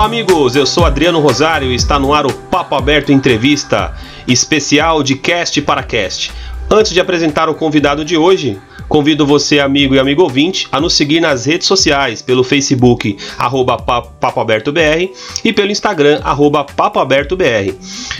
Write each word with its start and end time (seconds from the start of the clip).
Olá, 0.00 0.06
amigos. 0.06 0.56
Eu 0.56 0.64
sou 0.64 0.86
Adriano 0.86 1.20
Rosário 1.20 1.70
e 1.70 1.74
está 1.74 1.98
no 1.98 2.14
ar 2.14 2.24
o 2.24 2.32
Papo 2.32 2.74
Aberto 2.74 3.12
Entrevista, 3.12 3.94
especial 4.26 5.02
de 5.02 5.14
cast 5.14 5.60
para 5.60 5.82
cast. 5.82 6.32
Antes 6.72 6.92
de 6.92 7.00
apresentar 7.00 7.48
o 7.48 7.54
convidado 7.56 8.04
de 8.04 8.16
hoje, 8.16 8.60
Convido 8.90 9.24
você, 9.24 9.60
amigo 9.60 9.94
e 9.94 10.00
amigo 10.00 10.20
ouvinte, 10.20 10.66
a 10.72 10.80
nos 10.80 10.94
seguir 10.94 11.20
nas 11.20 11.44
redes 11.44 11.68
sociais, 11.68 12.20
pelo 12.22 12.42
Facebook, 12.42 13.16
arroba 13.38 13.76
papoabertobr 13.76 15.12
e 15.44 15.52
pelo 15.52 15.70
Instagram, 15.70 16.20
arroba 16.24 16.64
papoabertobr. 16.64 17.72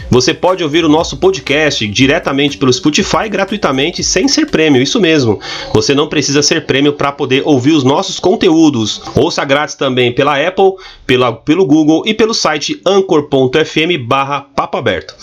Você 0.09 0.33
pode 0.33 0.63
ouvir 0.63 0.85
o 0.85 0.89
nosso 0.89 1.17
podcast 1.17 1.85
diretamente 1.89 2.57
pelo 2.57 2.73
Spotify 2.73 3.29
gratuitamente, 3.29 4.05
sem 4.05 4.29
ser 4.29 4.47
prêmio, 4.47 4.81
isso 4.81 5.01
mesmo. 5.01 5.41
Você 5.75 5.93
não 5.93 6.07
precisa 6.07 6.41
ser 6.41 6.65
prêmio 6.67 6.93
para 6.93 7.11
poder 7.11 7.43
ouvir 7.45 7.73
os 7.73 7.83
nossos 7.83 8.21
conteúdos. 8.21 9.03
Ouça 9.17 9.45
grátis 9.45 9.75
também 9.75 10.13
pela 10.13 10.41
Apple, 10.41 10.75
pela, 11.05 11.33
pelo 11.33 11.67
Google 11.67 12.05
e 12.07 12.15
pelo 12.15 12.33
site 12.33 12.81
anchor.fm 12.87 14.07
barra 14.07 14.43
papoaberto. 14.55 15.17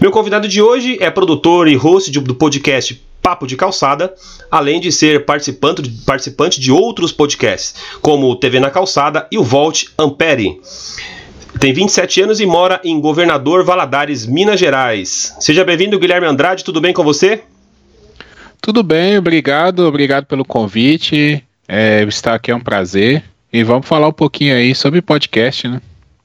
Meu 0.00 0.12
convidado 0.12 0.46
de 0.46 0.62
hoje 0.62 0.98
é 1.00 1.10
produtor 1.10 1.66
e 1.66 1.74
host 1.74 2.12
do 2.20 2.34
podcast 2.34 2.63
Papo 3.22 3.46
de 3.46 3.56
Calçada, 3.56 4.12
além 4.50 4.80
de 4.80 4.92
ser 4.92 5.24
participante, 5.24 5.88
participante 6.04 6.60
de 6.60 6.70
outros 6.70 7.10
podcasts, 7.10 7.74
como 8.02 8.28
o 8.28 8.36
TV 8.36 8.60
na 8.60 8.70
Calçada 8.70 9.26
e 9.32 9.38
o 9.38 9.42
Volt 9.42 9.86
Ampere. 9.98 10.60
Tem 11.58 11.72
27 11.72 12.20
anos 12.20 12.40
e 12.40 12.46
mora 12.46 12.80
em 12.84 13.00
Governador 13.00 13.64
Valadares, 13.64 14.26
Minas 14.26 14.60
Gerais. 14.60 15.34
Seja 15.40 15.64
bem-vindo, 15.64 15.98
Guilherme 15.98 16.26
Andrade, 16.26 16.64
tudo 16.64 16.80
bem 16.80 16.92
com 16.92 17.02
você? 17.02 17.42
Tudo 18.60 18.82
bem, 18.82 19.16
obrigado, 19.16 19.80
obrigado 19.80 20.26
pelo 20.26 20.44
convite. 20.44 21.42
É, 21.66 22.02
estar 22.02 22.34
aqui 22.34 22.50
é 22.50 22.56
um 22.56 22.60
prazer. 22.60 23.24
E 23.52 23.62
vamos 23.62 23.86
falar 23.86 24.08
um 24.08 24.12
pouquinho 24.12 24.54
aí 24.54 24.74
sobre 24.74 25.00
podcast, 25.00 25.68
né? 25.68 25.80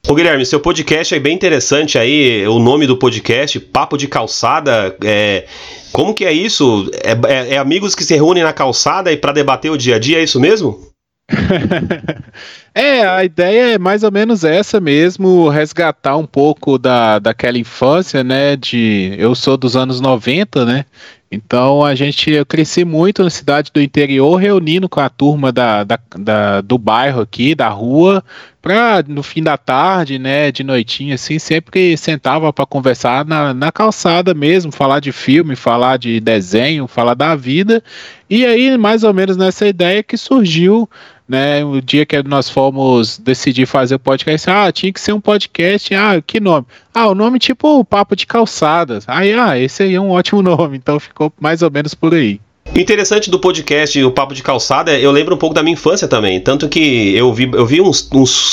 Ô 0.08 0.14
Guilherme, 0.14 0.44
seu 0.44 0.58
podcast 0.58 1.14
é 1.14 1.20
bem 1.20 1.34
interessante 1.34 1.98
aí, 1.98 2.46
o 2.48 2.58
nome 2.58 2.86
do 2.86 2.96
podcast, 2.96 3.60
Papo 3.60 3.96
de 3.96 4.08
Calçada. 4.08 4.96
É, 5.04 5.46
como 5.92 6.14
que 6.14 6.24
é 6.24 6.32
isso? 6.32 6.90
É, 6.94 7.12
é, 7.32 7.54
é 7.54 7.58
amigos 7.58 7.94
que 7.94 8.02
se 8.02 8.14
reúnem 8.14 8.42
na 8.42 8.52
calçada 8.52 9.12
e 9.12 9.16
para 9.16 9.32
debater 9.32 9.70
o 9.70 9.76
dia 9.76 9.96
a 9.96 9.98
dia, 9.98 10.18
é 10.18 10.22
isso 10.24 10.40
mesmo? 10.40 10.90
é, 12.74 13.06
a 13.06 13.24
ideia 13.24 13.74
é 13.74 13.78
mais 13.78 14.02
ou 14.02 14.10
menos 14.10 14.42
essa 14.42 14.80
mesmo, 14.80 15.48
resgatar 15.48 16.16
um 16.16 16.26
pouco 16.26 16.76
da, 16.76 17.18
daquela 17.20 17.58
infância, 17.58 18.24
né? 18.24 18.56
De 18.56 19.14
eu 19.16 19.34
sou 19.34 19.56
dos 19.56 19.76
anos 19.76 20.00
90, 20.00 20.64
né? 20.64 20.84
Então 21.30 21.84
a 21.84 21.94
gente 21.94 22.30
eu 22.32 22.44
cresci 22.44 22.84
muito 22.84 23.22
na 23.22 23.30
cidade 23.30 23.70
do 23.72 23.80
interior, 23.80 24.34
reunindo 24.36 24.88
com 24.88 24.98
a 24.98 25.08
turma 25.08 25.52
da, 25.52 25.84
da, 25.84 25.98
da 26.18 26.60
do 26.60 26.76
bairro 26.76 27.20
aqui, 27.20 27.54
da 27.54 27.68
rua, 27.68 28.24
para 28.60 29.02
no 29.06 29.22
fim 29.22 29.42
da 29.42 29.56
tarde, 29.56 30.18
né, 30.18 30.52
de 30.52 30.62
noitinha, 30.62 31.14
assim, 31.14 31.38
sempre 31.38 31.96
sentava 31.96 32.52
para 32.52 32.66
conversar 32.66 33.24
na, 33.24 33.54
na 33.54 33.72
calçada 33.72 34.34
mesmo, 34.34 34.70
falar 34.70 35.00
de 35.00 35.12
filme, 35.12 35.56
falar 35.56 35.96
de 35.96 36.20
desenho, 36.20 36.86
falar 36.86 37.14
da 37.14 37.34
vida. 37.34 37.82
E 38.28 38.44
aí, 38.44 38.76
mais 38.76 39.02
ou 39.02 39.14
menos 39.14 39.36
nessa 39.36 39.66
ideia 39.66 40.02
que 40.02 40.16
surgiu 40.16 40.88
né? 41.30 41.64
O 41.64 41.80
dia 41.80 42.04
que 42.04 42.20
nós 42.24 42.50
fomos 42.50 43.16
decidir 43.16 43.64
fazer 43.64 43.94
o 43.94 44.00
podcast, 44.00 44.50
ah, 44.50 44.72
tinha 44.72 44.92
que 44.92 45.00
ser 45.00 45.12
um 45.12 45.20
podcast, 45.20 45.94
ah, 45.94 46.20
que 46.20 46.40
nome? 46.40 46.66
Ah, 46.92 47.06
o 47.06 47.14
nome 47.14 47.38
tipo 47.38 47.84
Papo 47.84 48.16
de 48.16 48.26
Calçadas. 48.26 49.04
Aí, 49.06 49.32
ah, 49.32 49.56
esse 49.56 49.84
aí 49.84 49.94
é 49.94 50.00
um 50.00 50.10
ótimo 50.10 50.42
nome, 50.42 50.76
então 50.76 50.98
ficou 50.98 51.32
mais 51.40 51.62
ou 51.62 51.70
menos 51.70 51.94
por 51.94 52.12
aí. 52.12 52.40
Interessante 52.74 53.28
do 53.28 53.38
podcast 53.40 54.00
O 54.04 54.12
Papo 54.12 54.32
de 54.32 54.44
Calçada, 54.44 54.96
eu 54.96 55.10
lembro 55.10 55.34
um 55.34 55.38
pouco 55.38 55.52
da 55.52 55.60
minha 55.60 55.72
infância 55.72 56.06
também. 56.06 56.38
Tanto 56.38 56.68
que 56.68 57.12
eu 57.16 57.34
vi, 57.34 57.50
eu 57.52 57.66
vi 57.66 57.80
uns 57.80 58.08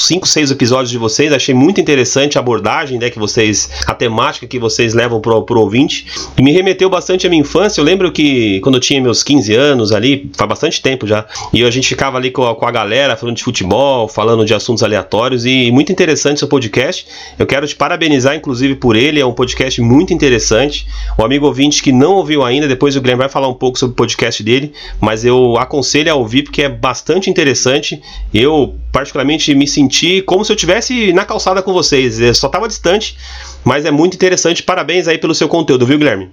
5, 0.08 0.28
6 0.28 0.50
episódios 0.50 0.90
de 0.90 0.98
vocês, 0.98 1.32
achei 1.32 1.54
muito 1.54 1.80
interessante 1.80 2.36
a 2.36 2.42
abordagem, 2.42 2.98
né? 2.98 3.12
Que 3.12 3.20
vocês. 3.20 3.70
a 3.86 3.94
temática 3.94 4.48
que 4.48 4.58
vocês 4.58 4.96
levam 4.96 5.22
pro, 5.22 5.44
pro 5.44 5.60
ouvinte. 5.60 6.08
E 6.36 6.42
me 6.42 6.52
remeteu 6.52 6.90
bastante 6.90 7.28
à 7.28 7.30
minha 7.30 7.42
infância. 7.42 7.80
Eu 7.80 7.86
lembro 7.86 8.12
que 8.12 8.60
quando 8.62 8.76
eu 8.76 8.82
tinha 8.82 9.00
meus 9.00 9.22
15 9.22 9.54
anos 9.54 9.92
ali, 9.92 10.32
faz 10.36 10.50
bastante 10.50 10.82
tempo 10.82 11.06
já. 11.06 11.24
E 11.54 11.64
a 11.64 11.70
gente 11.70 11.88
ficava 11.88 12.18
ali 12.18 12.32
com 12.32 12.44
a, 12.44 12.56
com 12.56 12.66
a 12.66 12.72
galera 12.72 13.16
falando 13.16 13.36
de 13.36 13.44
futebol, 13.44 14.08
falando 14.08 14.44
de 14.44 14.54
assuntos 14.54 14.82
aleatórios. 14.82 15.46
E 15.46 15.70
muito 15.70 15.92
interessante 15.92 16.40
seu 16.40 16.48
podcast. 16.48 17.06
Eu 17.38 17.46
quero 17.46 17.68
te 17.68 17.76
parabenizar, 17.76 18.36
inclusive, 18.36 18.76
por 18.76 18.96
ele. 18.96 19.20
É 19.20 19.26
um 19.26 19.34
podcast 19.34 19.80
muito 19.80 20.12
interessante. 20.12 20.88
O 21.20 21.24
amigo 21.24 21.46
ouvinte 21.46 21.84
que 21.84 21.92
não 21.92 22.14
ouviu 22.14 22.44
ainda, 22.44 22.68
depois 22.68 22.96
o 22.96 23.02
Guilherme 23.02 23.20
vai 23.20 23.30
falar 23.30 23.48
um 23.48 23.54
pouco 23.54 23.78
sobre 23.78 23.94
o 23.94 23.96
podcast 23.96 24.07
dele, 24.44 24.74
mas 25.00 25.26
eu 25.26 25.58
aconselho 25.58 26.12
a 26.12 26.16
ouvir 26.16 26.44
porque 26.44 26.64
é 26.64 26.70
bastante 26.70 27.30
interessante. 27.30 28.02
Eu, 28.34 28.76
particularmente, 28.92 29.54
me 29.54 29.68
senti 29.68 30.22
como 30.22 30.46
se 30.46 30.52
eu 30.52 30.56
estivesse 30.56 31.12
na 31.14 31.26
calçada 31.26 31.62
com 31.62 31.74
vocês. 31.74 32.20
Eu 32.20 32.34
só 32.34 32.48
estava 32.48 32.68
distante, 32.68 33.18
mas 33.64 33.86
é 33.86 33.92
muito 33.92 34.16
interessante. 34.16 34.64
Parabéns 34.64 35.08
aí 35.08 35.18
pelo 35.18 35.36
seu 35.36 35.48
conteúdo, 35.48 35.86
viu, 35.86 35.98
Guilherme? 35.98 36.30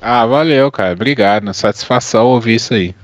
Ah, 0.00 0.24
valeu, 0.26 0.70
cara. 0.70 0.92
Obrigado. 0.92 1.52
Satisfação 1.52 2.26
ouvir 2.26 2.54
isso 2.54 2.74
aí. 2.74 2.94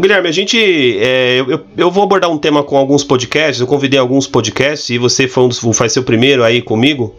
Guilherme, 0.00 0.28
a 0.28 0.32
gente. 0.32 0.58
É, 1.00 1.40
eu, 1.40 1.64
eu 1.76 1.90
vou 1.90 2.04
abordar 2.04 2.30
um 2.30 2.38
tema 2.38 2.62
com 2.62 2.76
alguns 2.76 3.02
podcasts. 3.02 3.60
Eu 3.60 3.66
convidei 3.66 3.98
alguns 3.98 4.26
podcasts 4.26 4.90
e 4.90 4.98
você 4.98 5.26
foi 5.26 5.44
um 5.44 5.48
dos, 5.48 5.60
faz 5.76 5.92
seu 5.92 6.02
primeiro 6.02 6.44
aí 6.44 6.60
comigo. 6.60 7.14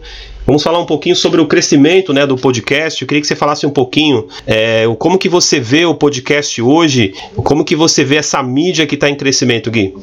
Vamos 0.46 0.62
falar 0.62 0.78
um 0.78 0.86
pouquinho 0.86 1.14
sobre 1.14 1.40
o 1.40 1.46
crescimento 1.46 2.12
né, 2.14 2.26
do 2.26 2.36
podcast. 2.36 3.02
Eu 3.02 3.08
queria 3.08 3.20
que 3.20 3.26
você 3.26 3.36
falasse 3.36 3.66
um 3.66 3.70
pouquinho 3.70 4.28
é, 4.46 4.84
como 4.98 5.18
que 5.18 5.28
você 5.28 5.60
vê 5.60 5.84
o 5.84 5.94
podcast 5.94 6.62
hoje, 6.62 7.12
como 7.34 7.64
que 7.64 7.76
você 7.76 8.02
vê 8.02 8.16
essa 8.16 8.42
mídia 8.42 8.86
que 8.86 8.94
está 8.94 9.10
em 9.10 9.14
crescimento, 9.14 9.70
Gui. 9.70 9.94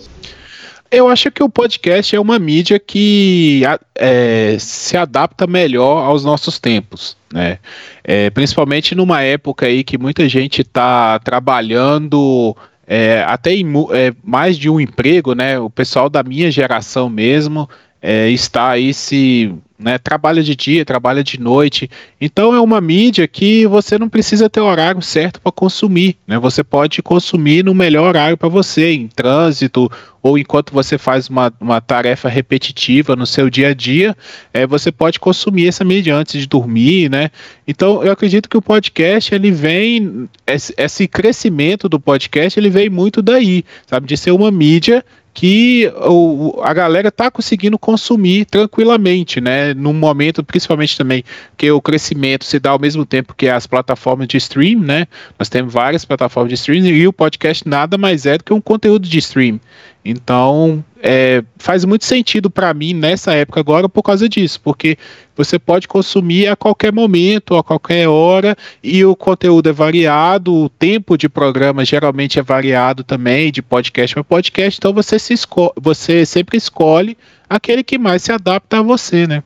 Eu 0.91 1.09
acho 1.09 1.31
que 1.31 1.43
o 1.43 1.49
podcast 1.49 2.15
é 2.15 2.19
uma 2.19 2.37
mídia 2.37 2.79
que 2.79 3.63
é, 3.95 4.55
se 4.59 4.95
adapta 4.95 5.47
melhor 5.47 6.05
aos 6.05 6.23
nossos 6.23 6.59
tempos, 6.59 7.17
né? 7.33 7.59
É, 8.03 8.29
principalmente 8.29 8.93
numa 8.93 9.21
época 9.21 9.65
aí 9.65 9.83
que 9.83 9.97
muita 9.97 10.29
gente 10.29 10.61
está 10.61 11.19
trabalhando 11.19 12.55
é, 12.87 13.23
até 13.27 13.53
em, 13.53 13.65
é, 13.91 14.13
mais 14.23 14.57
de 14.57 14.69
um 14.69 14.79
emprego, 14.79 15.33
né? 15.33 15.59
O 15.59 15.69
pessoal 15.69 16.09
da 16.09 16.23
minha 16.23 16.51
geração 16.51 17.09
mesmo 17.09 17.67
é, 18.01 18.29
está 18.29 18.69
aí 18.69 18.93
se 18.93 19.53
né, 19.77 19.97
trabalha 19.97 20.41
de 20.41 20.55
dia, 20.55 20.85
trabalha 20.85 21.23
de 21.23 21.39
noite. 21.39 21.89
Então 22.19 22.55
é 22.55 22.59
uma 22.61 22.79
mídia 22.79 23.27
que 23.27 23.67
você 23.67 23.97
não 23.97 24.07
precisa 24.07 24.49
ter 24.49 24.61
horário 24.61 25.01
certo 25.01 25.41
para 25.41 25.51
consumir. 25.51 26.17
Né? 26.25 26.39
Você 26.39 26.63
pode 26.63 27.01
consumir 27.01 27.63
no 27.63 27.73
melhor 27.73 28.07
horário 28.07 28.37
para 28.37 28.49
você, 28.49 28.93
em 28.93 29.07
trânsito 29.07 29.91
ou 30.25 30.39
enquanto 30.39 30.73
você 30.73 30.97
faz 30.97 31.29
uma, 31.29 31.53
uma 31.61 31.79
tarefa 31.79 32.27
repetitiva 32.27 33.15
no 33.15 33.27
seu 33.27 33.47
dia 33.47 33.67
a 33.67 33.73
dia, 33.75 34.17
é, 34.51 34.65
você 34.65 34.91
pode 34.91 35.19
consumir 35.19 35.67
essa 35.67 35.83
mídia 35.83 36.15
antes 36.15 36.41
de 36.41 36.47
dormir, 36.47 37.11
né? 37.11 37.29
Então 37.67 38.03
eu 38.03 38.11
acredito 38.11 38.49
que 38.49 38.57
o 38.57 38.61
podcast 38.61 39.35
ele 39.35 39.51
vem 39.51 40.27
esse, 40.47 40.73
esse 40.77 41.07
crescimento 41.07 41.87
do 41.87 41.99
podcast 41.99 42.59
ele 42.59 42.71
vem 42.71 42.89
muito 42.89 43.21
daí, 43.21 43.63
sabe, 43.85 44.07
de 44.07 44.17
ser 44.17 44.31
uma 44.31 44.49
mídia 44.49 45.05
que 45.35 45.91
o, 45.97 46.61
a 46.63 46.73
galera 46.73 47.09
está 47.09 47.29
conseguindo 47.29 47.77
consumir 47.77 48.45
tranquilamente, 48.45 49.41
né? 49.41 49.73
Num 49.73 49.91
momento, 49.91 50.41
principalmente 50.41 50.97
também, 50.97 51.25
que 51.57 51.69
o 51.69 51.81
crescimento 51.81 52.45
se 52.45 52.57
dá 52.57 52.69
ao 52.69 52.79
mesmo 52.79 53.05
tempo 53.05 53.35
que 53.35 53.49
as 53.49 53.67
plataformas 53.67 54.29
de 54.29 54.37
stream, 54.37 54.79
né? 54.79 55.05
Nós 55.37 55.49
temos 55.49 55.73
várias 55.73 56.05
plataformas 56.05 56.49
de 56.49 56.55
stream 56.55 56.85
e 56.85 57.05
o 57.05 57.11
podcast 57.11 57.67
nada 57.67 57.97
mais 57.97 58.25
é 58.25 58.37
do 58.37 58.45
que 58.45 58.53
um 58.53 58.61
conteúdo 58.61 59.09
de 59.09 59.19
stream. 59.19 59.59
Então, 60.07 60.85
é, 61.01 61.43
faz 61.57 61.83
muito 61.83 62.05
sentido 62.05 62.47
para 62.47 62.71
mim 62.75 62.93
nessa 62.93 63.33
época 63.33 63.59
agora 63.59 63.89
por 63.89 64.03
causa 64.03 64.29
disso, 64.29 64.61
porque 64.63 64.99
você 65.35 65.57
pode 65.57 65.87
consumir 65.87 66.47
a 66.47 66.55
qualquer 66.55 66.93
momento, 66.93 67.55
a 67.55 67.63
qualquer 67.63 68.07
hora, 68.07 68.55
e 68.83 69.03
o 69.03 69.15
conteúdo 69.15 69.67
é 69.67 69.73
variado, 69.73 70.53
o 70.53 70.69
tempo 70.69 71.17
de 71.17 71.27
programa 71.27 71.83
geralmente 71.83 72.37
é 72.37 72.43
variado 72.43 73.03
também, 73.03 73.51
de 73.51 73.63
podcast 73.63 74.13
para 74.13 74.23
podcast, 74.23 74.77
então 74.77 74.93
você, 74.93 75.17
se 75.17 75.33
você 75.81 76.23
sempre 76.23 76.55
escolhe 76.55 77.17
aquele 77.49 77.83
que 77.83 77.97
mais 77.97 78.21
se 78.21 78.31
adapta 78.31 78.77
a 78.77 78.83
você, 78.83 79.25
né? 79.25 79.43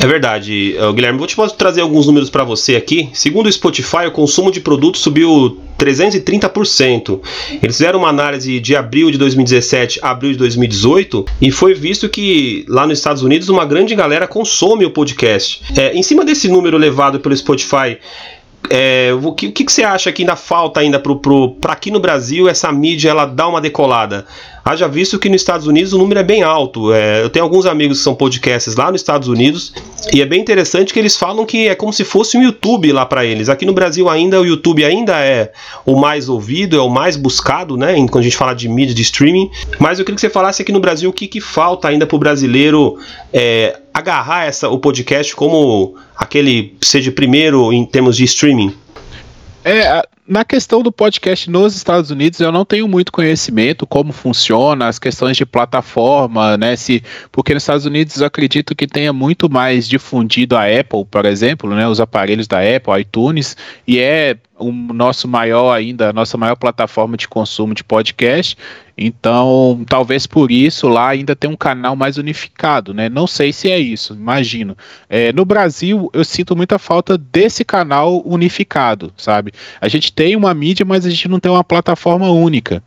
É 0.00 0.06
verdade, 0.06 0.76
Guilherme. 0.94 1.18
Vou 1.18 1.26
te 1.26 1.36
trazer 1.58 1.82
alguns 1.82 2.06
números 2.06 2.30
para 2.30 2.42
você 2.42 2.74
aqui. 2.74 3.10
Segundo 3.12 3.48
o 3.48 3.52
Spotify, 3.52 4.06
o 4.06 4.10
consumo 4.10 4.50
de 4.50 4.58
produtos 4.58 5.02
subiu 5.02 5.60
330%. 5.78 7.20
Eles 7.62 7.76
fizeram 7.76 7.98
uma 7.98 8.08
análise 8.08 8.58
de 8.60 8.74
abril 8.74 9.10
de 9.10 9.18
2017 9.18 10.00
a 10.02 10.10
abril 10.10 10.32
de 10.32 10.38
2018 10.38 11.26
e 11.42 11.50
foi 11.50 11.74
visto 11.74 12.08
que 12.08 12.64
lá 12.66 12.86
nos 12.86 12.98
Estados 12.98 13.22
Unidos 13.22 13.50
uma 13.50 13.66
grande 13.66 13.94
galera 13.94 14.26
consome 14.26 14.86
o 14.86 14.90
podcast. 14.90 15.62
É, 15.76 15.92
em 15.92 16.02
cima 16.02 16.24
desse 16.24 16.48
número 16.48 16.78
levado 16.78 17.20
pelo 17.20 17.36
Spotify, 17.36 17.98
é, 18.68 19.10
o 19.22 19.32
que, 19.32 19.48
o 19.48 19.52
que, 19.52 19.70
você 19.70 19.82
acha 19.82 20.12
que 20.12 20.22
ainda 20.22 20.36
falta 20.36 20.80
ainda 20.80 20.98
para 20.98 21.72
aqui 21.72 21.90
no 21.90 21.98
Brasil 21.98 22.48
essa 22.48 22.70
mídia 22.70 23.10
ela 23.10 23.24
dá 23.24 23.48
uma 23.48 23.60
decolada? 23.60 24.26
Haja 24.64 24.86
visto 24.86 25.18
que 25.18 25.28
nos 25.28 25.40
Estados 25.40 25.66
Unidos 25.66 25.92
o 25.92 25.98
número 25.98 26.20
é 26.20 26.22
bem 26.22 26.42
alto. 26.42 26.92
É, 26.92 27.22
eu 27.22 27.30
tenho 27.30 27.44
alguns 27.44 27.66
amigos 27.66 27.98
que 27.98 28.04
são 28.04 28.14
podcasts 28.14 28.74
lá 28.76 28.90
nos 28.90 29.00
Estados 29.00 29.28
Unidos 29.28 29.72
e 30.12 30.20
é 30.20 30.26
bem 30.26 30.40
interessante 30.40 30.92
que 30.92 30.98
eles 30.98 31.16
falam 31.16 31.46
que 31.46 31.68
é 31.68 31.74
como 31.74 31.92
se 31.92 32.04
fosse 32.04 32.36
um 32.36 32.42
YouTube 32.42 32.92
lá 32.92 33.06
para 33.06 33.24
eles. 33.24 33.48
Aqui 33.48 33.64
no 33.64 33.72
Brasil 33.72 34.08
ainda 34.08 34.40
o 34.40 34.46
YouTube 34.46 34.84
ainda 34.84 35.18
é 35.18 35.52
o 35.84 35.98
mais 35.98 36.28
ouvido, 36.28 36.76
é 36.76 36.80
o 36.80 36.88
mais 36.88 37.16
buscado, 37.16 37.76
né? 37.76 37.94
Quando 38.08 38.18
a 38.18 38.22
gente 38.22 38.36
fala 38.36 38.54
de 38.54 38.68
mídia 38.68 38.94
de 38.94 39.02
streaming. 39.02 39.50
Mas 39.78 39.98
eu 39.98 40.04
queria 40.04 40.16
que 40.16 40.20
você 40.20 40.30
falasse 40.30 40.62
aqui 40.62 40.72
no 40.72 40.80
Brasil 40.80 41.10
o 41.10 41.12
que, 41.12 41.26
que 41.26 41.40
falta 41.40 41.88
ainda 41.88 42.06
para 42.06 42.16
o 42.16 42.18
brasileiro 42.18 42.98
é, 43.32 43.78
agarrar 43.92 44.46
essa, 44.46 44.68
o 44.68 44.78
podcast 44.78 45.34
como 45.34 45.94
aquele 46.16 46.76
seja 46.80 47.10
primeiro 47.10 47.72
em 47.72 47.84
termos 47.84 48.16
de 48.16 48.24
streaming. 48.24 48.74
É, 49.64 50.02
na 50.30 50.44
questão 50.44 50.80
do 50.80 50.92
podcast 50.92 51.50
nos 51.50 51.74
Estados 51.74 52.12
Unidos, 52.12 52.38
eu 52.38 52.52
não 52.52 52.64
tenho 52.64 52.86
muito 52.86 53.10
conhecimento 53.10 53.84
como 53.84 54.12
funciona, 54.12 54.86
as 54.86 54.96
questões 54.96 55.36
de 55.36 55.44
plataforma, 55.44 56.56
né? 56.56 56.76
Se, 56.76 57.02
porque 57.32 57.52
nos 57.52 57.64
Estados 57.64 57.84
Unidos 57.84 58.20
eu 58.20 58.26
acredito 58.28 58.76
que 58.76 58.86
tenha 58.86 59.12
muito 59.12 59.50
mais 59.50 59.88
difundido 59.88 60.56
a 60.56 60.66
Apple, 60.66 61.04
por 61.10 61.26
exemplo, 61.26 61.74
né? 61.74 61.88
Os 61.88 62.00
aparelhos 62.00 62.46
da 62.46 62.58
Apple, 62.60 63.00
iTunes, 63.00 63.56
e 63.84 63.98
é 63.98 64.36
o 64.60 64.70
nosso 64.70 65.26
maior 65.26 65.72
ainda, 65.72 66.10
a 66.10 66.12
nossa 66.12 66.36
maior 66.36 66.54
plataforma 66.54 67.16
de 67.16 67.26
consumo 67.26 67.74
de 67.74 67.82
podcast. 67.82 68.56
Então, 68.96 69.82
talvez 69.88 70.26
por 70.26 70.52
isso 70.52 70.86
lá 70.86 71.08
ainda 71.08 71.34
tem 71.34 71.48
um 71.48 71.56
canal 71.56 71.96
mais 71.96 72.18
unificado, 72.18 72.92
né? 72.92 73.08
Não 73.08 73.26
sei 73.26 73.52
se 73.52 73.70
é 73.70 73.78
isso, 73.78 74.12
imagino. 74.12 74.76
É, 75.08 75.32
no 75.32 75.44
Brasil, 75.44 76.10
eu 76.12 76.24
sinto 76.24 76.54
muita 76.54 76.78
falta 76.78 77.16
desse 77.16 77.64
canal 77.64 78.22
unificado, 78.26 79.12
sabe? 79.16 79.52
A 79.80 79.88
gente 79.88 80.12
tem 80.12 80.36
uma 80.36 80.52
mídia, 80.52 80.84
mas 80.84 81.06
a 81.06 81.10
gente 81.10 81.28
não 81.28 81.40
tem 81.40 81.50
uma 81.50 81.64
plataforma 81.64 82.30
única. 82.30 82.82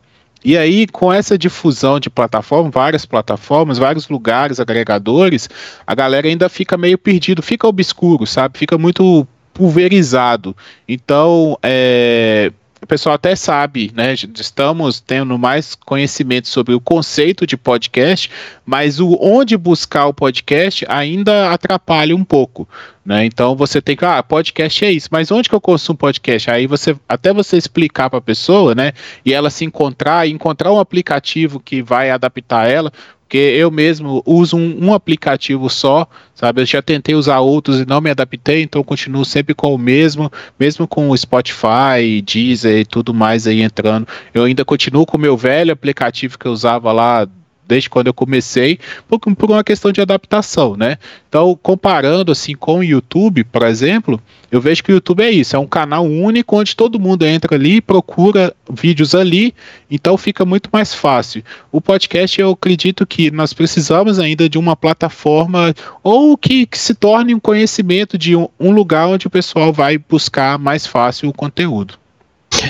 E 0.45 0.57
aí, 0.57 0.85
com 0.85 1.11
essa 1.11 1.37
difusão 1.37 1.99
de 1.99 2.09
plataforma, 2.09 2.69
várias 2.69 3.05
plataformas, 3.05 3.77
vários 3.77 4.09
lugares, 4.09 4.59
agregadores, 4.59 5.49
a 5.87 5.95
galera 5.95 6.27
ainda 6.27 6.49
fica 6.49 6.77
meio 6.77 6.97
perdido, 6.97 7.41
fica 7.41 7.65
obscuro, 7.65 8.27
sabe? 8.27 8.59
Fica 8.59 8.77
muito 8.77 9.25
pulverizado. 9.53 10.55
Então, 10.87 11.57
é, 11.61 12.51
o 12.83 12.87
pessoal 12.87 13.15
até 13.15 13.35
sabe, 13.35 13.91
né? 13.95 14.13
Estamos 14.13 14.99
tendo 14.99 15.37
mais 15.37 15.73
conhecimento 15.73 16.49
sobre 16.49 16.75
o 16.75 16.81
conceito 16.81 17.47
de 17.47 17.55
podcast, 17.55 18.29
mas 18.65 18.99
o 18.99 19.17
onde 19.21 19.55
buscar 19.55 20.07
o 20.07 20.13
podcast 20.13 20.85
ainda 20.89 21.51
atrapalha 21.51 22.15
um 22.15 22.25
pouco. 22.25 22.67
Né? 23.05 23.25
Então 23.25 23.55
você 23.55 23.81
tem 23.81 23.95
que, 23.95 24.05
ah, 24.05 24.21
podcast 24.21 24.85
é 24.85 24.91
isso, 24.91 25.07
mas 25.11 25.31
onde 25.31 25.49
que 25.49 25.55
eu 25.55 25.61
consumo 25.61 25.97
podcast? 25.97 26.51
Aí 26.51 26.67
você, 26.67 26.95
até 27.07 27.33
você 27.33 27.57
explicar 27.57 28.09
para 28.09 28.19
a 28.19 28.21
pessoa, 28.21 28.75
né, 28.75 28.93
e 29.25 29.33
ela 29.33 29.49
se 29.49 29.65
encontrar, 29.65 30.27
encontrar 30.27 30.71
um 30.71 30.79
aplicativo 30.79 31.59
que 31.59 31.81
vai 31.81 32.11
adaptar 32.11 32.69
ela, 32.69 32.91
porque 33.33 33.39
eu 33.39 33.71
mesmo 33.71 34.21
uso 34.27 34.55
um, 34.55 34.89
um, 34.89 34.93
aplicativo 34.93 35.67
só, 35.67 36.07
sabe? 36.35 36.61
Eu 36.61 36.67
já 36.67 36.83
tentei 36.83 37.15
usar 37.15 37.39
outros 37.39 37.79
e 37.79 37.85
não 37.85 37.99
me 37.99 38.11
adaptei, 38.11 38.61
então 38.61 38.83
continuo 38.83 39.25
sempre 39.25 39.55
com 39.55 39.73
o 39.73 39.77
mesmo, 39.77 40.31
mesmo 40.59 40.87
com 40.87 41.09
o 41.09 41.17
Spotify, 41.17 42.21
Deezer 42.23 42.81
e 42.81 42.85
tudo 42.85 43.11
mais 43.11 43.47
aí 43.47 43.63
entrando. 43.63 44.07
Eu 44.35 44.43
ainda 44.43 44.63
continuo 44.63 45.03
com 45.03 45.17
o 45.17 45.19
meu 45.19 45.35
velho 45.35 45.73
aplicativo 45.73 46.37
que 46.37 46.45
eu 46.45 46.51
usava 46.51 46.91
lá 46.91 47.27
desde 47.67 47.89
quando 47.89 48.07
eu 48.07 48.13
comecei, 48.13 48.79
por, 49.07 49.19
por, 49.19 49.51
uma 49.51 49.63
questão 49.63 49.91
de 49.91 50.01
adaptação, 50.01 50.75
né? 50.75 50.97
Então, 51.27 51.57
comparando 51.61 52.31
assim 52.31 52.55
com 52.55 52.79
o 52.79 52.83
YouTube, 52.83 53.43
por 53.45 53.63
exemplo, 53.63 54.21
eu 54.51 54.61
vejo 54.61 54.83
que 54.83 54.91
o 54.91 54.95
YouTube 54.95 55.23
é 55.23 55.31
isso, 55.31 55.55
é 55.55 55.59
um 55.59 55.65
canal 55.65 56.05
único 56.05 56.57
onde 56.59 56.75
todo 56.75 56.99
mundo 56.99 57.25
entra 57.25 57.55
ali, 57.55 57.81
procura 57.81 58.53
vídeos 58.71 59.15
ali, 59.15 59.53
então 59.89 60.17
fica 60.17 60.45
muito 60.45 60.69
mais 60.71 60.93
fácil. 60.93 61.43
O 61.71 61.81
podcast, 61.81 62.39
eu 62.39 62.51
acredito 62.51 63.05
que 63.05 63.31
nós 63.31 63.53
precisamos 63.53 64.19
ainda 64.19 64.47
de 64.47 64.57
uma 64.57 64.75
plataforma 64.75 65.73
ou 66.03 66.37
que, 66.37 66.65
que 66.65 66.77
se 66.77 66.93
torne 66.93 67.33
um 67.33 67.39
conhecimento 67.39 68.17
de 68.17 68.35
um, 68.35 68.47
um 68.59 68.71
lugar 68.71 69.07
onde 69.07 69.25
o 69.25 69.29
pessoal 69.29 69.73
vai 69.73 69.97
buscar 69.97 70.59
mais 70.59 70.85
fácil 70.85 71.29
o 71.29 71.33
conteúdo. 71.33 72.02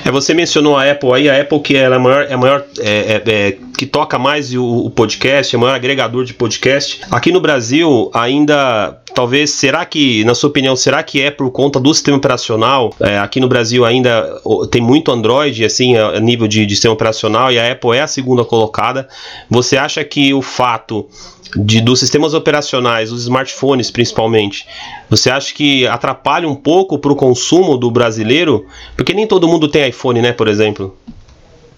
É, 0.05 0.11
você 0.11 0.33
mencionou 0.33 0.77
a 0.77 0.89
Apple 0.89 1.11
aí, 1.13 1.29
a 1.29 1.41
Apple 1.41 1.59
que 1.59 1.75
é 1.75 1.85
a 1.85 1.99
maior, 1.99 2.23
é 2.23 2.33
a 2.33 2.37
maior 2.37 2.65
é, 2.79 2.89
é, 2.89 3.23
é, 3.25 3.57
que 3.77 3.85
toca 3.85 4.17
mais 4.17 4.53
o, 4.53 4.63
o, 4.63 4.89
podcast, 4.89 5.55
é 5.55 5.57
o 5.57 5.61
maior 5.61 5.75
agregador 5.75 6.23
de 6.23 6.33
podcast. 6.33 7.01
Aqui 7.11 7.31
no 7.31 7.39
Brasil, 7.39 8.09
ainda, 8.13 8.97
talvez, 9.13 9.51
será 9.51 9.85
que, 9.85 10.23
na 10.23 10.33
sua 10.33 10.49
opinião, 10.49 10.75
será 10.75 11.03
que 11.03 11.21
é 11.21 11.29
por 11.29 11.49
conta 11.51 11.79
do 11.79 11.93
sistema 11.93 12.17
operacional? 12.17 12.93
É, 12.99 13.17
aqui 13.19 13.39
no 13.39 13.47
Brasil 13.47 13.85
ainda 13.85 14.41
tem 14.71 14.81
muito 14.81 15.11
Android, 15.11 15.63
assim, 15.65 15.95
a, 15.97 16.09
a 16.09 16.19
nível 16.19 16.47
de, 16.47 16.65
de 16.65 16.75
sistema 16.75 16.93
operacional, 16.93 17.51
e 17.51 17.59
a 17.59 17.71
Apple 17.71 17.95
é 17.95 18.01
a 18.01 18.07
segunda 18.07 18.43
colocada. 18.43 19.07
Você 19.49 19.77
acha 19.77 20.03
que 20.03 20.33
o 20.33 20.41
fato 20.41 21.07
de, 21.55 21.81
dos 21.81 21.99
sistemas 21.99 22.33
operacionais, 22.33 23.11
os 23.11 23.23
smartphones 23.23 23.91
principalmente, 23.91 24.65
você 25.09 25.29
acha 25.29 25.53
que 25.53 25.85
atrapalha 25.87 26.47
um 26.47 26.55
pouco 26.55 26.97
para 26.97 27.11
o 27.11 27.15
consumo 27.15 27.77
do 27.77 27.91
brasileiro? 27.91 28.65
Porque 28.95 29.13
nem 29.13 29.27
todo 29.27 29.47
mundo 29.47 29.67
tem 29.67 29.87
iPhone, 29.89 30.21
né, 30.21 30.31
por 30.31 30.47
exemplo? 30.47 30.97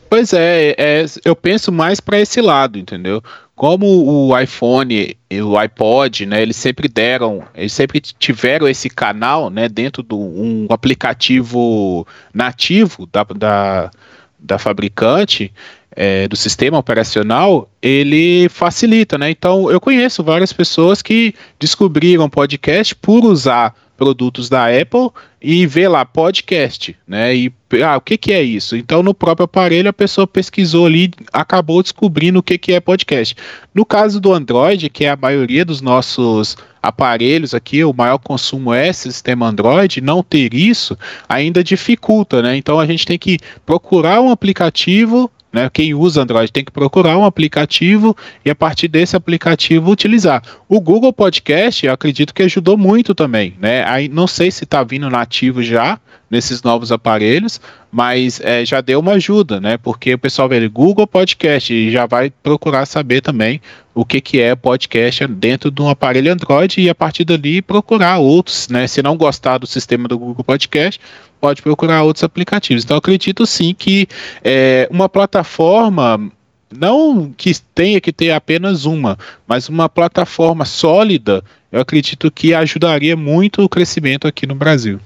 Pois 0.09 0.33
é, 0.33 0.75
é 0.77 1.05
eu 1.25 1.35
penso 1.35 1.71
mais 1.71 1.99
para 1.99 2.19
esse 2.19 2.39
lado, 2.39 2.77
entendeu? 2.77 3.21
Como 3.55 3.85
o 3.85 4.37
iPhone 4.37 5.15
e 5.29 5.41
o 5.41 5.57
iPod, 5.57 6.25
né, 6.25 6.41
eles 6.41 6.57
sempre 6.57 6.87
deram, 6.87 7.43
eles 7.55 7.73
sempre 7.73 7.99
tiveram 7.99 8.67
esse 8.67 8.89
canal, 8.89 9.49
né, 9.49 9.67
dentro 9.69 10.03
do 10.03 10.17
um 10.17 10.67
aplicativo 10.69 12.05
nativo 12.33 13.07
da, 13.11 13.23
da, 13.23 13.91
da 14.37 14.59
fabricante, 14.59 15.53
é, 15.95 16.27
do 16.27 16.35
sistema 16.35 16.77
operacional, 16.77 17.69
ele 17.81 18.49
facilita, 18.49 19.17
né? 19.17 19.29
Então, 19.29 19.71
eu 19.71 19.79
conheço 19.79 20.23
várias 20.23 20.51
pessoas 20.51 21.01
que 21.01 21.33
descobriram 21.59 22.29
podcast 22.29 22.93
por 22.95 23.23
usar 23.23 23.73
produtos 23.95 24.49
da 24.49 24.65
Apple 24.67 25.09
e 25.41 25.65
ver 25.65 25.87
lá 25.87 26.05
podcast, 26.05 26.95
né? 27.07 27.35
E 27.35 27.53
ah, 27.83 27.97
o 27.97 28.01
que, 28.01 28.17
que 28.17 28.33
é 28.33 28.41
isso? 28.41 28.75
Então, 28.75 29.01
no 29.01 29.13
próprio 29.13 29.45
aparelho, 29.45 29.89
a 29.89 29.93
pessoa 29.93 30.27
pesquisou 30.27 30.85
ali, 30.85 31.11
acabou 31.31 31.81
descobrindo 31.81 32.39
o 32.39 32.43
que, 32.43 32.57
que 32.57 32.73
é 32.73 32.79
podcast. 32.79 33.35
No 33.73 33.85
caso 33.85 34.19
do 34.19 34.33
Android, 34.33 34.89
que 34.89 35.05
é 35.05 35.09
a 35.09 35.15
maioria 35.15 35.63
dos 35.63 35.81
nossos 35.81 36.57
aparelhos 36.81 37.53
aqui, 37.53 37.83
o 37.83 37.93
maior 37.93 38.17
consumo 38.19 38.73
é 38.73 38.93
sistema 38.93 39.47
Android, 39.47 40.01
não 40.01 40.21
ter 40.21 40.53
isso 40.53 40.97
ainda 41.27 41.63
dificulta, 41.63 42.41
né? 42.41 42.55
Então 42.55 42.79
a 42.79 42.85
gente 42.85 43.05
tem 43.05 43.17
que 43.17 43.39
procurar 43.65 44.21
um 44.21 44.29
aplicativo 44.29 45.31
né? 45.55 45.69
Quem 45.73 45.93
usa 45.93 46.21
Android 46.21 46.51
tem 46.51 46.65
que 46.65 46.71
procurar 46.71 47.17
um 47.17 47.23
aplicativo 47.23 48.15
e 48.43 48.49
a 48.49 48.55
partir 48.55 48.89
desse 48.89 49.15
aplicativo 49.15 49.89
utilizar. 49.89 50.43
O 50.67 50.81
Google 50.81 51.13
Podcast, 51.13 51.85
eu 51.85 51.93
acredito 51.93 52.33
que 52.33 52.43
ajudou 52.43 52.77
muito 52.77 53.15
também, 53.15 53.55
né? 53.59 53.85
Aí 53.85 54.09
não 54.09 54.27
sei 54.27 54.51
se 54.51 54.65
está 54.65 54.83
vindo 54.83 55.09
nativo 55.09 55.63
já 55.63 55.97
nesses 56.35 56.61
novos 56.61 56.91
aparelhos, 56.91 57.61
mas 57.89 58.41
é, 58.41 58.65
já 58.65 58.81
deu 58.81 58.99
uma 58.99 59.13
ajuda, 59.13 59.61
né? 59.61 59.77
Porque 59.77 60.13
o 60.13 60.19
pessoal 60.19 60.49
vê 60.49 60.67
Google 60.67 61.07
Podcast 61.07 61.73
e 61.73 61.89
já 61.89 62.05
vai 62.05 62.29
procurar 62.29 62.85
saber 62.85 63.21
também 63.21 63.61
o 63.93 64.03
que, 64.03 64.19
que 64.19 64.41
é 64.41 64.53
podcast 64.53 65.25
dentro 65.27 65.71
de 65.71 65.81
um 65.81 65.87
aparelho 65.87 66.33
Android 66.33 66.81
e 66.81 66.89
a 66.89 66.95
partir 66.95 67.23
dali 67.23 67.61
procurar 67.61 68.17
outros, 68.17 68.67
né? 68.67 68.85
Se 68.85 69.01
não 69.01 69.15
gostar 69.15 69.57
do 69.57 69.65
sistema 69.65 70.09
do 70.09 70.19
Google 70.19 70.43
Podcast, 70.43 70.99
pode 71.39 71.61
procurar 71.61 72.03
outros 72.03 72.23
aplicativos. 72.23 72.83
Então, 72.83 72.97
acredito 72.97 73.45
sim 73.45 73.73
que 73.73 74.07
é, 74.43 74.89
uma 74.91 75.07
plataforma 75.07 76.29
não 76.77 77.31
que 77.31 77.53
tenha 77.73 78.01
que 78.01 78.11
ter 78.11 78.31
apenas 78.31 78.83
uma, 78.83 79.17
mas 79.47 79.69
uma 79.69 79.87
plataforma 79.87 80.65
sólida, 80.65 81.41
eu 81.71 81.79
acredito 81.79 82.29
que 82.29 82.53
ajudaria 82.53 83.15
muito 83.15 83.63
o 83.63 83.69
crescimento 83.69 84.27
aqui 84.27 84.45
no 84.45 84.55
Brasil. 84.55 84.99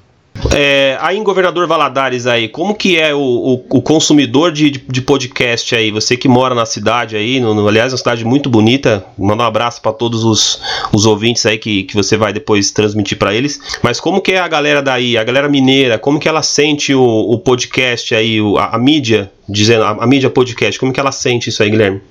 É, 0.55 0.97
aí 1.01 1.21
Governador 1.21 1.67
Valadares 1.67 2.25
aí, 2.25 2.47
como 2.47 2.73
que 2.73 2.97
é 2.97 3.13
o, 3.13 3.19
o, 3.19 3.53
o 3.77 3.81
consumidor 3.81 4.51
de, 4.51 4.71
de, 4.71 5.01
podcast 5.01 5.75
aí? 5.75 5.91
Você 5.91 6.15
que 6.15 6.27
mora 6.27 6.55
na 6.55 6.65
cidade 6.65 7.15
aí, 7.15 7.39
no, 7.39 7.53
no, 7.53 7.67
aliás, 7.67 7.91
é 7.91 7.93
uma 7.93 7.97
cidade 7.97 8.23
muito 8.23 8.49
bonita. 8.49 9.05
Manda 9.17 9.43
um 9.43 9.45
abraço 9.45 9.81
para 9.81 9.91
todos 9.91 10.23
os, 10.23 10.61
os 10.93 11.05
ouvintes 11.05 11.45
aí 11.45 11.57
que, 11.57 11.83
que 11.83 11.95
você 11.95 12.15
vai 12.15 12.31
depois 12.31 12.71
transmitir 12.71 13.17
para 13.17 13.33
eles. 13.33 13.59
Mas 13.83 13.99
como 13.99 14.21
que 14.21 14.31
é 14.31 14.39
a 14.39 14.47
galera 14.47 14.81
daí, 14.81 15.17
a 15.17 15.23
galera 15.23 15.49
mineira? 15.49 15.99
Como 15.99 16.19
que 16.19 16.27
ela 16.27 16.41
sente 16.41 16.93
o, 16.93 17.03
o 17.03 17.37
podcast 17.39 18.15
aí, 18.15 18.41
o, 18.41 18.57
a, 18.57 18.75
a, 18.75 18.77
mídia, 18.77 19.31
dizendo 19.47 19.83
a, 19.83 19.89
a 20.03 20.07
mídia 20.07 20.29
podcast? 20.29 20.79
Como 20.79 20.93
que 20.93 20.99
ela 20.99 21.11
sente 21.11 21.49
isso 21.49 21.61
aí, 21.61 21.69
Guilherme? 21.69 22.01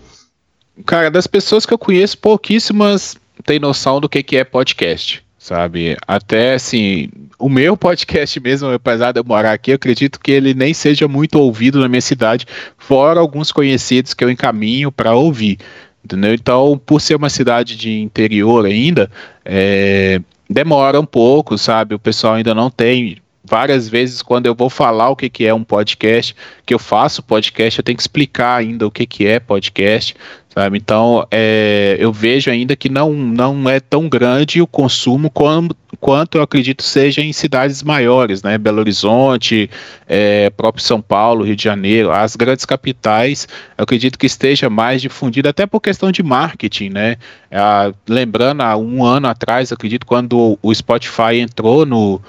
Cara, 0.86 1.10
das 1.10 1.26
pessoas 1.26 1.66
que 1.66 1.74
eu 1.74 1.78
conheço, 1.78 2.16
pouquíssimas 2.18 3.16
têm 3.44 3.58
noção 3.58 4.00
do 4.00 4.08
que, 4.08 4.22
que 4.22 4.36
é 4.36 4.44
podcast 4.44 5.27
sabe? 5.38 5.96
Até 6.06 6.54
assim, 6.54 7.08
o 7.38 7.48
meu 7.48 7.76
podcast 7.76 8.40
mesmo, 8.40 8.70
apesar 8.70 9.12
de 9.12 9.20
eu 9.20 9.24
morar 9.24 9.52
aqui, 9.52 9.70
eu 9.70 9.76
acredito 9.76 10.18
que 10.18 10.32
ele 10.32 10.52
nem 10.52 10.74
seja 10.74 11.06
muito 11.06 11.38
ouvido 11.38 11.80
na 11.80 11.88
minha 11.88 12.00
cidade, 12.00 12.44
fora 12.76 13.20
alguns 13.20 13.52
conhecidos 13.52 14.12
que 14.12 14.24
eu 14.24 14.30
encaminho 14.30 14.90
para 14.90 15.14
ouvir. 15.14 15.58
Entendeu? 16.04 16.34
Então, 16.34 16.80
por 16.84 17.00
ser 17.00 17.16
uma 17.16 17.28
cidade 17.28 17.76
de 17.76 18.00
interior 18.00 18.66
ainda, 18.66 19.10
é, 19.44 20.20
demora 20.48 21.00
um 21.00 21.06
pouco, 21.06 21.56
sabe? 21.56 21.94
O 21.94 21.98
pessoal 21.98 22.34
ainda 22.34 22.54
não 22.54 22.70
tem 22.70 23.18
várias 23.44 23.88
vezes 23.88 24.22
quando 24.22 24.46
eu 24.46 24.54
vou 24.54 24.68
falar 24.68 25.08
o 25.08 25.16
que, 25.16 25.28
que 25.30 25.46
é 25.46 25.54
um 25.54 25.64
podcast, 25.64 26.34
que 26.66 26.74
eu 26.74 26.78
faço 26.78 27.22
podcast, 27.22 27.78
eu 27.78 27.82
tenho 27.82 27.96
que 27.96 28.02
explicar 28.02 28.56
ainda 28.56 28.86
o 28.86 28.90
que, 28.90 29.06
que 29.06 29.26
é 29.26 29.40
podcast, 29.40 30.14
sabe? 30.58 30.76
Então, 30.76 31.24
é, 31.30 31.96
eu 32.00 32.12
vejo 32.12 32.50
ainda 32.50 32.74
que 32.74 32.88
não, 32.88 33.12
não 33.12 33.70
é 33.70 33.78
tão 33.78 34.08
grande 34.08 34.60
o 34.60 34.66
consumo 34.66 35.30
como, 35.30 35.70
quanto 36.00 36.36
eu 36.36 36.42
acredito 36.42 36.82
seja 36.82 37.20
em 37.20 37.32
cidades 37.32 37.80
maiores, 37.84 38.42
né? 38.42 38.58
Belo 38.58 38.80
Horizonte, 38.80 39.70
é, 40.08 40.50
próprio 40.50 40.82
São 40.82 41.00
Paulo, 41.00 41.44
Rio 41.44 41.54
de 41.54 41.62
Janeiro, 41.62 42.10
as 42.10 42.34
grandes 42.34 42.64
capitais, 42.64 43.46
eu 43.76 43.84
acredito 43.84 44.18
que 44.18 44.26
esteja 44.26 44.68
mais 44.68 45.00
difundido, 45.00 45.48
até 45.48 45.64
por 45.64 45.80
questão 45.80 46.10
de 46.10 46.24
marketing, 46.24 46.88
né? 46.88 47.16
Ah, 47.52 47.92
lembrando, 48.08 48.62
há 48.62 48.76
um 48.76 49.04
ano 49.04 49.28
atrás, 49.28 49.70
acredito, 49.70 50.04
quando 50.04 50.58
o 50.60 50.74
Spotify 50.74 51.38
entrou 51.38 51.86
no 51.86 52.20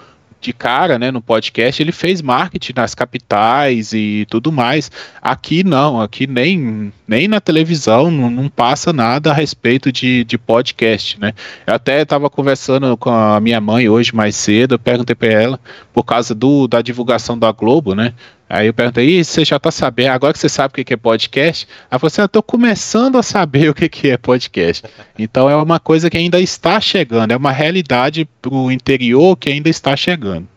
de 0.42 0.54
cara, 0.54 0.98
né, 0.98 1.12
no 1.12 1.22
podcast, 1.22 1.82
ele 1.82 1.92
fez 1.92 2.22
marketing 2.22 2.74
nas 2.76 2.96
capitais 2.96 3.92
e 3.94 4.26
tudo 4.30 4.52
mais. 4.52 4.90
Aqui 5.22 5.64
não, 5.64 6.00
aqui 6.00 6.26
nem, 6.26 6.94
nem 7.08 7.28
na 7.28 7.42
televisão 7.42 8.10
não, 8.10 8.30
não 8.30 8.50
passa 8.50 8.94
nada 8.94 9.32
a 9.32 9.34
respeito 9.34 9.92
de, 9.92 10.24
de 10.24 10.38
podcast, 10.38 11.20
né. 11.20 11.34
Eu 11.68 11.74
até 11.74 12.02
estava 12.02 12.30
conversando 12.30 12.96
com 12.96 13.10
a 13.10 13.40
minha 13.40 13.60
mãe 13.60 13.90
hoje 13.90 14.16
mais 14.16 14.36
cedo, 14.36 14.76
eu 14.76 14.80
perguntei 14.80 15.16
para 15.16 15.30
ela, 15.30 15.60
por 15.94 16.04
causa 16.04 16.34
do, 16.34 16.68
da 16.68 16.82
divulgação 16.82 17.38
da 17.38 17.52
Globo, 17.52 17.94
né, 17.94 18.14
Aí 18.50 18.66
eu 18.66 18.74
perguntei, 18.74 19.24
você 19.24 19.46
já 19.46 19.58
está 19.58 19.70
sabendo, 19.70 20.10
agora 20.10 20.34
que 20.34 20.40
você 20.40 20.50
sabe 20.50 20.72
o 20.72 20.84
que 20.84 20.94
é 20.94 20.98
podcast? 20.98 21.68
Aí 21.90 22.00
você, 22.00 22.16
assim, 22.16 22.22
eu 22.22 22.26
estou 22.26 22.42
começando 22.42 23.18
a 23.18 23.24
saber 23.24 23.70
o 23.72 23.74
que 23.76 24.10
é 24.10 24.18
podcast. 24.18 24.84
Então 25.18 25.48
é 25.48 25.56
uma 25.56 25.80
coisa 25.80 26.10
que 26.10 26.18
ainda 26.18 26.40
está 26.40 26.82
chegando, 26.82 27.32
é 27.32 27.38
uma 27.38 27.52
realidade 27.52 28.28
para 28.42 28.52
o 28.52 28.72
interior 28.72 29.38
que 29.38 29.52
ainda 29.52 29.70
está 29.70 29.96
chegando. 29.96 30.48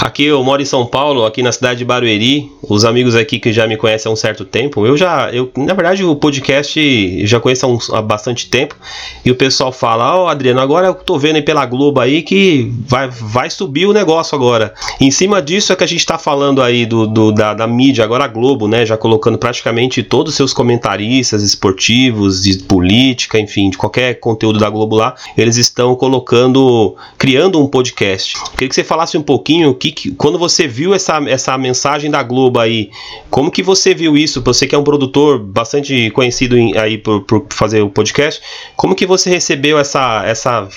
Aqui 0.00 0.24
eu 0.24 0.42
moro 0.44 0.62
em 0.62 0.64
São 0.64 0.86
Paulo, 0.86 1.24
aqui 1.24 1.42
na 1.42 1.50
cidade 1.50 1.78
de 1.78 1.84
Barueri. 1.84 2.52
Os 2.62 2.84
amigos 2.84 3.16
aqui 3.16 3.40
que 3.40 3.52
já 3.52 3.66
me 3.66 3.76
conhecem 3.76 4.08
há 4.08 4.12
um 4.12 4.16
certo 4.16 4.44
tempo. 4.44 4.86
Eu 4.86 4.96
já, 4.96 5.28
eu, 5.32 5.50
na 5.56 5.74
verdade, 5.74 6.04
o 6.04 6.14
podcast 6.14 7.26
já 7.26 7.40
conheço 7.40 7.66
há, 7.66 7.68
um, 7.68 7.78
há 7.92 8.00
bastante 8.00 8.48
tempo. 8.48 8.76
E 9.24 9.30
o 9.30 9.34
pessoal 9.34 9.72
fala: 9.72 10.16
Ó, 10.16 10.24
oh, 10.24 10.28
Adriano, 10.28 10.60
agora 10.60 10.86
eu 10.86 10.94
tô 10.94 11.18
vendo 11.18 11.36
aí 11.36 11.42
pela 11.42 11.66
Globo 11.66 11.98
aí 11.98 12.22
que 12.22 12.72
vai, 12.86 13.08
vai 13.08 13.50
subir 13.50 13.86
o 13.86 13.92
negócio 13.92 14.36
agora. 14.36 14.72
Em 15.00 15.10
cima 15.10 15.42
disso 15.42 15.72
é 15.72 15.76
que 15.76 15.82
a 15.82 15.86
gente 15.86 16.06
tá 16.06 16.16
falando 16.16 16.62
aí 16.62 16.86
do, 16.86 17.04
do 17.04 17.32
da, 17.32 17.52
da, 17.52 17.66
mídia, 17.66 18.04
agora 18.04 18.24
a 18.24 18.28
Globo, 18.28 18.68
né? 18.68 18.86
Já 18.86 18.96
colocando 18.96 19.36
praticamente 19.36 20.04
todos 20.04 20.32
os 20.32 20.36
seus 20.36 20.52
comentaristas 20.52 21.42
esportivos, 21.42 22.44
de 22.44 22.58
política, 22.58 23.38
enfim, 23.40 23.70
de 23.70 23.76
qualquer 23.76 24.20
conteúdo 24.20 24.60
da 24.60 24.70
Globo 24.70 24.94
lá. 24.94 25.16
Eles 25.36 25.56
estão 25.56 25.96
colocando, 25.96 26.94
criando 27.18 27.60
um 27.60 27.66
podcast. 27.66 28.34
Queria 28.52 28.68
que 28.68 28.74
você 28.74 28.84
falasse 28.84 29.18
um 29.18 29.22
pouquinho 29.22 29.74
que 29.74 29.87
que, 29.92 30.10
quando 30.12 30.38
você 30.38 30.66
viu 30.66 30.94
essa, 30.94 31.18
essa 31.28 31.56
mensagem 31.58 32.10
da 32.10 32.22
Globo 32.22 32.58
aí, 32.58 32.90
como 33.30 33.50
que 33.50 33.62
você 33.62 33.94
viu 33.94 34.16
isso? 34.16 34.42
Você 34.42 34.66
que 34.66 34.74
é 34.74 34.78
um 34.78 34.84
produtor 34.84 35.38
bastante 35.38 36.10
conhecido 36.10 36.56
em, 36.56 36.76
aí 36.76 36.98
por, 36.98 37.22
por 37.22 37.46
fazer 37.50 37.82
o 37.82 37.90
podcast, 37.90 38.40
como 38.76 38.94
que 38.94 39.06
você 39.06 39.30
recebeu 39.30 39.78
essa, 39.78 40.24
essa 40.26 40.68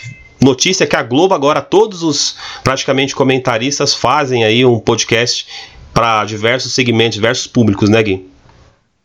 notícia 0.41 0.87
que 0.87 0.95
a 0.95 1.03
Globo 1.03 1.33
agora, 1.33 1.61
todos 1.61 2.03
os 2.03 2.35
praticamente 2.63 3.15
comentaristas 3.15 3.93
fazem 3.93 4.43
aí 4.43 4.65
um 4.65 4.79
podcast 4.79 5.45
para 5.93 6.25
diversos 6.25 6.73
segmentos, 6.73 7.15
diversos 7.15 7.47
públicos, 7.47 7.89
né, 7.89 8.01
Gui? 8.01 8.25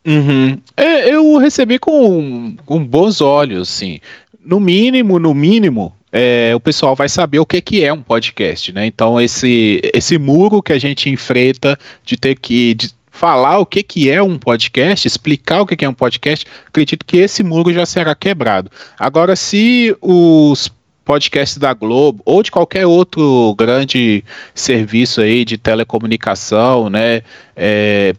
Uhum. 0.06 0.58
É, 0.76 1.12
eu 1.12 1.36
recebi 1.36 1.78
com, 1.78 2.56
com 2.64 2.84
bons 2.84 3.20
olhos, 3.20 3.68
sim. 3.68 3.98
No 4.44 4.60
mínimo, 4.60 5.18
no 5.18 5.34
mínimo, 5.34 5.92
é, 6.18 6.54
o 6.54 6.60
pessoal 6.60 6.96
vai 6.96 7.10
saber 7.10 7.38
o 7.38 7.44
que, 7.44 7.60
que 7.60 7.84
é 7.84 7.92
um 7.92 8.02
podcast, 8.02 8.72
né? 8.72 8.86
Então, 8.86 9.20
esse, 9.20 9.82
esse 9.92 10.16
muro 10.16 10.62
que 10.62 10.72
a 10.72 10.78
gente 10.78 11.10
enfrenta 11.10 11.78
de 12.02 12.16
ter 12.16 12.38
que. 12.38 12.74
De 12.74 12.90
falar 13.10 13.58
o 13.58 13.66
que, 13.66 13.82
que 13.82 14.10
é 14.10 14.22
um 14.22 14.38
podcast, 14.38 15.06
explicar 15.06 15.60
o 15.60 15.66
que, 15.66 15.76
que 15.76 15.84
é 15.84 15.88
um 15.88 15.94
podcast, 15.94 16.46
acredito 16.66 17.04
que 17.04 17.16
esse 17.16 17.42
muro 17.42 17.72
já 17.72 17.86
será 17.86 18.14
quebrado. 18.14 18.70
Agora, 18.98 19.34
se 19.34 19.96
os 20.02 20.70
podcasts 21.04 21.56
da 21.56 21.72
Globo 21.72 22.22
ou 22.26 22.42
de 22.42 22.50
qualquer 22.50 22.86
outro 22.86 23.54
grande 23.58 24.22
serviço 24.54 25.22
aí 25.22 25.46
de 25.46 25.56
telecomunicação, 25.56 26.90
né, 26.90 27.22
é, 27.54 28.14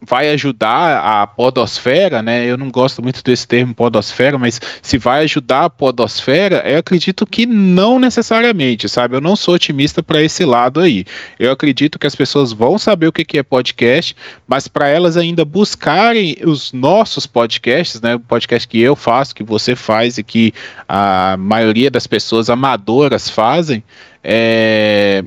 vai 0.00 0.28
ajudar 0.30 1.22
a 1.22 1.26
podosfera, 1.26 2.22
né? 2.22 2.44
Eu 2.44 2.56
não 2.56 2.70
gosto 2.70 3.02
muito 3.02 3.22
desse 3.22 3.46
termo 3.46 3.74
podosfera, 3.74 4.38
mas 4.38 4.60
se 4.82 4.98
vai 4.98 5.24
ajudar 5.24 5.64
a 5.64 5.70
podosfera, 5.70 6.62
eu 6.66 6.78
acredito 6.78 7.26
que 7.26 7.46
não 7.46 7.98
necessariamente, 7.98 8.88
sabe? 8.88 9.16
Eu 9.16 9.20
não 9.20 9.34
sou 9.34 9.54
otimista 9.54 10.02
para 10.02 10.22
esse 10.22 10.44
lado 10.44 10.80
aí. 10.80 11.04
Eu 11.38 11.50
acredito 11.50 11.98
que 11.98 12.06
as 12.06 12.14
pessoas 12.14 12.52
vão 12.52 12.78
saber 12.78 13.08
o 13.08 13.12
que 13.12 13.38
é 13.38 13.42
podcast, 13.42 14.14
mas 14.46 14.68
para 14.68 14.88
elas 14.88 15.16
ainda 15.16 15.44
buscarem 15.44 16.36
os 16.44 16.72
nossos 16.72 17.26
podcasts, 17.26 18.00
né? 18.00 18.14
O 18.14 18.20
podcast 18.20 18.68
que 18.68 18.80
eu 18.80 18.94
faço, 18.94 19.34
que 19.34 19.42
você 19.42 19.74
faz 19.74 20.18
e 20.18 20.22
que 20.22 20.52
a 20.88 21.36
maioria 21.38 21.90
das 21.90 22.06
pessoas 22.06 22.50
amadoras 22.50 23.28
fazem, 23.28 23.82
é, 24.22 25.24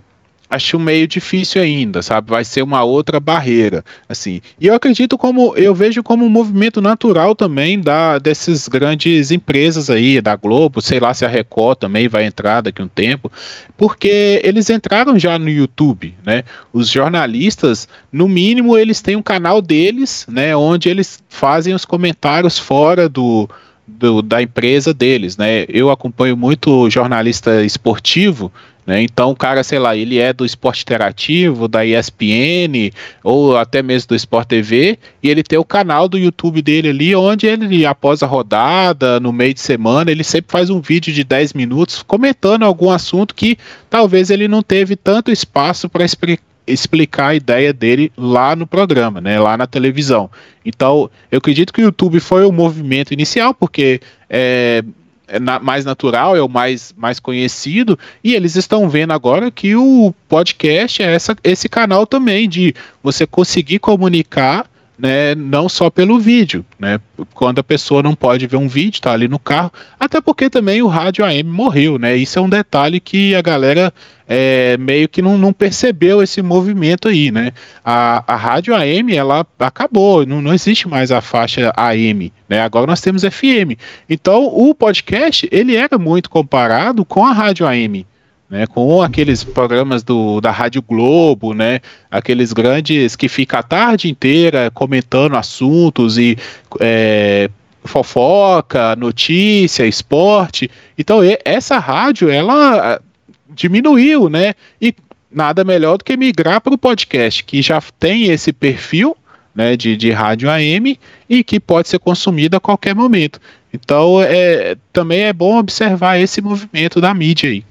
acho 0.49 0.79
meio 0.79 1.07
difícil 1.07 1.61
ainda, 1.61 2.01
sabe? 2.01 2.31
Vai 2.31 2.43
ser 2.43 2.63
uma 2.63 2.83
outra 2.83 3.19
barreira, 3.19 3.83
assim. 4.07 4.41
E 4.59 4.67
eu 4.67 4.73
acredito 4.73 5.17
como 5.17 5.55
eu 5.55 5.75
vejo 5.75 6.01
como 6.01 6.25
um 6.25 6.29
movimento 6.29 6.81
natural 6.81 7.35
também 7.35 7.79
da 7.79 8.17
dessas 8.17 8.67
grandes 8.67 9.29
empresas 9.29 9.89
aí, 9.89 10.19
da 10.19 10.35
Globo, 10.35 10.81
sei 10.81 10.99
lá 10.99 11.13
se 11.13 11.23
a 11.23 11.27
Record 11.27 11.77
também 11.77 12.07
vai 12.07 12.25
entrar 12.25 12.61
daqui 12.61 12.81
a 12.81 12.85
um 12.85 12.87
tempo, 12.87 13.31
porque 13.77 14.41
eles 14.43 14.69
entraram 14.69 15.19
já 15.19 15.37
no 15.37 15.49
YouTube, 15.49 16.15
né? 16.25 16.43
Os 16.73 16.89
jornalistas, 16.89 17.87
no 18.11 18.27
mínimo, 18.27 18.77
eles 18.77 19.01
têm 19.01 19.15
um 19.15 19.21
canal 19.21 19.61
deles, 19.61 20.25
né, 20.29 20.55
onde 20.55 20.89
eles 20.89 21.21
fazem 21.29 21.73
os 21.73 21.85
comentários 21.85 22.57
fora 22.57 23.07
do 23.07 23.47
do, 23.87 24.21
da 24.21 24.41
empresa 24.41 24.93
deles, 24.93 25.35
né? 25.35 25.65
Eu 25.67 25.89
acompanho 25.89 26.37
muito 26.37 26.89
jornalista 26.89 27.63
esportivo 27.63 28.51
né? 28.89 29.03
Então, 29.03 29.29
o 29.29 29.35
cara, 29.35 29.63
sei 29.63 29.77
lá, 29.77 29.95
ele 29.95 30.17
é 30.17 30.33
do 30.33 30.43
esporte 30.43 30.81
interativo, 30.81 31.67
da 31.67 31.85
ESPN, 31.85 32.91
ou 33.23 33.55
até 33.55 33.83
mesmo 33.83 34.07
do 34.07 34.15
Sport 34.15 34.47
TV, 34.47 34.97
e 35.21 35.29
ele 35.29 35.43
tem 35.43 35.59
o 35.59 35.63
canal 35.63 36.09
do 36.09 36.17
YouTube 36.17 36.59
dele 36.59 36.89
ali, 36.89 37.15
onde 37.15 37.45
ele, 37.45 37.85
após 37.85 38.23
a 38.23 38.25
rodada, 38.25 39.19
no 39.19 39.31
meio 39.31 39.53
de 39.53 39.59
semana, 39.59 40.09
ele 40.09 40.23
sempre 40.23 40.51
faz 40.51 40.71
um 40.71 40.81
vídeo 40.81 41.13
de 41.13 41.23
10 41.23 41.53
minutos 41.53 42.01
comentando 42.01 42.63
algum 42.63 42.89
assunto 42.89 43.35
que 43.35 43.59
talvez 43.91 44.31
ele 44.31 44.47
não 44.47 44.63
teve 44.63 44.95
tanto 44.95 45.29
espaço 45.29 45.87
para 45.87 46.03
explicar 46.03 46.49
explicar 46.65 47.29
a 47.29 47.35
ideia 47.35 47.73
dele 47.73 48.11
lá 48.15 48.55
no 48.55 48.67
programa, 48.67 49.19
né, 49.19 49.39
lá 49.39 49.57
na 49.57 49.65
televisão. 49.65 50.29
Então, 50.63 51.09
eu 51.31 51.39
acredito 51.39 51.73
que 51.73 51.81
o 51.81 51.85
YouTube 51.85 52.19
foi 52.19 52.45
o 52.45 52.51
movimento 52.51 53.11
inicial, 53.11 53.55
porque 53.55 53.99
é, 54.29 54.83
é 55.29 55.39
na, 55.39 55.59
mais 55.59 55.85
natural, 55.85 56.35
é 56.35 56.41
o 56.41 56.49
mais, 56.49 56.93
mais 56.97 57.19
conhecido, 57.19 57.97
e 58.23 58.33
eles 58.33 58.55
estão 58.55 58.89
vendo 58.89 59.11
agora 59.11 59.51
que 59.51 59.75
o 59.75 60.13
podcast 60.27 61.01
é 61.01 61.13
essa, 61.13 61.35
esse 61.43 61.69
canal 61.69 62.05
também 62.05 62.49
de 62.49 62.73
você 63.01 63.25
conseguir 63.25 63.79
comunicar 63.79 64.69
né, 64.99 65.33
não 65.33 65.69
só 65.69 65.89
pelo 65.89 66.19
vídeo, 66.19 66.65
né? 66.77 66.99
Quando 67.33 67.59
a 67.59 67.63
pessoa 67.63 68.03
não 68.03 68.13
pode 68.13 68.45
ver 68.45 68.57
um 68.57 68.67
vídeo, 68.67 68.97
está 68.97 69.13
ali 69.13 69.29
no 69.29 69.39
carro, 69.39 69.71
até 69.97 70.19
porque 70.19 70.49
também 70.49 70.81
o 70.81 70.87
rádio 70.87 71.23
AM 71.23 71.43
morreu, 71.43 71.97
né? 71.97 72.17
Isso 72.17 72.37
é 72.37 72.41
um 72.41 72.49
detalhe 72.49 72.99
que 72.99 73.33
a 73.33 73.41
galera 73.41 73.93
é, 74.27 74.75
meio 74.77 75.07
que 75.07 75.21
não, 75.21 75.37
não, 75.37 75.53
percebeu 75.53 76.21
esse 76.21 76.41
movimento 76.41 77.07
aí, 77.07 77.31
né? 77.31 77.53
A, 77.83 78.23
a 78.27 78.35
rádio 78.35 78.75
AM 78.75 79.15
ela 79.15 79.47
acabou, 79.57 80.25
não, 80.25 80.41
não 80.41 80.53
existe 80.53 80.85
mais 80.85 81.11
a 81.11 81.21
faixa 81.21 81.71
AM, 81.77 82.33
né? 82.49 82.61
Agora 82.61 82.85
nós 82.85 82.99
temos 82.99 83.23
FM. 83.23 83.79
Então 84.09 84.45
o 84.47 84.75
podcast 84.75 85.47
ele 85.49 85.77
era 85.77 85.97
muito 85.97 86.29
comparado 86.29 87.05
com 87.05 87.25
a 87.25 87.31
rádio 87.31 87.65
AM 87.65 88.05
né, 88.49 88.65
com 88.65 89.01
aqueles 89.01 89.43
programas 89.43 90.01
do, 90.01 90.41
da 90.41 90.51
Rádio 90.51 90.81
Globo, 90.81 91.53
né, 91.53 91.79
aqueles 92.09 92.51
grandes 92.51 93.15
que 93.15 93.29
fica 93.29 93.59
a 93.59 93.63
tarde 93.63 94.09
inteira 94.09 94.71
comentando 94.71 95.35
assuntos 95.35 96.17
e 96.17 96.35
é, 96.79 97.49
fofoca, 97.83 98.95
notícia, 98.95 99.85
esporte. 99.85 100.69
Então 100.97 101.19
essa 101.45 101.77
rádio 101.79 102.29
ela 102.29 102.95
ah, 102.95 103.01
diminuiu, 103.49 104.29
né? 104.29 104.53
E 104.81 104.93
nada 105.31 105.63
melhor 105.63 105.97
do 105.97 106.03
que 106.03 106.17
migrar 106.17 106.61
para 106.61 106.73
o 106.73 106.77
podcast, 106.77 107.43
que 107.43 107.61
já 107.61 107.81
tem 107.99 108.25
esse 108.25 108.51
perfil 108.51 109.15
né, 109.53 109.75
de, 109.75 109.95
de 109.95 110.11
rádio 110.11 110.49
AM 110.49 110.99
e 111.29 111.43
que 111.43 111.59
pode 111.59 111.87
ser 111.87 111.99
consumido 111.99 112.57
a 112.57 112.59
qualquer 112.59 112.95
momento. 112.95 113.39
Então 113.73 114.21
é, 114.21 114.75
também 114.91 115.21
é 115.21 115.33
bom 115.33 115.57
observar 115.57 116.19
esse 116.19 116.41
movimento 116.41 116.99
da 116.99 117.13
mídia 117.13 117.49
aí. 117.49 117.63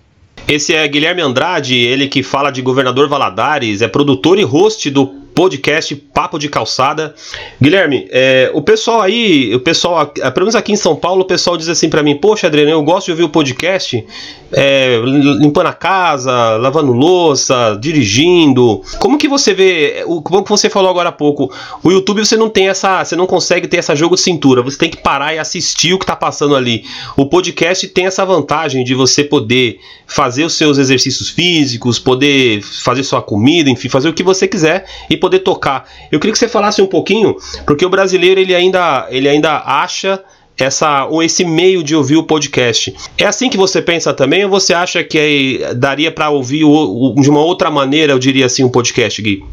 Esse 0.48 0.72
é 0.72 0.88
Guilherme 0.88 1.20
Andrade, 1.20 1.76
ele 1.76 2.08
que 2.08 2.22
fala 2.22 2.50
de 2.50 2.62
Governador 2.62 3.06
Valadares, 3.06 3.82
é 3.82 3.86
produtor 3.86 4.38
e 4.38 4.44
host 4.44 4.88
do 4.88 5.27
podcast 5.38 5.94
Papo 5.94 6.36
de 6.36 6.48
Calçada. 6.48 7.14
Guilherme, 7.62 8.08
é, 8.10 8.50
o 8.54 8.60
pessoal 8.60 9.00
aí, 9.00 9.54
o 9.54 9.60
pessoal, 9.60 10.04
pelo 10.08 10.40
menos 10.40 10.56
aqui 10.56 10.72
em 10.72 10.76
São 10.76 10.96
Paulo, 10.96 11.22
o 11.22 11.24
pessoal 11.24 11.56
diz 11.56 11.68
assim 11.68 11.88
para 11.88 12.02
mim: 12.02 12.16
Poxa, 12.16 12.48
Adriano, 12.48 12.72
eu 12.72 12.82
gosto 12.82 13.04
de 13.04 13.12
ouvir 13.12 13.22
o 13.22 13.28
podcast 13.28 14.04
é, 14.52 15.00
limpando 15.38 15.68
a 15.68 15.72
casa, 15.72 16.56
lavando 16.56 16.92
louça, 16.92 17.78
dirigindo. 17.80 18.82
Como 18.98 19.16
que 19.16 19.28
você 19.28 19.54
vê, 19.54 20.04
como 20.24 20.42
que 20.42 20.50
você 20.50 20.68
falou 20.68 20.90
agora 20.90 21.10
há 21.10 21.12
pouco, 21.12 21.52
o 21.84 21.90
YouTube 21.92 22.24
você 22.24 22.36
não 22.36 22.48
tem 22.48 22.68
essa, 22.68 23.04
você 23.04 23.14
não 23.14 23.26
consegue 23.26 23.68
ter 23.68 23.76
essa 23.76 23.94
jogo 23.94 24.16
de 24.16 24.22
cintura, 24.22 24.60
você 24.60 24.76
tem 24.76 24.90
que 24.90 24.96
parar 24.96 25.34
e 25.34 25.38
assistir 25.38 25.92
o 25.92 26.00
que 26.00 26.06
tá 26.06 26.16
passando 26.16 26.56
ali. 26.56 26.84
O 27.16 27.26
podcast 27.26 27.86
tem 27.86 28.06
essa 28.06 28.24
vantagem 28.24 28.82
de 28.82 28.92
você 28.92 29.22
poder 29.22 29.78
fazer 30.04 30.44
os 30.44 30.54
seus 30.54 30.78
exercícios 30.78 31.28
físicos, 31.28 31.98
poder 31.98 32.62
fazer 32.62 33.04
sua 33.04 33.22
comida, 33.22 33.70
enfim, 33.70 33.88
fazer 33.88 34.08
o 34.08 34.14
que 34.14 34.22
você 34.22 34.48
quiser 34.48 34.86
e 35.08 35.16
poder 35.16 35.27
tocar. 35.36 35.88
Eu 36.12 36.20
queria 36.20 36.32
que 36.32 36.38
você 36.38 36.48
falasse 36.48 36.80
um 36.80 36.86
pouquinho, 36.86 37.36
porque 37.66 37.84
o 37.84 37.90
brasileiro 37.90 38.38
ele 38.38 38.54
ainda, 38.54 39.08
ele 39.10 39.28
ainda 39.28 39.58
acha 39.66 40.22
essa 40.56 41.06
ou 41.06 41.22
esse 41.22 41.44
meio 41.44 41.82
de 41.82 41.94
ouvir 41.94 42.16
o 42.16 42.22
podcast. 42.22 42.94
É 43.16 43.24
assim 43.24 43.50
que 43.50 43.56
você 43.56 43.82
pensa 43.82 44.14
também 44.14 44.44
ou 44.44 44.50
você 44.50 44.74
acha 44.74 45.04
que 45.04 45.60
é, 45.62 45.74
daria 45.74 46.10
para 46.10 46.30
ouvir 46.30 46.64
o, 46.64 46.70
o, 46.70 47.20
de 47.20 47.28
uma 47.28 47.40
outra 47.40 47.70
maneira, 47.70 48.12
eu 48.12 48.18
diria 48.18 48.46
assim, 48.46 48.64
um 48.64 48.68
podcast, 48.68 49.20
Gui? 49.20 49.44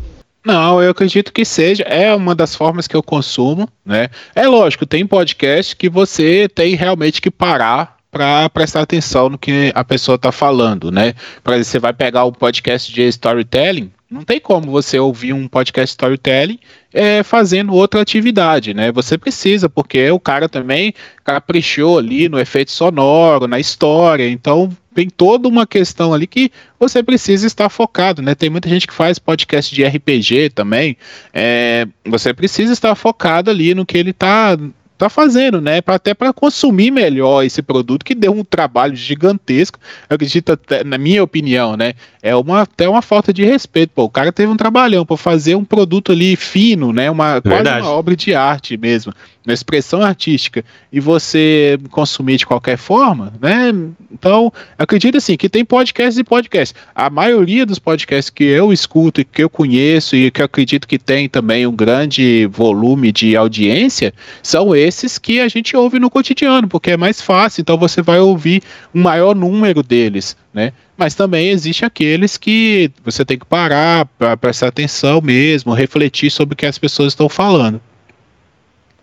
Não, 0.46 0.82
eu 0.82 0.91
acredito 0.91 1.34
que 1.34 1.44
seja. 1.44 1.84
É 1.84 2.13
uma 2.13 2.36
das 2.36 2.55
formas 2.55 2.88
que 2.88 2.96
eu 2.96 3.01
consumo, 3.01 3.67
né? 3.84 4.10
É 4.36 4.48
lógico, 4.48 4.86
tem 4.86 5.05
podcast 5.05 5.75
que 5.75 5.89
você 5.89 6.48
tem 6.53 6.75
realmente 6.75 7.20
que 7.20 7.32
parar 7.32 7.96
para 8.12 8.48
prestar 8.50 8.82
atenção 8.82 9.27
no 9.27 9.38
que 9.38 9.74
a 9.75 9.84
pessoa 9.84 10.15
está 10.15 10.32
falando, 10.32 10.89
né? 10.89 11.13
Exemplo, 11.46 11.65
você 11.65 11.79
vai 11.79 11.91
pegar 11.91 12.24
o 12.24 12.32
podcast 12.32 12.94
de 12.94 13.01
storytelling, 13.10 13.91
não 14.09 14.24
tem 14.24 14.39
como 14.39 14.71
você 14.71 15.00
ouvir 15.00 15.33
um 15.33 15.47
podcast 15.47 15.93
storytelling 15.93 16.59
é, 16.93 17.24
fazendo 17.24 17.74
outra 17.74 18.01
atividade, 18.01 18.74
né? 18.74 18.91
Você 18.91 19.17
precisa, 19.17 19.67
porque 19.67 20.09
o 20.12 20.19
cara 20.19 20.47
também 20.47 20.93
caprichou 21.24 21.97
ali 21.97 22.29
no 22.29 22.39
efeito 22.39 22.71
sonoro, 22.71 23.47
na 23.47 23.59
história, 23.59 24.29
então 24.29 24.69
tem 24.93 25.09
toda 25.09 25.47
uma 25.47 25.65
questão 25.65 26.13
ali 26.13 26.27
que 26.27 26.51
você 26.79 27.03
precisa 27.03 27.47
estar 27.47 27.67
focado, 27.67 28.21
né? 28.21 28.35
Tem 28.35 28.50
muita 28.50 28.69
gente 28.69 28.88
que 28.88 28.93
faz 28.93 29.17
podcast 29.17 29.74
de 29.74 29.83
RPG 29.83 30.51
também, 30.51 30.95
é, 31.33 31.88
você 32.05 32.33
precisa 32.33 32.71
estar 32.74 32.95
focado 32.95 33.50
ali 33.50 33.74
no 33.74 33.85
que 33.85 33.97
ele 33.97 34.12
está 34.12 34.57
tá 34.98 35.10
fazendo, 35.10 35.62
né? 35.62 35.82
Pra, 35.82 35.96
até 35.96 36.14
para 36.14 36.34
consumir 36.34 36.92
melhor 36.92 37.44
esse 37.44 37.62
produto 37.62 38.04
que 38.04 38.16
deu 38.16 38.32
um 38.32 38.44
trabalho 38.44 38.96
gigantesco. 38.96 39.80
Eu 40.10 40.16
acredito, 40.16 40.52
até, 40.52 40.84
na 40.84 40.98
minha 40.98 41.24
opinião, 41.24 41.75
né? 41.75 41.94
É 42.22 42.36
uma, 42.36 42.62
até 42.62 42.88
uma 42.88 43.02
falta 43.02 43.34
de 43.34 43.44
respeito. 43.44 43.92
Pô, 43.94 44.04
o 44.04 44.10
cara 44.10 44.32
teve 44.32 44.52
um 44.52 44.58
trabalhão 44.58 45.06
para 45.06 45.18
fazer 45.18 45.56
um 45.56 45.66
produto 45.66 46.12
ali 46.12 46.36
fino, 46.36 46.92
né? 46.92 47.10
Uma, 47.10 47.42
quase 47.42 47.70
uma 47.70 47.90
obra 47.90 48.16
de 48.16 48.34
arte 48.34 48.78
mesmo 48.78 49.14
na 49.46 49.54
expressão 49.54 50.02
artística 50.02 50.64
e 50.92 51.00
você 51.00 51.78
consumir 51.92 52.38
de 52.38 52.46
qualquer 52.46 52.78
forma, 52.78 53.32
né? 53.40 53.72
Então, 54.12 54.52
acredito 54.78 55.18
assim 55.18 55.38
que 55.38 55.48
tem 55.48 55.64
podcasts 55.64 56.18
e 56.18 56.24
podcasts. 56.24 56.74
A 56.94 57.10
maioria 57.10 57.66
dos 57.66 57.78
podcasts 57.78 58.30
que 58.30 58.44
eu 58.44 58.74
escuto 58.74 59.22
e 59.22 59.25
que 59.25 59.44
eu 59.44 59.50
conheço 59.50 60.16
e 60.16 60.32
que 60.32 60.42
eu 60.42 60.46
acredito 60.46 60.88
que 60.88 60.98
tem 60.98 61.30
também 61.30 61.68
um 61.68 61.75
grande 61.75 62.48
volume 62.48 63.12
de 63.12 63.36
audiência 63.36 64.14
são 64.42 64.75
esses 64.75 65.18
que 65.18 65.40
a 65.40 65.48
gente 65.48 65.75
ouve 65.75 66.00
no 66.00 66.10
cotidiano, 66.10 66.68
porque 66.68 66.92
é 66.92 66.98
mais 66.98 67.22
fácil, 67.22 67.62
então 67.62 67.78
você 67.78 68.02
vai 68.02 68.20
ouvir 68.20 68.64
um 68.94 69.02
maior 69.02 69.36
número 69.36 69.84
deles, 69.84 70.36
né? 70.54 70.74
Mas 70.98 71.14
também 71.14 71.50
existe 71.50 71.84
aqueles 71.84 72.38
que 72.38 72.90
você 73.04 73.25
tem 73.25 73.38
que 73.38 73.46
parar 73.46 74.06
para 74.06 74.38
prestar 74.38 74.68
atenção 74.68 75.22
mesmo, 75.22 75.74
refletir 75.74 76.32
sobre 76.32 76.54
o 76.54 76.58
que 76.58 76.66
as 76.66 76.78
pessoas 76.78 77.12
estão 77.12 77.28
falando. 77.28 77.82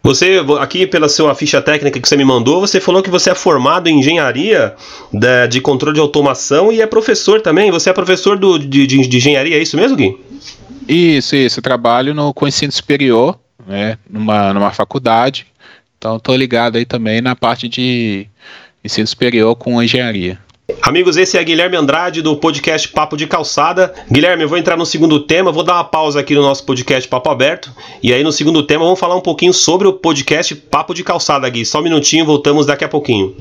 Você, 0.02 0.44
aqui 0.59 0.85
pela 0.85 1.09
sua 1.09 1.32
ficha 1.35 1.62
técnica 1.62 2.00
que 2.00 2.09
você 2.09 2.16
me 2.16 2.25
mandou, 2.25 2.61
você 2.61 2.80
falou 2.80 3.02
que 3.02 3.11
você 3.11 3.30
é 3.30 3.35
formado 3.37 3.88
em 3.88 4.00
engenharia 4.00 4.75
de, 5.12 5.49
de 5.49 5.61
controle 5.61 5.94
de 5.94 6.00
automação 6.00 6.73
e 6.73 6.80
é 6.80 6.87
professor 6.87 7.40
também. 7.40 7.71
Você 7.71 7.88
é 7.88 7.92
professor 7.92 8.37
do, 8.37 8.59
de, 8.59 8.87
de, 8.87 9.06
de 9.06 9.16
engenharia, 9.16 9.56
é 9.56 9.62
isso 9.62 9.76
mesmo, 9.76 9.97
Gui? 9.97 10.18
Isso, 10.88 11.37
isso. 11.37 11.61
Eu 11.61 11.62
trabalho 11.62 12.12
no, 12.14 12.35
com 12.35 12.49
ensino 12.49 12.73
superior, 12.73 13.38
né, 13.64 13.97
numa, 14.11 14.52
numa 14.52 14.73
faculdade. 14.73 15.47
Então, 15.97 16.16
estou 16.16 16.35
ligado 16.35 16.78
aí 16.78 16.85
também 16.85 17.21
na 17.21 17.37
parte 17.37 17.68
de 17.68 18.26
ensino 18.85 19.06
superior 19.06 19.54
com 19.54 19.80
engenharia. 19.80 20.37
Amigos, 20.81 21.16
esse 21.16 21.37
é 21.37 21.42
Guilherme 21.42 21.76
Andrade 21.76 22.23
do 22.23 22.37
podcast 22.37 22.88
Papo 22.88 23.16
de 23.16 23.26
Calçada. 23.26 23.92
Guilherme, 24.11 24.45
eu 24.45 24.49
vou 24.49 24.57
entrar 24.57 24.76
no 24.76 24.87
segundo 24.87 25.19
tema, 25.21 25.50
vou 25.50 25.64
dar 25.64 25.75
uma 25.75 25.85
pausa 25.85 26.21
aqui 26.21 26.35
no 26.35 26.42
nosso 26.42 26.64
podcast 26.64 27.09
Papo 27.09 27.31
Aberto. 27.31 27.73
E 28.02 28.12
aí 28.12 28.23
no 28.23 28.33
segundo 28.33 28.62
tema 28.62 28.85
vamos 28.85 29.00
falar 29.00 29.16
um 29.16 29.21
pouquinho 29.21 29.52
sobre 29.52 29.88
o 29.88 29.92
podcast 29.92 30.54
Papo 30.54 30.95
de 30.95 31.02
Calçada, 31.02 31.49
Gui. 31.49 31.66
Só 31.66 31.81
um 31.81 31.83
minutinho, 31.83 32.25
voltamos 32.25 32.66
daqui 32.66 32.84
a 32.84 32.89
pouquinho. 32.89 33.37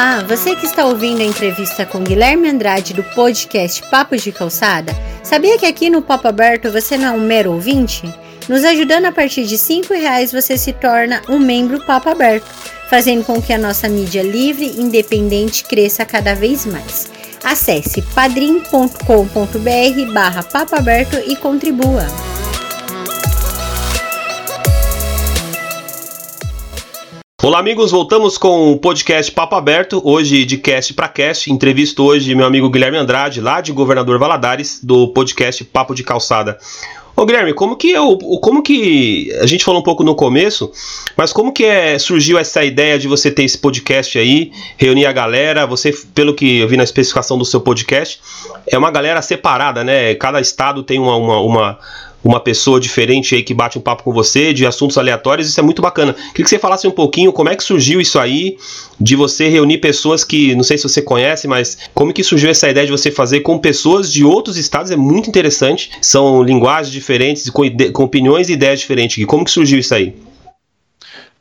Olá, 0.00 0.24
você 0.26 0.56
que 0.56 0.64
está 0.64 0.86
ouvindo 0.86 1.20
a 1.20 1.26
entrevista 1.26 1.84
com 1.84 2.02
Guilherme 2.02 2.48
Andrade 2.48 2.94
do 2.94 3.04
podcast 3.04 3.82
Papos 3.90 4.22
de 4.22 4.32
Calçada, 4.32 4.96
sabia 5.22 5.58
que 5.58 5.66
aqui 5.66 5.90
no 5.90 6.00
Papo 6.00 6.26
Aberto 6.26 6.72
você 6.72 6.96
não 6.96 7.08
é 7.08 7.10
um 7.10 7.20
mero 7.20 7.52
ouvinte? 7.52 8.10
Nos 8.48 8.64
ajudando 8.64 9.04
a 9.04 9.12
partir 9.12 9.44
de 9.44 9.56
R$ 9.56 9.82
reais 9.90 10.32
você 10.32 10.56
se 10.56 10.72
torna 10.72 11.20
um 11.28 11.38
membro 11.38 11.84
Papo 11.84 12.08
Aberto, 12.08 12.46
fazendo 12.88 13.26
com 13.26 13.42
que 13.42 13.52
a 13.52 13.58
nossa 13.58 13.90
mídia 13.90 14.22
livre 14.22 14.64
e 14.64 14.80
independente 14.80 15.64
cresça 15.64 16.02
cada 16.06 16.34
vez 16.34 16.64
mais. 16.64 17.10
Acesse 17.44 18.00
padrim.com.br 18.00 20.12
barra 20.14 20.46
e 21.26 21.36
contribua. 21.36 22.06
Olá, 27.42 27.58
amigos, 27.58 27.90
voltamos 27.90 28.36
com 28.36 28.70
o 28.70 28.78
podcast 28.78 29.32
Papo 29.32 29.56
Aberto, 29.56 30.02
hoje 30.04 30.44
de 30.44 30.58
cast 30.58 30.92
para 30.92 31.08
cast. 31.08 31.50
Entrevisto 31.50 32.04
hoje 32.04 32.34
meu 32.34 32.44
amigo 32.44 32.68
Guilherme 32.68 32.98
Andrade, 32.98 33.40
lá 33.40 33.62
de 33.62 33.72
Governador 33.72 34.18
Valadares, 34.18 34.78
do 34.84 35.08
podcast 35.08 35.64
Papo 35.64 35.94
de 35.94 36.04
Calçada. 36.04 36.58
Ô 37.16 37.24
Guilherme, 37.24 37.54
como 37.54 37.76
que 37.76 37.92
eu, 37.92 38.18
como 38.42 38.62
que 38.62 39.32
a 39.40 39.46
gente 39.46 39.64
falou 39.64 39.80
um 39.80 39.82
pouco 39.82 40.04
no 40.04 40.14
começo, 40.14 40.70
mas 41.16 41.32
como 41.32 41.50
que 41.50 41.64
é, 41.64 41.98
surgiu 41.98 42.38
essa 42.38 42.62
ideia 42.62 42.98
de 42.98 43.08
você 43.08 43.30
ter 43.30 43.44
esse 43.44 43.56
podcast 43.56 44.18
aí, 44.18 44.52
reunir 44.76 45.06
a 45.06 45.12
galera? 45.12 45.66
Você, 45.66 45.94
pelo 46.14 46.34
que 46.34 46.58
eu 46.58 46.68
vi 46.68 46.76
na 46.76 46.84
especificação 46.84 47.38
do 47.38 47.44
seu 47.46 47.62
podcast, 47.62 48.20
é 48.66 48.76
uma 48.76 48.90
galera 48.90 49.22
separada, 49.22 49.82
né? 49.82 50.14
Cada 50.14 50.42
estado 50.42 50.82
tem 50.82 50.98
uma, 50.98 51.16
uma, 51.16 51.40
uma 51.40 51.78
uma 52.22 52.40
pessoa 52.40 52.78
diferente 52.78 53.34
aí 53.34 53.42
que 53.42 53.54
bate 53.54 53.78
um 53.78 53.80
papo 53.80 54.02
com 54.02 54.12
você 54.12 54.52
de 54.52 54.66
assuntos 54.66 54.98
aleatórios, 54.98 55.48
isso 55.48 55.58
é 55.58 55.62
muito 55.62 55.80
bacana. 55.80 56.12
Queria 56.12 56.44
que 56.44 56.50
você 56.50 56.58
falasse 56.58 56.86
um 56.86 56.90
pouquinho 56.90 57.32
como 57.32 57.48
é 57.48 57.56
que 57.56 57.62
surgiu 57.62 58.00
isso 58.00 58.18
aí, 58.18 58.58
de 59.00 59.16
você 59.16 59.48
reunir 59.48 59.78
pessoas 59.78 60.22
que, 60.22 60.54
não 60.54 60.62
sei 60.62 60.76
se 60.76 60.84
você 60.84 61.00
conhece, 61.00 61.48
mas 61.48 61.78
como 61.94 62.12
que 62.12 62.22
surgiu 62.22 62.50
essa 62.50 62.68
ideia 62.68 62.86
de 62.86 62.92
você 62.92 63.10
fazer 63.10 63.40
com 63.40 63.58
pessoas 63.58 64.12
de 64.12 64.24
outros 64.24 64.56
estados, 64.56 64.90
é 64.90 64.96
muito 64.96 65.28
interessante, 65.28 65.90
são 66.02 66.42
linguagens 66.42 66.92
diferentes, 66.92 67.48
com, 67.48 67.62
com 67.92 68.04
opiniões 68.04 68.48
e 68.48 68.52
ideias 68.52 68.80
diferentes. 68.80 69.24
Como 69.24 69.44
que 69.44 69.50
surgiu 69.50 69.78
isso 69.78 69.94
aí? 69.94 70.14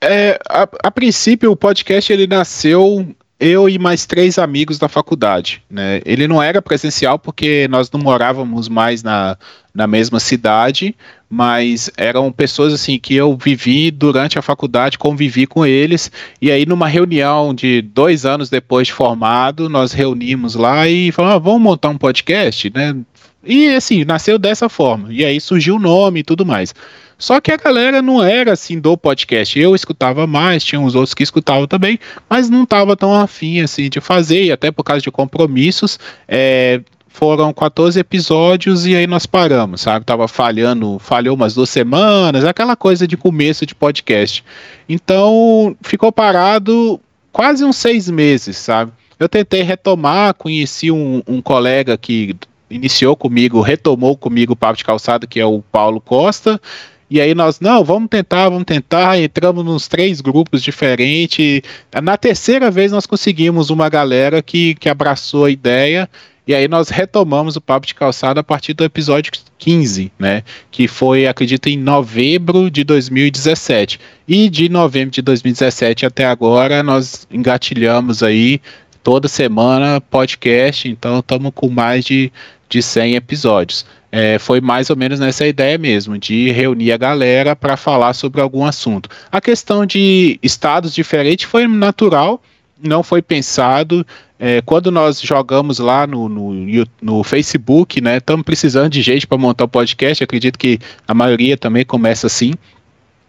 É, 0.01 0.39
a, 0.47 0.67
a 0.83 0.91
princípio 0.91 1.51
o 1.51 1.57
podcast 1.57 2.11
ele 2.11 2.25
nasceu 2.25 3.05
eu 3.39 3.69
e 3.69 3.79
mais 3.79 4.05
três 4.05 4.37
amigos 4.37 4.77
da 4.77 4.89
faculdade. 4.89 5.63
Né? 5.69 6.01
Ele 6.05 6.27
não 6.27 6.43
era 6.43 6.61
presencial 6.61 7.17
porque 7.17 7.67
nós 7.69 7.89
não 7.89 7.99
morávamos 7.99 8.67
mais 8.67 9.01
na, 9.01 9.37
na 9.73 9.87
mesma 9.87 10.19
cidade, 10.19 10.93
mas 11.29 11.89
eram 11.95 12.31
pessoas 12.31 12.73
assim 12.73 12.99
que 12.99 13.15
eu 13.15 13.37
vivi 13.37 13.91
durante 13.91 14.37
a 14.37 14.41
faculdade, 14.41 14.97
convivi 14.97 15.47
com 15.47 15.65
eles, 15.65 16.11
e 16.41 16.51
aí 16.51 16.65
numa 16.65 16.87
reunião 16.87 17.53
de 17.53 17.81
dois 17.81 18.25
anos 18.25 18.49
depois 18.49 18.87
de 18.87 18.93
formado, 18.93 19.69
nós 19.69 19.93
reunimos 19.93 20.55
lá 20.55 20.87
e 20.87 21.11
falamos, 21.11 21.37
ah, 21.37 21.39
vamos 21.39 21.61
montar 21.61 21.89
um 21.89 21.97
podcast, 21.97 22.71
né? 22.73 22.95
E 23.43 23.69
assim, 23.73 24.03
nasceu 24.03 24.37
dessa 24.37 24.67
forma, 24.67 25.13
e 25.13 25.23
aí 25.23 25.39
surgiu 25.39 25.75
o 25.75 25.79
nome 25.79 26.19
e 26.19 26.23
tudo 26.23 26.45
mais. 26.45 26.73
Só 27.19 27.41
que 27.41 27.51
a 27.51 27.57
galera 27.57 28.01
não 28.01 28.23
era 28.23 28.53
assim 28.53 28.79
do 28.79 28.97
podcast. 28.97 29.59
Eu 29.59 29.75
escutava 29.75 30.25
mais, 30.25 30.63
tinha 30.63 30.79
uns 30.79 30.95
outros 30.95 31.13
que 31.13 31.21
escutavam 31.21 31.67
também, 31.67 31.99
mas 32.29 32.49
não 32.49 32.63
estava 32.63 32.95
tão 32.95 33.13
afim 33.13 33.59
assim 33.59 33.89
de 33.89 33.99
fazer, 33.99 34.45
e 34.45 34.51
até 34.51 34.71
por 34.71 34.85
causa 34.85 35.01
de 35.01 35.11
compromissos. 35.11 35.99
É, 36.25 36.81
foram 37.09 37.51
14 37.51 37.99
episódios 37.99 38.85
e 38.87 38.95
aí 38.95 39.05
nós 39.05 39.25
paramos, 39.25 39.81
sabe? 39.81 40.05
Tava 40.05 40.25
falhando, 40.29 40.97
falhou 40.99 41.35
umas 41.35 41.53
duas 41.53 41.69
semanas, 41.69 42.45
aquela 42.45 42.77
coisa 42.77 43.05
de 43.05 43.17
começo 43.17 43.65
de 43.65 43.75
podcast. 43.75 44.41
Então 44.87 45.75
ficou 45.81 46.13
parado 46.13 46.97
quase 47.33 47.65
uns 47.65 47.75
seis 47.75 48.09
meses, 48.09 48.55
sabe? 48.55 48.93
Eu 49.19 49.27
tentei 49.27 49.61
retomar, 49.61 50.33
conheci 50.33 50.89
um, 50.89 51.21
um 51.27 51.41
colega 51.41 51.97
que 51.97 52.37
iniciou 52.69 53.17
comigo, 53.17 53.59
retomou 53.59 54.15
comigo 54.15 54.53
o 54.53 54.55
Papo 54.55 54.77
de 54.77 54.85
Calçado, 54.85 55.27
que 55.27 55.41
é 55.41 55.45
o 55.45 55.61
Paulo 55.61 55.99
Costa, 55.99 56.61
E 57.09 57.19
aí 57.19 57.33
nós, 57.33 57.59
não, 57.59 57.83
vamos 57.83 58.09
tentar, 58.09 58.49
vamos 58.49 58.65
tentar. 58.65 59.19
Entramos 59.19 59.65
nos 59.65 59.87
três 59.87 60.21
grupos 60.21 60.61
diferentes. 60.61 61.61
Na 62.03 62.15
terceira 62.17 62.69
vez 62.69 62.91
nós 62.91 63.05
conseguimos 63.05 63.69
uma 63.69 63.89
galera 63.89 64.41
que, 64.41 64.75
que 64.75 64.87
abraçou 64.87 65.45
a 65.45 65.51
ideia. 65.51 66.07
E 66.45 66.55
aí 66.55 66.67
nós 66.67 66.89
retomamos 66.89 67.55
o 67.55 67.61
Papo 67.61 67.85
de 67.85 67.93
Calçada 67.93 68.39
a 68.39 68.43
partir 68.43 68.73
do 68.73 68.83
episódio 68.83 69.31
15, 69.57 70.11
né? 70.17 70.43
Que 70.71 70.87
foi, 70.87 71.27
acredito, 71.27 71.67
em 71.67 71.77
novembro 71.77 72.71
de 72.71 72.83
2017. 72.83 73.99
E 74.27 74.49
de 74.49 74.67
novembro 74.67 75.11
de 75.11 75.21
2017 75.21 76.05
até 76.05 76.25
agora 76.25 76.81
nós 76.81 77.27
engatilhamos 77.31 78.23
aí 78.23 78.61
toda 79.03 79.27
semana 79.27 80.01
podcast, 80.01 80.87
então 80.87 81.19
estamos 81.19 81.51
com 81.53 81.69
mais 81.69 82.03
de, 82.05 82.31
de 82.67 82.81
100 82.81 83.15
episódios. 83.15 83.85
É, 84.11 84.39
foi 84.39 84.59
mais 84.59 84.89
ou 84.89 84.95
menos 84.95 85.19
nessa 85.19 85.45
ideia 85.45 85.77
mesmo, 85.77 86.17
de 86.17 86.51
reunir 86.51 86.91
a 86.91 86.97
galera 86.97 87.55
para 87.55 87.77
falar 87.77 88.13
sobre 88.13 88.41
algum 88.41 88.65
assunto. 88.65 89.09
A 89.31 89.39
questão 89.39 89.85
de 89.85 90.39
estados 90.41 90.93
diferentes 90.93 91.45
foi 91.45 91.67
natural, 91.67 92.41
não 92.81 93.03
foi 93.03 93.21
pensado. 93.21 94.05
É, 94.39 94.61
quando 94.61 94.89
nós 94.89 95.21
jogamos 95.21 95.79
lá 95.79 96.07
no, 96.07 96.27
no, 96.27 96.87
no 97.01 97.23
Facebook, 97.23 98.01
né, 98.01 98.17
estamos 98.17 98.43
precisando 98.43 98.89
de 98.89 99.01
gente 99.01 99.27
para 99.27 99.37
montar 99.37 99.65
o 99.65 99.67
um 99.67 99.69
podcast, 99.69 100.23
acredito 100.23 100.57
que 100.57 100.79
a 101.07 101.13
maioria 101.13 101.57
também 101.57 101.85
começa 101.85 102.25
assim. 102.25 102.53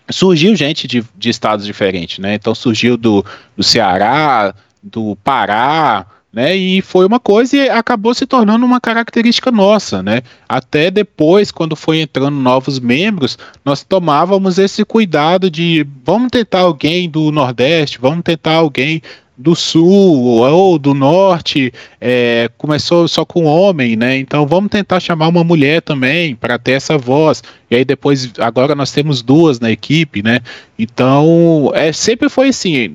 Surgiu 0.09 0.57
gente 0.57 0.89
de, 0.89 1.05
de 1.17 1.31
estados 1.31 1.67
diferentes, 1.67 2.19
né? 2.19 2.35
Então 2.35 2.55
surgiu 2.55 2.97
do, 2.97 3.25
do 3.57 3.63
Ceará, 3.63 4.53
do 4.83 5.15
Pará, 5.23 6.07
né? 6.33 6.55
E 6.57 6.81
foi 6.81 7.07
uma 7.07 7.19
coisa 7.19 7.57
e 7.57 7.69
acabou 7.69 8.15
se 8.15 8.27
tornando 8.27 8.65
uma 8.65 8.81
característica 8.81 9.51
nossa, 9.51 10.03
né? 10.03 10.23
Até 10.49 10.91
depois, 10.91 11.51
quando 11.51 11.75
foi 11.75 12.01
entrando 12.01 12.37
novos 12.37 12.79
membros, 12.79 13.37
nós 13.65 13.83
tomávamos 13.83 14.59
esse 14.59 14.85
cuidado 14.85 15.51
de 15.51 15.87
vamos 16.05 16.29
tentar 16.31 16.61
alguém 16.61 17.09
do 17.09 17.33
Nordeste, 17.33 17.99
vamos 18.01 18.23
tentar 18.23 18.55
alguém 18.55 19.03
do 19.41 19.57
sul 19.57 20.43
ou 20.43 20.79
do 20.79 20.93
norte 20.93 21.73
é, 21.99 22.51
começou 22.59 23.09
só 23.09 23.25
com 23.25 23.45
homem, 23.45 23.97
né? 23.97 24.19
Então 24.19 24.47
vamos 24.47 24.71
tentar 24.71 25.01
chamar 25.01 25.29
uma 25.29 25.43
mulher 25.43 25.81
também 25.81 26.37
para 26.37 26.59
ter 26.59 26.73
essa 26.73 26.99
voz. 26.99 27.43
E 27.71 27.77
aí 27.77 27.85
depois 27.85 28.31
agora 28.39 28.75
nós 28.75 28.93
temos 28.93 29.23
duas 29.23 29.59
na 29.59 29.71
equipe, 29.71 30.23
né? 30.23 30.41
Então 30.79 31.73
é 31.75 31.91
sempre 31.91 32.29
foi 32.29 32.49
assim. 32.49 32.95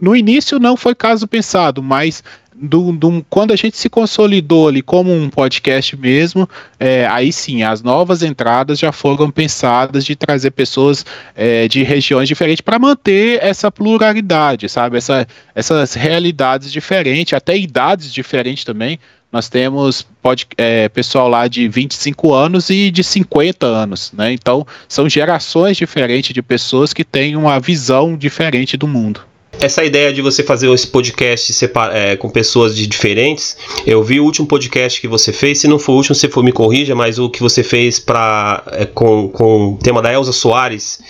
No 0.00 0.16
início 0.16 0.58
não 0.58 0.76
foi 0.76 0.94
caso 0.94 1.28
pensado, 1.28 1.82
mas 1.82 2.24
do, 2.54 2.92
do, 2.92 3.26
quando 3.28 3.52
a 3.52 3.56
gente 3.56 3.76
se 3.76 3.90
consolidou 3.90 4.68
ali 4.68 4.80
como 4.80 5.12
um 5.12 5.28
podcast 5.28 5.96
mesmo, 5.96 6.48
é, 6.78 7.06
aí 7.06 7.32
sim, 7.32 7.62
as 7.62 7.82
novas 7.82 8.22
entradas 8.22 8.78
já 8.78 8.92
foram 8.92 9.30
pensadas 9.30 10.04
de 10.04 10.14
trazer 10.14 10.52
pessoas 10.52 11.04
é, 11.34 11.66
de 11.66 11.82
regiões 11.82 12.28
diferentes 12.28 12.60
para 12.60 12.78
manter 12.78 13.42
essa 13.42 13.70
pluralidade, 13.72 14.68
sabe? 14.68 14.96
Essa, 14.96 15.26
essas 15.54 15.94
realidades 15.94 16.70
diferentes, 16.70 17.34
até 17.34 17.56
idades 17.56 18.12
diferentes 18.12 18.64
também. 18.64 18.98
Nós 19.32 19.48
temos 19.48 20.06
pode, 20.22 20.46
é, 20.56 20.88
pessoal 20.88 21.28
lá 21.28 21.48
de 21.48 21.66
25 21.66 22.32
anos 22.32 22.70
e 22.70 22.88
de 22.88 23.02
50 23.02 23.66
anos, 23.66 24.12
né? 24.12 24.32
Então, 24.32 24.64
são 24.88 25.08
gerações 25.08 25.76
diferentes 25.76 26.32
de 26.32 26.40
pessoas 26.40 26.92
que 26.92 27.02
têm 27.02 27.34
uma 27.34 27.58
visão 27.58 28.16
diferente 28.16 28.76
do 28.76 28.86
mundo. 28.86 29.33
Essa 29.60 29.84
ideia 29.84 30.12
de 30.12 30.20
você 30.20 30.42
fazer 30.42 30.70
esse 30.72 30.86
podcast 30.86 31.52
é, 31.92 32.16
com 32.16 32.28
pessoas 32.28 32.76
de 32.76 32.86
diferentes, 32.86 33.56
eu 33.86 34.02
vi 34.02 34.20
o 34.20 34.24
último 34.24 34.46
podcast 34.46 35.00
que 35.00 35.08
você 35.08 35.32
fez, 35.32 35.58
se 35.58 35.68
não 35.68 35.78
for 35.78 35.92
o 35.92 35.96
último, 35.96 36.14
se 36.14 36.28
for 36.28 36.42
me 36.42 36.52
corrija, 36.52 36.94
mas 36.94 37.18
o 37.18 37.30
que 37.30 37.40
você 37.40 37.62
fez 37.62 37.98
pra, 37.98 38.62
é, 38.72 38.84
com, 38.84 39.28
com 39.28 39.74
o 39.74 39.78
tema 39.78 40.02
da 40.02 40.12
Elza 40.12 40.32
Soares, 40.32 41.00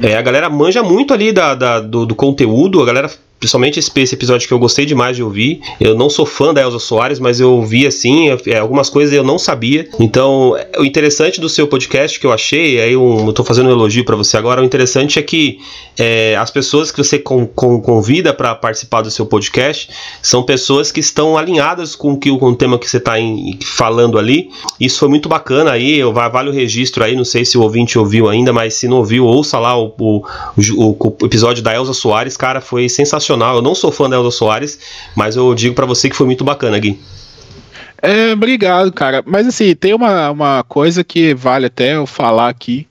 é, 0.00 0.16
a 0.16 0.22
galera 0.22 0.48
manja 0.48 0.82
muito 0.82 1.12
ali 1.12 1.32
da, 1.32 1.54
da 1.54 1.80
do, 1.80 2.06
do, 2.06 2.14
conteúdo, 2.14 2.82
a 2.82 2.86
galera 2.86 3.10
principalmente 3.42 3.80
esse, 3.80 3.90
esse, 3.96 4.14
episódio 4.14 4.46
que 4.46 4.54
eu 4.54 4.58
gostei 4.58 4.86
demais 4.86 5.16
de 5.16 5.22
ouvir. 5.22 5.60
Eu 5.80 5.96
não 5.96 6.08
sou 6.08 6.24
fã 6.24 6.54
da 6.54 6.62
Elza 6.62 6.78
Soares, 6.78 7.18
mas 7.18 7.40
eu 7.40 7.50
ouvi 7.50 7.84
assim, 7.84 8.28
é, 8.46 8.58
algumas 8.58 8.88
coisas 8.88 9.12
eu 9.12 9.24
não 9.24 9.36
sabia. 9.36 9.88
Então, 9.98 10.54
o 10.78 10.84
interessante 10.84 11.40
do 11.40 11.48
seu 11.48 11.66
podcast 11.66 12.20
que 12.20 12.26
eu 12.26 12.32
achei, 12.32 12.80
aí 12.80 12.92
eu, 12.92 13.24
eu 13.26 13.32
tô 13.32 13.42
fazendo 13.42 13.68
um 13.68 13.72
elogio 13.72 14.04
para 14.04 14.14
você 14.14 14.36
agora, 14.36 14.62
o 14.62 14.64
interessante 14.64 15.18
é 15.18 15.22
que 15.22 15.58
é, 15.98 16.36
as 16.36 16.52
pessoas 16.52 16.92
que 16.92 16.98
você 16.98 17.18
com, 17.18 17.44
com, 17.44 17.82
convida 17.82 18.32
para 18.32 18.54
participar 18.54 19.02
do 19.02 19.10
seu 19.10 19.26
podcast 19.26 19.90
são 20.22 20.44
pessoas 20.44 20.92
que 20.92 21.00
estão 21.00 21.36
alinhadas 21.36 21.96
com, 21.96 22.16
que, 22.16 22.30
com 22.38 22.50
o 22.50 22.54
tema 22.54 22.78
que 22.78 22.88
você 22.88 22.98
está 22.98 23.14
falando 23.64 24.20
ali. 24.20 24.50
Isso 24.78 25.00
foi 25.00 25.08
muito 25.08 25.28
bacana 25.28 25.72
aí, 25.72 25.98
eu, 25.98 26.12
vale 26.12 26.48
o 26.48 26.52
registro 26.52 27.02
aí, 27.02 27.16
não 27.16 27.24
sei 27.24 27.44
se 27.44 27.58
o 27.58 27.62
ouvinte 27.62 27.98
ouviu 27.98 28.28
ainda, 28.28 28.52
mas 28.52 28.74
se 28.74 28.86
não 28.86 28.98
ouviu, 28.98 29.26
ouça 29.26 29.58
lá 29.58 29.76
o, 29.76 29.92
o, 29.98 30.22
o, 30.76 31.16
o 31.20 31.26
episódio 31.26 31.60
da 31.60 31.74
Elza 31.74 31.92
Soares, 31.92 32.36
cara, 32.36 32.60
foi 32.60 32.88
sensacional 32.88 33.31
Eu 33.32 33.62
não 33.62 33.74
sou 33.74 33.92
fã 33.92 34.08
da 34.08 34.16
Elza 34.16 34.30
Soares, 34.30 34.78
mas 35.14 35.36
eu 35.36 35.54
digo 35.54 35.74
para 35.74 35.86
você 35.86 36.08
que 36.08 36.16
foi 36.16 36.26
muito 36.26 36.44
bacana, 36.44 36.78
Gui. 36.78 36.98
É, 38.00 38.32
obrigado, 38.32 38.90
cara. 38.92 39.22
Mas 39.24 39.46
assim, 39.46 39.74
tem 39.76 39.94
uma, 39.94 40.30
uma 40.30 40.64
coisa 40.64 41.04
que 41.04 41.34
vale 41.34 41.66
até 41.66 41.94
eu 41.94 42.06
falar 42.06 42.48
aqui, 42.48 42.86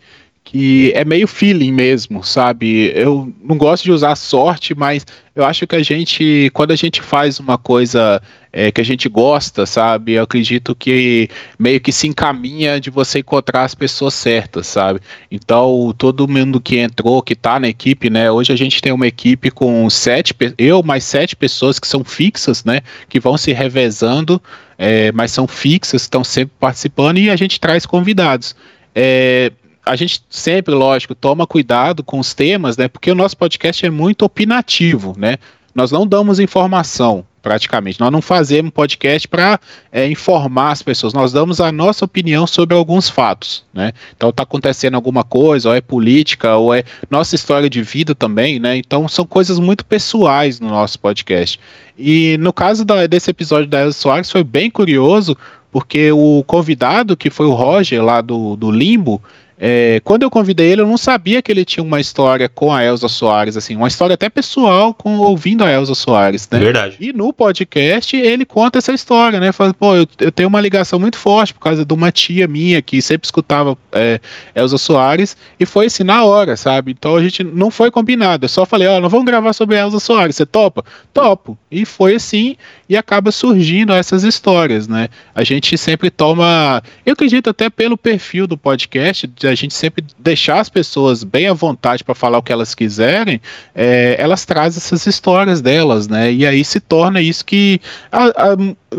que 0.52 0.92
é 0.94 1.06
meio 1.06 1.30
feeling 1.30 1.72
mesmo, 1.72 2.26
sabe? 2.26 2.92
Eu 2.94 3.34
não 3.42 3.58
gosto 3.58 3.86
de 3.86 3.92
usar 3.94 4.18
sorte, 4.18 4.76
mas 4.76 5.06
eu 5.34 5.46
acho 5.46 5.66
que 5.66 5.78
a 5.78 5.82
gente, 5.82 6.52
quando 6.54 6.72
a 6.72 6.76
gente 6.76 7.02
faz 7.02 7.40
uma 7.40 7.58
coisa 7.58 8.22
é, 8.52 8.70
que 8.70 8.82
a 8.82 8.84
gente 8.84 9.08
gosta, 9.08 9.66
sabe? 9.66 10.12
Eu 10.12 10.24
acredito 10.24 10.76
que 10.76 11.30
meio 11.58 11.80
que 11.80 11.94
se 11.94 12.06
encaminha 12.06 12.82
de 12.82 12.90
você 12.90 13.20
encontrar 13.20 13.64
as 13.64 13.74
pessoas 13.74 14.14
certas, 14.14 14.68
sabe? 14.68 15.00
Então, 15.32 15.96
todo 15.98 16.28
mundo 16.28 16.60
que 16.60 16.80
entrou, 16.80 17.22
que 17.22 17.34
tá 17.34 17.58
na 17.58 17.70
equipe, 17.70 18.10
né? 18.10 18.30
Hoje 18.30 18.52
a 18.52 18.58
gente 18.58 18.82
tem 18.82 18.92
uma 18.92 19.08
equipe 19.08 19.52
com 19.52 19.90
sete, 19.90 20.36
eu 20.58 20.84
mais 20.84 21.06
sete 21.06 21.34
pessoas 21.34 21.80
que 21.80 21.88
são 21.88 22.04
fixas, 22.04 22.66
né? 22.66 22.82
Que 23.08 23.22
vão 23.22 23.38
se 23.38 23.54
revezando, 23.54 24.42
é, 24.78 25.14
mas 25.14 25.32
são 25.32 25.48
fixas, 25.48 26.02
estão 26.02 26.26
sempre 26.26 26.54
participando 26.60 27.20
e 27.20 27.30
a 27.30 27.38
gente 27.38 27.58
traz 27.58 27.86
convidados. 27.86 28.54
É, 28.94 29.50
a 29.86 29.96
gente 29.96 30.24
sempre, 30.30 30.74
lógico, 30.74 31.16
toma 31.16 31.48
cuidado 31.48 32.04
com 32.04 32.20
os 32.20 32.34
temas, 32.34 32.78
né? 32.78 32.88
Porque 32.88 33.12
o 33.12 33.16
nosso 33.16 33.36
podcast 33.36 33.86
é 33.86 33.90
muito 33.90 34.24
opinativo, 34.24 35.16
né? 35.18 35.38
Nós 35.74 35.92
não 35.92 36.06
damos 36.06 36.40
informação, 36.40 37.26
praticamente. 37.42 38.00
Nós 38.00 38.12
não 38.12 38.22
fazemos 38.22 38.72
podcast 38.72 39.28
para 39.28 39.60
é, 39.92 40.08
informar 40.08 40.72
as 40.72 40.82
pessoas. 40.82 41.14
Nós 41.14 41.32
damos 41.32 41.60
a 41.60 41.72
nossa 41.72 42.06
opinião 42.06 42.46
sobre 42.46 42.76
alguns 42.76 43.10
fatos, 43.10 43.64
né? 43.74 43.94
Então 44.16 44.30
está 44.30 44.44
acontecendo 44.44 44.96
alguma 44.96 45.24
coisa, 45.24 45.70
ou 45.70 45.76
é 45.76 45.82
política, 45.82 46.56
ou 46.58 46.74
é 46.74 46.84
nossa 47.10 47.36
história 47.36 47.70
de 47.70 47.82
vida 47.82 48.14
também, 48.14 48.60
né? 48.60 48.78
Então 48.78 49.08
são 49.08 49.26
coisas 49.26 49.60
muito 49.60 49.86
pessoais 49.86 50.60
no 50.60 50.70
nosso 50.70 51.00
podcast. 51.00 51.60
E 51.98 52.38
no 52.38 52.54
caso 52.54 52.86
da, 52.86 53.08
desse 53.08 53.32
episódio 53.32 53.68
da 53.68 53.82
Elza 53.82 53.98
Soares 53.98 54.30
foi 54.30 54.44
bem 54.44 54.70
curioso, 54.70 55.38
porque 55.72 56.12
o 56.12 56.44
convidado, 56.46 57.16
que 57.16 57.30
foi 57.30 57.46
o 57.46 57.54
Roger 57.54 58.04
lá 58.04 58.20
do, 58.20 58.58
do 58.58 58.70
Limbo, 58.70 59.22
é, 59.64 60.02
quando 60.04 60.24
eu 60.24 60.32
convidei 60.32 60.72
ele, 60.72 60.82
eu 60.82 60.88
não 60.88 60.98
sabia 60.98 61.40
que 61.40 61.52
ele 61.52 61.64
tinha 61.64 61.84
uma 61.84 62.00
história 62.00 62.50
com 62.50 62.74
a 62.74 62.84
Elza 62.84 63.08
Soares, 63.08 63.56
assim, 63.56 63.76
uma 63.76 63.88
história 63.88 64.16
até 64.16 64.28
pessoal 64.28 64.92
com 64.92 65.20
ouvindo 65.20 65.64
a 65.64 65.72
Elza 65.72 65.94
Soares, 65.94 66.50
né? 66.50 66.58
Verdade. 66.58 66.98
E 67.00 67.14
no 67.14 67.32
podcast 67.32 68.18
ele 68.18 68.44
conta 68.44 68.80
essa 68.80 68.92
história, 68.92 69.40
né? 69.40 69.52
Fala, 69.52 69.72
pô, 69.72 69.96
eu, 69.96 70.08
eu 70.20 70.32
tenho 70.32 70.50
uma 70.50 70.60
ligação 70.60 71.00
muito 71.00 71.16
forte 71.16 71.54
por 71.54 71.60
causa 71.60 71.86
de 71.86 71.94
uma 71.94 72.12
tia 72.12 72.48
minha 72.48 72.82
que 72.82 73.00
sempre 73.04 73.28
escutava 73.28 73.78
é, 73.92 74.20
Elza 74.56 74.80
Soares 74.80 75.38
e 75.60 75.66
foi 75.68 75.86
assim 75.86 76.04
na 76.04 76.24
hora, 76.24 76.58
sabe? 76.58 76.92
Então 76.92 77.16
a 77.16 77.22
gente 77.22 77.44
não 77.44 77.70
foi 77.70 77.92
combinado. 77.92 78.46
Eu 78.46 78.50
só 78.50 78.66
falei, 78.66 78.88
ó, 78.88 78.98
oh, 78.98 79.00
não 79.00 79.10
vamos 79.10 79.28
gravar 79.28 79.54
sobre 79.54 79.78
a 79.78 79.82
Elza 79.82 80.00
Soares, 80.00 80.38
você 80.38 80.46
topa? 80.46 80.84
Topo. 81.14 81.56
E 81.70 81.86
foi 81.86 82.16
assim 82.16 82.56
e 82.90 82.98
acaba 82.98 83.32
surgindo 83.32 83.94
essas 83.94 84.24
histórias, 84.24 84.88
né? 84.88 85.08
A 85.36 85.44
gente 85.44 85.78
sempre 85.78 86.10
toma, 86.10 86.82
eu 87.06 87.14
acredito 87.14 87.50
até 87.50 87.70
pelo 87.70 87.96
perfil 87.96 88.48
do 88.48 88.58
podcast, 88.58 89.28
a 89.52 89.56
gente 89.56 89.74
sempre 89.74 90.04
deixar 90.18 90.60
as 90.60 90.70
pessoas 90.70 91.24
bem 91.24 91.48
à 91.48 91.54
vontade 91.54 92.04
para 92.04 92.16
falar 92.16 92.38
o 92.38 92.44
que 92.44 92.52
elas 92.52 92.74
quiserem, 92.76 93.42
é, 93.76 94.16
elas 94.18 94.46
trazem 94.46 94.78
essas 94.78 95.06
histórias 95.06 95.62
delas, 95.62 96.08
né? 96.08 96.32
E 96.32 96.46
aí 96.46 96.64
se 96.64 96.80
torna 96.80 97.22
isso 97.22 97.46
que 97.46 97.80
a, 98.12 98.26
a, 98.26 98.58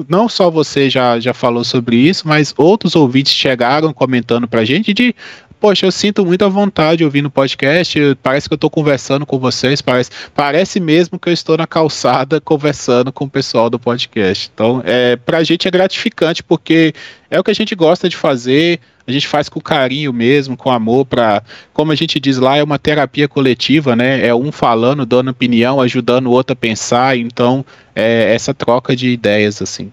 não 0.09 0.29
só 0.29 0.51
você 0.51 0.89
já, 0.89 1.19
já 1.19 1.35
falou 1.35 1.65
sobre 1.65 1.97
isso, 1.97 2.27
mas 2.27 2.55
outros 2.57 2.95
ouvintes 2.97 3.33
chegaram 3.33 3.93
comentando 3.93 4.47
pra 4.49 4.65
gente 4.65 4.93
de 4.93 5.15
poxa, 5.63 5.87
eu 5.87 5.93
sinto 5.93 6.27
muita 6.27 6.49
vontade 6.49 7.05
ouvindo 7.05 7.31
podcast, 7.31 7.97
parece 8.21 8.49
que 8.49 8.53
eu 8.53 8.57
estou 8.57 8.69
conversando 8.69 9.25
com 9.25 9.39
vocês, 9.39 9.81
parece, 9.81 10.11
parece 10.35 10.81
mesmo 10.81 11.21
que 11.21 11.29
eu 11.29 11.33
estou 11.33 11.57
na 11.57 11.69
calçada 11.69 12.41
conversando 12.41 13.13
com 13.13 13.27
o 13.27 13.31
pessoal 13.31 13.71
do 13.71 13.79
podcast. 13.79 14.51
Então, 14.53 14.83
é, 14.85 15.15
pra 15.15 15.45
gente 15.45 15.69
é 15.69 15.71
gratificante, 15.71 16.43
porque 16.43 16.93
é 17.31 17.39
o 17.39 17.45
que 17.45 17.53
a 17.53 17.55
gente 17.55 17.77
gosta 17.77 18.09
de 18.09 18.17
fazer, 18.17 18.81
a 19.07 19.13
gente 19.13 19.27
faz 19.27 19.49
com 19.49 19.61
carinho 19.61 20.13
mesmo, 20.13 20.57
com 20.57 20.71
amor, 20.71 21.07
para, 21.07 21.43
como 21.73 21.93
a 21.93 21.95
gente 21.95 22.21
diz 22.21 22.39
lá, 22.39 22.57
é 22.57 22.63
uma 22.63 22.79
terapia 22.79 23.29
coletiva, 23.29 23.97
né? 23.97 24.27
É 24.27 24.35
um 24.35 24.53
falando, 24.53 25.05
dando 25.05 25.31
opinião, 25.31 25.81
ajudando 25.81 26.27
o 26.27 26.31
outro 26.31 26.53
a 26.53 26.57
pensar, 26.57 27.17
então 27.17 27.65
é 27.95 28.35
essa 28.35 28.55
troca 28.55 28.95
de 28.95 29.09
ideias, 29.09 29.61
assim. 29.61 29.91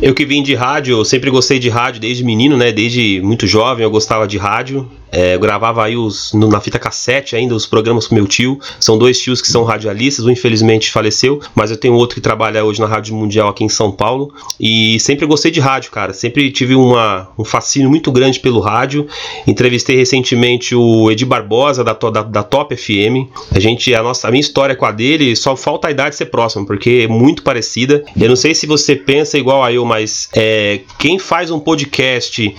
Eu 0.00 0.14
que 0.14 0.24
vim 0.24 0.44
de 0.44 0.54
rádio, 0.54 0.98
eu 0.98 1.04
sempre 1.04 1.28
gostei 1.28 1.58
de 1.58 1.68
rádio 1.68 2.00
desde 2.00 2.22
menino, 2.22 2.56
né? 2.56 2.70
Desde 2.70 3.20
muito 3.20 3.48
jovem 3.48 3.82
eu 3.82 3.90
gostava 3.90 4.28
de 4.28 4.38
rádio. 4.38 4.88
É, 5.10 5.34
eu 5.34 5.40
gravava 5.40 5.84
aí 5.84 5.96
os, 5.96 6.32
no, 6.32 6.48
na 6.48 6.60
fita 6.60 6.78
cassete 6.78 7.34
ainda 7.34 7.54
os 7.54 7.66
programas 7.66 8.06
com 8.06 8.14
meu 8.14 8.26
tio. 8.26 8.58
São 8.78 8.98
dois 8.98 9.18
tios 9.18 9.40
que 9.40 9.48
são 9.48 9.64
radialistas, 9.64 10.24
um 10.24 10.30
infelizmente 10.30 10.90
faleceu, 10.90 11.40
mas 11.54 11.70
eu 11.70 11.76
tenho 11.76 11.94
outro 11.94 12.16
que 12.16 12.20
trabalha 12.20 12.64
hoje 12.64 12.80
na 12.80 12.86
Rádio 12.86 13.14
Mundial 13.14 13.48
aqui 13.48 13.64
em 13.64 13.68
São 13.68 13.90
Paulo. 13.90 14.32
E 14.60 15.00
sempre 15.00 15.26
gostei 15.26 15.50
de 15.50 15.60
rádio, 15.60 15.90
cara. 15.90 16.12
Sempre 16.12 16.50
tive 16.50 16.74
uma, 16.74 17.28
um 17.38 17.44
fascínio 17.44 17.88
muito 17.88 18.12
grande 18.12 18.38
pelo 18.40 18.60
rádio. 18.60 19.06
Entrevistei 19.46 19.96
recentemente 19.96 20.74
o 20.74 21.10
Edi 21.10 21.24
Barbosa 21.24 21.82
da, 21.82 21.94
da, 21.94 22.22
da 22.22 22.42
Top 22.42 22.76
FM. 22.76 23.28
A 23.50 23.58
gente, 23.58 23.94
a 23.94 24.02
nossa, 24.02 24.28
a 24.28 24.30
minha 24.30 24.40
história 24.40 24.76
com 24.76 24.84
a 24.84 24.92
dele 24.92 25.34
só 25.34 25.56
falta 25.56 25.88
a 25.88 25.90
idade 25.90 26.16
ser 26.16 26.26
próxima, 26.26 26.66
porque 26.66 27.04
é 27.04 27.08
muito 27.08 27.42
parecida. 27.42 28.04
Eu 28.18 28.28
não 28.28 28.36
sei 28.36 28.54
se 28.54 28.66
você 28.66 28.94
pensa 28.94 29.38
igual 29.38 29.64
a 29.64 29.72
eu, 29.72 29.84
mas 29.88 30.28
é, 30.34 30.80
quem 30.98 31.18
faz 31.18 31.50
um 31.50 31.58
podcast 31.58 32.54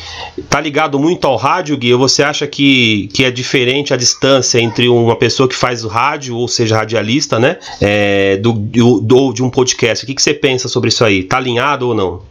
tá 0.49 0.59
ligado 0.59 0.99
muito 0.99 1.25
ao 1.27 1.37
rádio, 1.37 1.77
Gui? 1.77 1.93
Você 1.93 2.23
acha 2.23 2.47
que, 2.47 3.07
que 3.13 3.23
é 3.23 3.31
diferente 3.31 3.93
a 3.93 3.97
distância 3.97 4.59
entre 4.59 4.89
uma 4.89 5.15
pessoa 5.15 5.47
que 5.47 5.55
faz 5.55 5.85
o 5.85 5.87
rádio, 5.87 6.35
ou 6.35 6.47
seja, 6.47 6.77
radialista, 6.77 7.39
né? 7.39 7.57
É, 7.79 8.37
do, 8.37 8.51
do, 8.51 9.31
de 9.31 9.43
um 9.43 9.49
podcast? 9.49 10.03
O 10.03 10.07
que, 10.07 10.15
que 10.15 10.21
você 10.21 10.33
pensa 10.33 10.67
sobre 10.67 10.89
isso 10.89 11.05
aí? 11.05 11.23
Tá 11.23 11.37
alinhado 11.37 11.87
ou 11.87 11.95
não? 11.95 12.21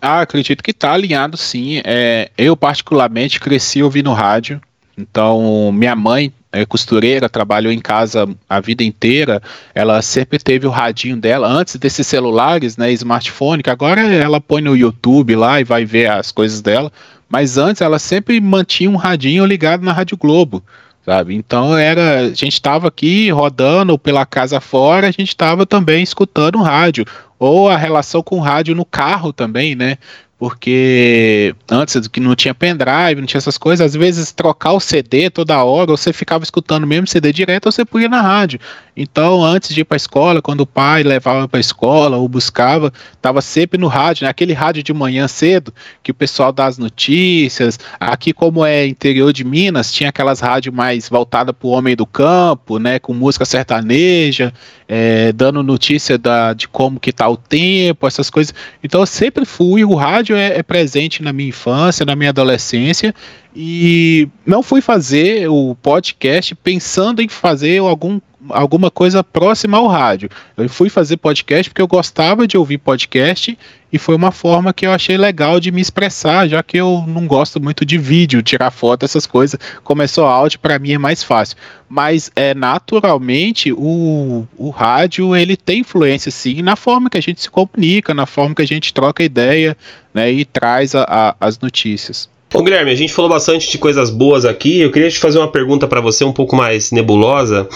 Ah, 0.00 0.20
acredito 0.20 0.62
que 0.62 0.72
tá 0.72 0.92
alinhado 0.92 1.36
sim. 1.36 1.80
É, 1.84 2.30
eu, 2.36 2.56
particularmente, 2.56 3.40
cresci 3.40 3.82
ouvindo 3.82 4.12
rádio. 4.12 4.60
Então, 4.98 5.72
minha 5.72 5.96
mãe 5.96 6.32
é 6.52 6.66
costureira, 6.66 7.28
trabalhou 7.28 7.72
em 7.72 7.80
casa 7.80 8.28
a 8.48 8.60
vida 8.60 8.84
inteira, 8.84 9.42
ela 9.74 10.02
sempre 10.02 10.38
teve 10.38 10.66
o 10.66 10.70
radinho 10.70 11.16
dela, 11.16 11.48
antes 11.48 11.76
desses 11.76 12.06
celulares, 12.06 12.76
né, 12.76 12.92
smartphone, 12.92 13.62
que 13.62 13.70
agora 13.70 14.02
ela 14.02 14.40
põe 14.40 14.60
no 14.60 14.76
YouTube 14.76 15.34
lá 15.34 15.60
e 15.60 15.64
vai 15.64 15.84
ver 15.84 16.10
as 16.10 16.30
coisas 16.30 16.60
dela, 16.60 16.92
mas 17.28 17.56
antes 17.56 17.80
ela 17.80 17.98
sempre 17.98 18.38
mantinha 18.40 18.90
um 18.90 18.96
radinho 18.96 19.46
ligado 19.46 19.82
na 19.82 19.92
Rádio 19.92 20.18
Globo, 20.18 20.62
sabe? 21.04 21.34
Então 21.34 21.76
era, 21.76 22.20
a 22.20 22.28
gente 22.28 22.52
estava 22.52 22.88
aqui 22.88 23.30
rodando 23.30 23.98
pela 23.98 24.26
casa 24.26 24.60
fora, 24.60 25.08
a 25.08 25.10
gente 25.10 25.28
estava 25.28 25.64
também 25.64 26.02
escutando 26.02 26.58
rádio, 26.58 27.06
ou 27.38 27.68
a 27.68 27.76
relação 27.76 28.22
com 28.22 28.38
rádio 28.38 28.74
no 28.74 28.84
carro 28.84 29.32
também, 29.32 29.74
né? 29.74 29.96
Porque 30.42 31.54
antes 31.70 32.08
que 32.08 32.18
não 32.18 32.34
tinha 32.34 32.52
pendrive, 32.52 33.20
não 33.20 33.26
tinha 33.26 33.38
essas 33.38 33.56
coisas, 33.56 33.86
às 33.86 33.94
vezes 33.94 34.32
trocar 34.32 34.72
o 34.72 34.80
CD 34.80 35.30
toda 35.30 35.62
hora, 35.62 35.92
você 35.92 36.12
ficava 36.12 36.42
escutando 36.42 36.84
mesmo 36.84 37.06
CD 37.06 37.32
direto, 37.32 37.66
ou 37.66 37.70
você 37.70 37.84
podia 37.84 38.08
na 38.08 38.20
rádio. 38.20 38.58
Então, 38.96 39.44
antes 39.44 39.72
de 39.72 39.82
ir 39.82 39.84
para 39.84 39.94
a 39.94 39.96
escola, 39.96 40.42
quando 40.42 40.62
o 40.62 40.66
pai 40.66 41.04
levava 41.04 41.46
para 41.46 41.58
a 41.58 41.60
escola 41.60 42.16
ou 42.16 42.28
buscava, 42.28 42.92
estava 43.12 43.40
sempre 43.40 43.78
no 43.78 43.86
rádio, 43.86 44.26
né? 44.26 44.52
rádio 44.52 44.82
de 44.82 44.92
manhã 44.92 45.28
cedo, 45.28 45.72
que 46.02 46.10
o 46.10 46.14
pessoal 46.14 46.52
dá 46.52 46.66
as 46.66 46.76
notícias. 46.76 47.78
Aqui, 48.00 48.32
como 48.32 48.66
é 48.66 48.84
interior 48.84 49.32
de 49.32 49.44
Minas, 49.44 49.92
tinha 49.92 50.08
aquelas 50.08 50.40
rádios 50.40 50.74
mais 50.74 51.08
voltadas 51.08 51.54
para 51.56 51.68
o 51.68 51.70
homem 51.70 51.94
do 51.94 52.04
campo, 52.04 52.80
né? 52.80 52.98
com 52.98 53.14
música 53.14 53.44
sertaneja, 53.44 54.52
é, 54.94 55.32
dando 55.32 55.62
notícia 55.62 56.18
da, 56.18 56.52
de 56.52 56.68
como 56.68 57.00
que 57.00 57.08
está 57.08 57.26
o 57.26 57.34
tempo, 57.34 58.06
essas 58.06 58.28
coisas. 58.28 58.54
Então, 58.84 59.00
eu 59.00 59.06
sempre 59.06 59.46
fui, 59.46 59.82
o 59.86 59.94
rádio 59.94 60.36
é, 60.36 60.58
é 60.58 60.62
presente 60.62 61.22
na 61.22 61.32
minha 61.32 61.48
infância, 61.48 62.04
na 62.04 62.14
minha 62.14 62.28
adolescência, 62.28 63.14
e 63.56 64.28
não 64.44 64.62
fui 64.62 64.82
fazer 64.82 65.48
o 65.48 65.74
podcast 65.76 66.54
pensando 66.56 67.22
em 67.22 67.28
fazer 67.28 67.78
algum, 67.78 68.20
alguma 68.48 68.90
coisa 68.90 69.22
próxima 69.22 69.78
ao 69.78 69.86
rádio. 69.86 70.28
Eu 70.56 70.68
fui 70.68 70.88
fazer 70.88 71.16
podcast 71.16 71.70
porque 71.70 71.82
eu 71.82 71.86
gostava 71.86 72.46
de 72.46 72.56
ouvir 72.56 72.78
podcast 72.78 73.58
e 73.92 73.98
foi 73.98 74.14
uma 74.14 74.32
forma 74.32 74.72
que 74.72 74.86
eu 74.86 74.92
achei 74.92 75.18
legal 75.18 75.60
de 75.60 75.70
me 75.70 75.80
expressar, 75.80 76.48
já 76.48 76.62
que 76.62 76.78
eu 76.78 77.04
não 77.06 77.26
gosto 77.26 77.60
muito 77.60 77.84
de 77.84 77.98
vídeo, 77.98 78.42
tirar 78.42 78.70
foto, 78.70 79.04
essas 79.04 79.26
coisas. 79.26 79.60
Começou 79.84 80.24
áudio, 80.24 80.60
para 80.60 80.78
mim 80.78 80.92
é 80.92 80.98
mais 80.98 81.22
fácil. 81.22 81.56
Mas 81.88 82.30
é 82.34 82.54
naturalmente 82.54 83.70
o, 83.72 84.46
o 84.56 84.70
rádio 84.70 85.36
ele 85.36 85.56
tem 85.56 85.80
influência 85.80 86.30
sim 86.30 86.62
na 86.62 86.74
forma 86.74 87.10
que 87.10 87.18
a 87.18 87.22
gente 87.22 87.42
se 87.42 87.50
comunica, 87.50 88.14
na 88.14 88.24
forma 88.24 88.54
que 88.54 88.62
a 88.62 88.66
gente 88.66 88.94
troca 88.94 89.22
ideia 89.22 89.76
né, 90.14 90.32
e 90.32 90.44
traz 90.44 90.94
a, 90.94 91.02
a, 91.02 91.36
as 91.38 91.58
notícias. 91.58 92.30
Ô 92.54 92.62
Guilherme, 92.62 92.90
a 92.90 92.94
gente 92.94 93.12
falou 93.12 93.30
bastante 93.30 93.70
de 93.70 93.78
coisas 93.78 94.10
boas 94.10 94.44
aqui. 94.44 94.80
Eu 94.80 94.90
queria 94.90 95.10
te 95.10 95.18
fazer 95.18 95.38
uma 95.38 95.48
pergunta 95.48 95.88
para 95.88 96.00
você 96.02 96.22
um 96.22 96.32
pouco 96.32 96.54
mais 96.54 96.92
nebulosa. 96.92 97.66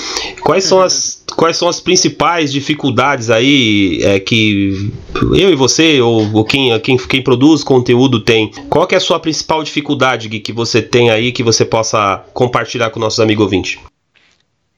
Quais 0.42 0.64
são 0.64 0.82
as, 0.82 1.22
quais 1.34 1.56
são 1.56 1.66
as 1.66 1.80
principais 1.80 2.52
dificuldades 2.52 3.30
aí 3.30 4.00
é, 4.02 4.20
que 4.20 4.92
eu 5.32 5.50
e 5.50 5.54
você, 5.54 6.00
ou, 6.00 6.30
ou 6.30 6.44
quem, 6.44 6.78
quem, 6.80 6.96
quem, 6.98 7.22
produz 7.22 7.64
conteúdo 7.64 8.20
tem? 8.20 8.50
Qual 8.68 8.86
é 8.90 8.96
a 8.96 9.00
sua 9.00 9.18
principal 9.18 9.62
dificuldade 9.62 10.28
que 10.28 10.52
você 10.52 10.82
tem 10.82 11.10
aí 11.10 11.32
que 11.32 11.42
você 11.42 11.64
possa 11.64 12.22
compartilhar 12.34 12.90
com 12.90 13.00
nossos 13.00 13.20
amigos 13.20 13.44
ouvintes? 13.44 13.78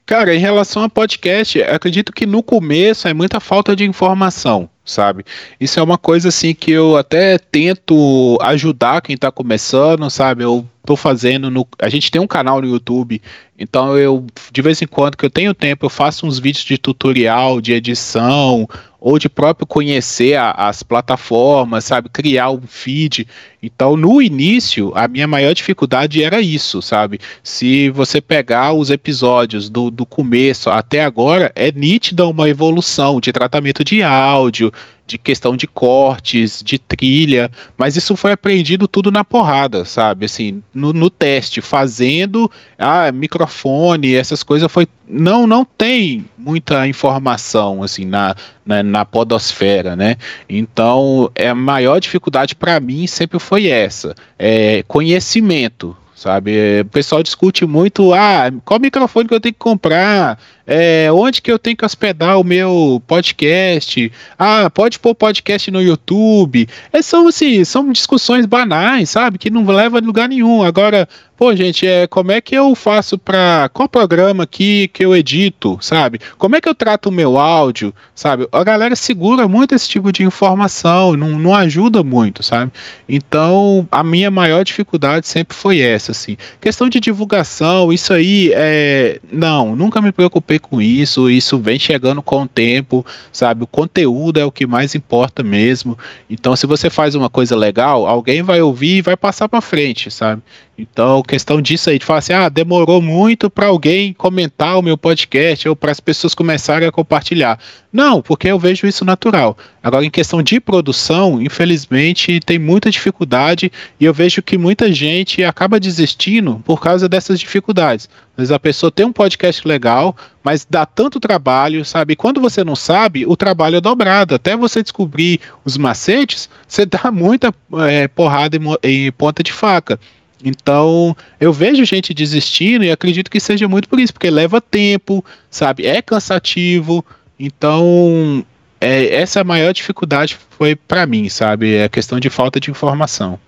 Cara, 0.05 0.33
em 0.33 0.39
relação 0.39 0.81
a 0.81 0.89
podcast, 0.89 1.61
acredito 1.61 2.11
que 2.11 2.25
no 2.25 2.41
começo 2.41 3.07
é 3.07 3.13
muita 3.13 3.39
falta 3.39 3.75
de 3.75 3.83
informação, 3.83 4.67
sabe? 4.89 5.23
Isso 5.59 5.79
é 5.79 5.83
uma 5.83 5.97
coisa 5.97 6.29
assim 6.29 6.53
que 6.53 6.71
eu 6.71 6.97
até 6.97 7.37
tento 7.37 8.37
ajudar 8.41 9.01
quem 9.01 9.15
está 9.15 9.31
começando, 9.31 10.09
sabe? 10.09 10.43
Eu 10.43 10.67
tô 10.85 10.95
fazendo 10.95 11.51
no, 11.51 11.67
a 11.79 11.89
gente 11.89 12.09
tem 12.09 12.19
um 12.19 12.27
canal 12.27 12.61
no 12.61 12.67
YouTube, 12.67 13.21
então 13.57 13.97
eu 13.97 14.25
de 14.51 14.61
vez 14.61 14.81
em 14.81 14.87
quando 14.87 15.15
que 15.15 15.25
eu 15.25 15.29
tenho 15.29 15.53
tempo, 15.53 15.85
eu 15.85 15.89
faço 15.89 16.25
uns 16.25 16.39
vídeos 16.39 16.65
de 16.65 16.77
tutorial, 16.77 17.61
de 17.61 17.73
edição, 17.73 18.67
ou 18.99 19.17
de 19.17 19.29
próprio 19.29 19.65
conhecer 19.65 20.35
a, 20.35 20.51
as 20.51 20.83
plataformas, 20.83 21.85
sabe, 21.85 22.09
criar 22.09 22.51
um 22.51 22.61
feed. 22.61 23.27
Então, 23.61 23.95
no 23.95 24.21
início, 24.21 24.91
a 24.95 25.07
minha 25.07 25.27
maior 25.27 25.53
dificuldade 25.53 26.23
era 26.23 26.41
isso, 26.41 26.81
sabe? 26.81 27.19
Se 27.43 27.89
você 27.89 28.19
pegar 28.19 28.73
os 28.73 28.89
episódios 28.89 29.69
do, 29.69 29.89
do 29.89 30.05
começo 30.05 30.69
até 30.69 31.03
agora, 31.03 31.51
é 31.55 31.71
nítida 31.71 32.27
uma 32.27 32.49
evolução 32.49 33.19
de 33.19 33.31
tratamento 33.31 33.83
de 33.83 34.03
áudio, 34.03 34.71
de 35.09 35.17
questão 35.17 35.57
de 35.57 35.65
cortes, 35.65 36.61
de 36.63 36.77
trilha, 36.77 37.49
mas 37.75 37.95
isso 37.95 38.15
foi 38.15 38.31
aprendido 38.31 38.87
tudo 38.87 39.11
na 39.11 39.23
porrada, 39.23 39.83
sabe? 39.83 40.25
Assim, 40.25 40.61
no, 40.71 40.93
no 40.93 41.09
teste, 41.09 41.61
fazendo, 41.61 42.49
ah, 42.77 43.11
microfone, 43.11 44.13
essas 44.13 44.43
coisas 44.43 44.71
foi 44.71 44.87
não 45.11 45.47
não 45.47 45.65
tem 45.65 46.23
muita 46.37 46.87
informação 46.87 47.81
assim 47.81 48.05
na, 48.05 48.35
na, 48.63 48.83
na 48.83 49.03
podosfera, 49.03 49.95
né? 49.95 50.15
Então, 50.47 51.31
é 51.33 51.49
a 51.49 51.55
maior 51.55 51.99
dificuldade 51.99 52.55
para 52.55 52.79
mim 52.79 53.07
sempre 53.07 53.39
foi 53.39 53.65
essa, 53.67 54.13
é 54.37 54.83
conhecimento, 54.87 55.97
sabe? 56.19 56.81
O 56.81 56.85
pessoal 56.85 57.23
discute 57.23 57.65
muito, 57.65 58.13
ah, 58.13 58.51
qual 58.63 58.79
microfone 58.79 59.27
que 59.27 59.33
eu 59.33 59.39
tenho 59.39 59.53
que 59.53 59.59
comprar? 59.59 60.37
É, 60.71 61.11
onde 61.11 61.41
que 61.41 61.51
eu 61.51 61.57
tenho 61.57 61.75
que 61.75 61.83
hospedar 61.83 62.39
o 62.39 62.43
meu 62.43 63.01
podcast? 63.07 64.11
Ah, 64.37 64.69
pode 64.69 64.99
pôr 64.99 65.15
podcast 65.15 65.71
no 65.71 65.81
YouTube. 65.81 66.69
É, 66.93 67.01
são, 67.01 67.27
assim, 67.27 67.63
são 67.63 67.91
discussões 67.91 68.45
banais, 68.45 69.09
sabe? 69.09 69.39
Que 69.39 69.49
não 69.49 69.65
levam 69.65 69.99
a 69.99 70.05
lugar 70.05 70.29
nenhum. 70.29 70.61
Agora, 70.61 71.09
pô, 71.39 71.55
gente, 71.55 71.87
é, 71.87 72.05
como 72.05 72.33
é 72.33 72.41
que 72.41 72.53
eu 72.53 72.75
faço 72.75 73.17
para 73.17 73.69
qual 73.73 73.87
programa 73.87 74.43
aqui 74.43 74.89
que 74.89 75.05
eu 75.05 75.15
edito, 75.15 75.79
sabe? 75.81 76.19
Como 76.37 76.57
é 76.57 76.59
que 76.61 76.67
eu 76.67 76.75
trato 76.75 77.07
o 77.07 77.11
meu 77.13 77.39
áudio, 77.39 77.93
sabe? 78.13 78.45
A 78.51 78.61
galera 78.61 78.93
segura 78.93 79.47
muito 79.47 79.73
esse 79.73 79.87
tipo 79.87 80.11
de 80.11 80.21
informação, 80.21 81.15
não, 81.15 81.39
não 81.39 81.55
ajuda 81.55 82.03
muito, 82.03 82.43
sabe? 82.43 82.73
Então, 83.07 83.87
a 83.89 84.03
minha 84.03 84.29
maior 84.29 84.65
dificuldade 84.65 85.27
sempre 85.27 85.55
foi 85.55 85.79
essa, 85.79 86.11
assim. 86.11 86.35
Questão 86.59 86.89
de 86.89 86.99
divulgação, 86.99 87.91
isso 87.93 88.13
aí, 88.13 88.51
é, 88.53 89.21
não, 89.31 89.77
nunca 89.77 90.01
me 90.01 90.11
preocupei 90.11 90.58
com 90.59 90.81
isso, 90.81 91.29
isso 91.29 91.57
vem 91.57 91.79
chegando 91.79 92.21
com 92.21 92.43
o 92.43 92.47
tempo, 92.47 93.05
sabe? 93.31 93.63
O 93.63 93.67
conteúdo 93.67 94.39
é 94.39 94.45
o 94.45 94.51
que 94.51 94.67
mais 94.67 94.95
importa 94.95 95.43
mesmo. 95.43 95.97
Então, 96.29 96.55
se 96.55 96.67
você 96.67 96.89
faz 96.89 97.15
uma 97.15 97.29
coisa 97.29 97.55
legal, 97.55 98.05
alguém 98.05 98.41
vai 98.41 98.61
ouvir 98.61 98.97
e 98.97 99.01
vai 99.01 99.17
passar 99.17 99.49
para 99.49 99.61
frente, 99.61 100.11
sabe? 100.11 100.41
Então, 100.81 101.21
questão 101.21 101.61
disso 101.61 101.89
aí, 101.89 101.99
de 101.99 102.05
falar 102.05 102.19
assim, 102.19 102.31
ah, 102.31 102.47
demorou 102.47 103.01
muito 103.01 103.49
para 103.49 103.67
alguém 103.67 104.13
comentar 104.13 104.79
o 104.79 104.81
meu 104.81 104.97
podcast 104.97 105.67
ou 105.67 105.75
para 105.75 105.91
as 105.91 105.99
pessoas 105.99 106.33
começarem 106.33 106.87
a 106.87 106.91
compartilhar. 106.91 107.59
Não, 107.91 108.21
porque 108.21 108.47
eu 108.47 108.57
vejo 108.57 108.87
isso 108.87 109.03
natural. 109.03 109.57
Agora, 109.83 110.05
em 110.05 110.09
questão 110.09 110.41
de 110.41 110.59
produção, 110.59 111.41
infelizmente, 111.41 112.39
tem 112.39 112.57
muita 112.57 112.89
dificuldade 112.89 113.69
e 113.99 114.05
eu 114.05 114.13
vejo 114.13 114.41
que 114.41 114.57
muita 114.57 114.91
gente 114.93 115.43
acaba 115.43 115.79
desistindo 115.79 116.61
por 116.63 116.79
causa 116.79 117.09
dessas 117.09 117.39
dificuldades. 117.39 118.07
Vezes 118.37 118.51
a 118.51 118.59
pessoa 118.59 118.89
tem 118.89 119.05
um 119.05 119.11
podcast 119.11 119.67
legal, 119.67 120.15
mas 120.49 120.65
dá 120.67 120.83
tanto 120.83 121.19
trabalho, 121.19 121.85
sabe? 121.85 122.13
E 122.13 122.15
quando 122.15 122.41
você 122.41 122.63
não 122.63 122.75
sabe, 122.75 123.23
o 123.23 123.37
trabalho 123.37 123.75
é 123.75 123.81
dobrado. 123.81 124.33
Até 124.33 124.57
você 124.57 124.81
descobrir 124.81 125.39
os 125.63 125.77
macetes, 125.77 126.49
você 126.67 126.87
dá 126.87 127.11
muita 127.13 127.53
é, 127.87 128.07
porrada 128.07 128.57
em 128.81 129.11
ponta 129.11 129.43
de 129.43 129.53
faca. 129.53 129.99
Então, 130.43 131.15
eu 131.39 131.53
vejo 131.53 131.85
gente 131.85 132.15
desistindo 132.15 132.83
e 132.83 132.89
acredito 132.89 133.29
que 133.29 133.39
seja 133.39 133.67
muito 133.67 133.87
por 133.87 133.99
isso, 133.99 134.11
porque 134.11 134.31
leva 134.31 134.59
tempo, 134.59 135.23
sabe? 135.51 135.85
É 135.85 136.01
cansativo. 136.01 137.05
Então, 137.39 138.43
é, 138.81 139.21
essa 139.21 139.41
é 139.41 139.43
maior 139.43 139.71
dificuldade 139.71 140.35
foi 140.57 140.75
para 140.75 141.05
mim, 141.05 141.29
sabe? 141.29 141.75
É 141.75 141.83
a 141.83 141.89
questão 141.89 142.19
de 142.19 142.31
falta 142.31 142.59
de 142.59 142.71
informação. 142.71 143.39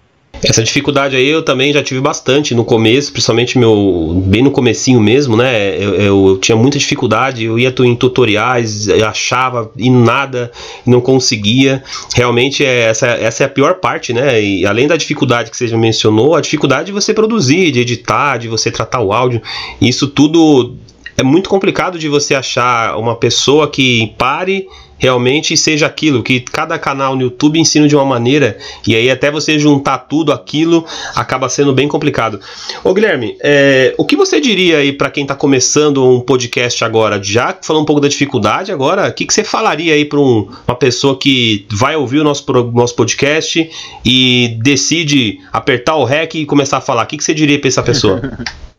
Essa 0.43 0.63
dificuldade 0.63 1.15
aí 1.15 1.27
eu 1.27 1.43
também 1.43 1.71
já 1.71 1.83
tive 1.83 2.01
bastante 2.01 2.55
no 2.55 2.65
começo, 2.65 3.11
principalmente 3.11 3.57
meu 3.57 4.23
bem 4.25 4.41
no 4.41 4.49
comecinho 4.49 4.99
mesmo, 4.99 5.37
né? 5.37 5.75
Eu, 5.77 5.95
eu, 5.95 6.27
eu 6.29 6.37
tinha 6.37 6.55
muita 6.55 6.79
dificuldade, 6.79 7.43
eu 7.43 7.59
ia 7.59 7.73
em 7.79 7.95
tutoriais, 7.95 8.89
achava 8.89 9.71
e 9.77 9.89
nada, 9.89 10.51
não 10.85 10.99
conseguia. 10.99 11.83
Realmente 12.15 12.65
é, 12.65 12.81
essa, 12.81 13.07
essa 13.07 13.43
é 13.43 13.45
a 13.45 13.49
pior 13.49 13.75
parte, 13.75 14.13
né? 14.13 14.41
E 14.41 14.65
além 14.65 14.87
da 14.87 14.97
dificuldade 14.97 15.51
que 15.51 15.57
você 15.57 15.67
já 15.67 15.77
mencionou, 15.77 16.35
a 16.35 16.41
dificuldade 16.41 16.87
de 16.87 16.91
você 16.91 17.13
produzir, 17.13 17.71
de 17.71 17.79
editar, 17.79 18.37
de 18.37 18.47
você 18.47 18.71
tratar 18.71 19.01
o 19.01 19.13
áudio, 19.13 19.41
isso 19.79 20.07
tudo 20.07 20.75
é 21.17 21.23
muito 21.23 21.49
complicado 21.49 21.99
de 21.99 22.07
você 22.07 22.33
achar 22.33 22.97
uma 22.97 23.15
pessoa 23.15 23.69
que 23.69 24.13
pare 24.17 24.67
realmente 25.01 25.57
seja 25.57 25.87
aquilo, 25.87 26.21
que 26.21 26.39
cada 26.39 26.77
canal 26.77 27.15
no 27.15 27.23
YouTube 27.23 27.59
ensina 27.59 27.87
de 27.87 27.95
uma 27.95 28.05
maneira, 28.05 28.55
e 28.87 28.95
aí 28.95 29.09
até 29.09 29.31
você 29.31 29.57
juntar 29.57 29.97
tudo 29.97 30.31
aquilo 30.31 30.85
acaba 31.15 31.49
sendo 31.49 31.73
bem 31.73 31.87
complicado. 31.87 32.39
Ô 32.83 32.93
Guilherme, 32.93 33.35
é, 33.41 33.95
o 33.97 34.05
que 34.05 34.15
você 34.15 34.39
diria 34.39 34.77
aí 34.77 34.93
para 34.93 35.09
quem 35.09 35.23
está 35.23 35.33
começando 35.33 36.07
um 36.07 36.21
podcast 36.21 36.83
agora? 36.83 37.21
Já 37.21 37.57
falou 37.63 37.81
um 37.81 37.85
pouco 37.85 37.99
da 37.99 38.07
dificuldade 38.07 38.71
agora, 38.71 39.09
o 39.09 39.13
que, 39.13 39.25
que 39.25 39.33
você 39.33 39.43
falaria 39.43 39.95
aí 39.95 40.05
para 40.05 40.19
um, 40.19 40.47
uma 40.67 40.75
pessoa 40.75 41.17
que 41.17 41.65
vai 41.71 41.95
ouvir 41.95 42.19
o 42.19 42.23
nosso, 42.23 42.45
nosso 42.71 42.95
podcast 42.95 43.67
e 44.05 44.55
decide 44.61 45.39
apertar 45.51 45.95
o 45.95 46.03
REC 46.03 46.35
e 46.35 46.45
começar 46.45 46.77
a 46.77 46.81
falar? 46.81 47.05
O 47.05 47.07
que, 47.07 47.17
que 47.17 47.23
você 47.23 47.33
diria 47.33 47.59
para 47.59 47.67
essa 47.67 47.81
pessoa? 47.81 48.21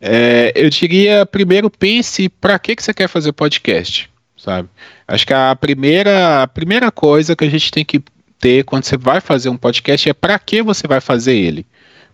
É, 0.00 0.52
eu 0.54 0.70
diria, 0.70 1.26
primeiro, 1.26 1.70
pense 1.70 2.28
para 2.28 2.58
que, 2.58 2.74
que 2.74 2.82
você 2.82 2.94
quer 2.94 3.08
fazer 3.08 3.32
podcast, 3.32 4.09
sabe? 4.42 4.68
Acho 5.06 5.26
que 5.26 5.34
a 5.34 5.54
primeira, 5.54 6.42
a 6.42 6.46
primeira 6.46 6.90
coisa 6.90 7.36
que 7.36 7.44
a 7.44 7.50
gente 7.50 7.70
tem 7.70 7.84
que 7.84 8.02
ter 8.38 8.64
quando 8.64 8.84
você 8.84 8.96
vai 8.96 9.20
fazer 9.20 9.48
um 9.50 9.56
podcast 9.56 10.08
é 10.08 10.14
para 10.14 10.38
que 10.38 10.62
você 10.62 10.86
vai 10.88 11.00
fazer 11.00 11.36
ele. 11.36 11.66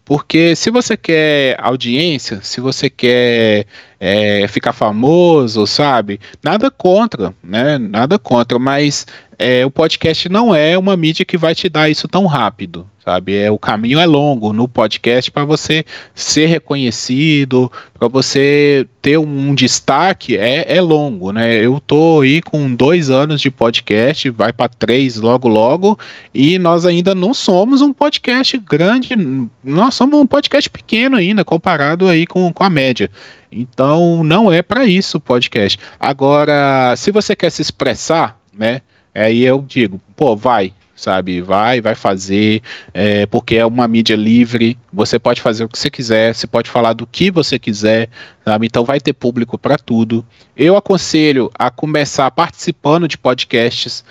Porque 0.04 0.54
se 0.54 0.70
você 0.70 0.96
quer 0.96 1.56
audiência, 1.58 2.40
se 2.40 2.60
você 2.60 2.88
quer 2.88 3.66
é, 3.98 4.46
ficar 4.46 4.72
famoso, 4.72 5.66
sabe? 5.66 6.20
Nada 6.44 6.70
contra, 6.70 7.34
né? 7.42 7.76
Nada 7.76 8.16
contra, 8.16 8.56
mas 8.56 9.04
é, 9.38 9.66
o 9.66 9.70
podcast 9.70 10.29
não 10.29 10.55
é 10.55 10.79
uma 10.79 10.96
mídia 10.96 11.25
que 11.25 11.37
vai 11.37 11.55
te 11.55 11.68
dar 11.68 11.90
isso 11.90 12.09
tão 12.09 12.27
rápido, 12.27 12.88
sabe? 13.05 13.37
É, 13.37 13.51
o 13.51 13.59
caminho 13.59 13.99
é 13.99 14.07
longo 14.07 14.53
no 14.53 14.66
podcast 14.66 15.31
para 15.31 15.44
você 15.44 15.85
ser 16.14 16.46
reconhecido, 16.46 17.70
para 17.99 18.09
você 18.09 18.87
ter 19.03 19.18
um, 19.18 19.51
um 19.51 19.55
destaque, 19.55 20.37
é, 20.37 20.77
é, 20.77 20.81
longo, 20.81 21.33
né? 21.33 21.55
Eu 21.55 21.81
tô 21.81 22.22
aí 22.22 22.40
com 22.40 22.75
dois 22.75 23.11
anos 23.11 23.40
de 23.40 23.51
podcast, 23.51 24.31
vai 24.31 24.53
para 24.53 24.68
três 24.68 25.16
logo 25.16 25.49
logo, 25.49 25.99
e 26.33 26.59
nós 26.59 26.87
ainda 26.87 27.14
não 27.14 27.35
somos 27.35 27.83
um 27.83 27.92
podcast 27.92 28.57
grande, 28.59 29.14
nós 29.62 29.94
somos 29.94 30.18
um 30.18 30.27
podcast 30.27 30.70
pequeno 30.70 31.16
ainda, 31.16 31.44
comparado 31.44 32.09
aí 32.09 32.27
com, 32.27 32.51
com 32.53 32.64
a 32.64 32.70
média. 32.70 33.11
Então, 33.53 34.25
não 34.25 34.51
é 34.51 34.62
para 34.62 34.87
isso 34.87 35.18
o 35.18 35.20
podcast. 35.20 35.79
Agora, 36.01 36.94
se 36.96 37.11
você 37.11 37.37
quer 37.37 37.51
se 37.51 37.62
expressar, 37.62 38.38
né? 38.57 38.81
Aí 39.16 39.42
eu 39.42 39.64
digo, 39.66 40.00
pô, 40.14 40.37
vai, 40.37 40.72
sabe? 40.94 41.40
Vai, 41.40 41.81
vai 41.81 41.94
fazer, 41.94 42.62
é, 42.92 43.26
porque 43.26 43.57
é 43.57 43.66
uma 43.66 43.87
mídia 43.87 44.16
livre, 44.16 44.76
você 44.92 45.18
pode 45.18 45.40
fazer 45.40 45.64
o 45.64 45.68
que 45.68 45.79
você 45.79 45.90
quiser, 45.90 46.35
você 46.35 46.46
pode 46.46 46.70
falar 46.70 46.92
do 46.92 47.07
que 47.07 47.31
você 47.31 47.59
quiser, 47.59 48.09
sabe? 48.46 48.66
Então 48.66 48.85
vai 48.85 49.00
ter 49.00 49.12
público 49.12 49.59
para 49.59 49.76
tudo. 49.76 50.24
Eu 50.56 50.76
aconselho 50.76 51.50
a 51.59 51.68
começar 51.68 52.30
participando 52.30 53.09
de 53.09 53.18
podcasts 53.18 54.04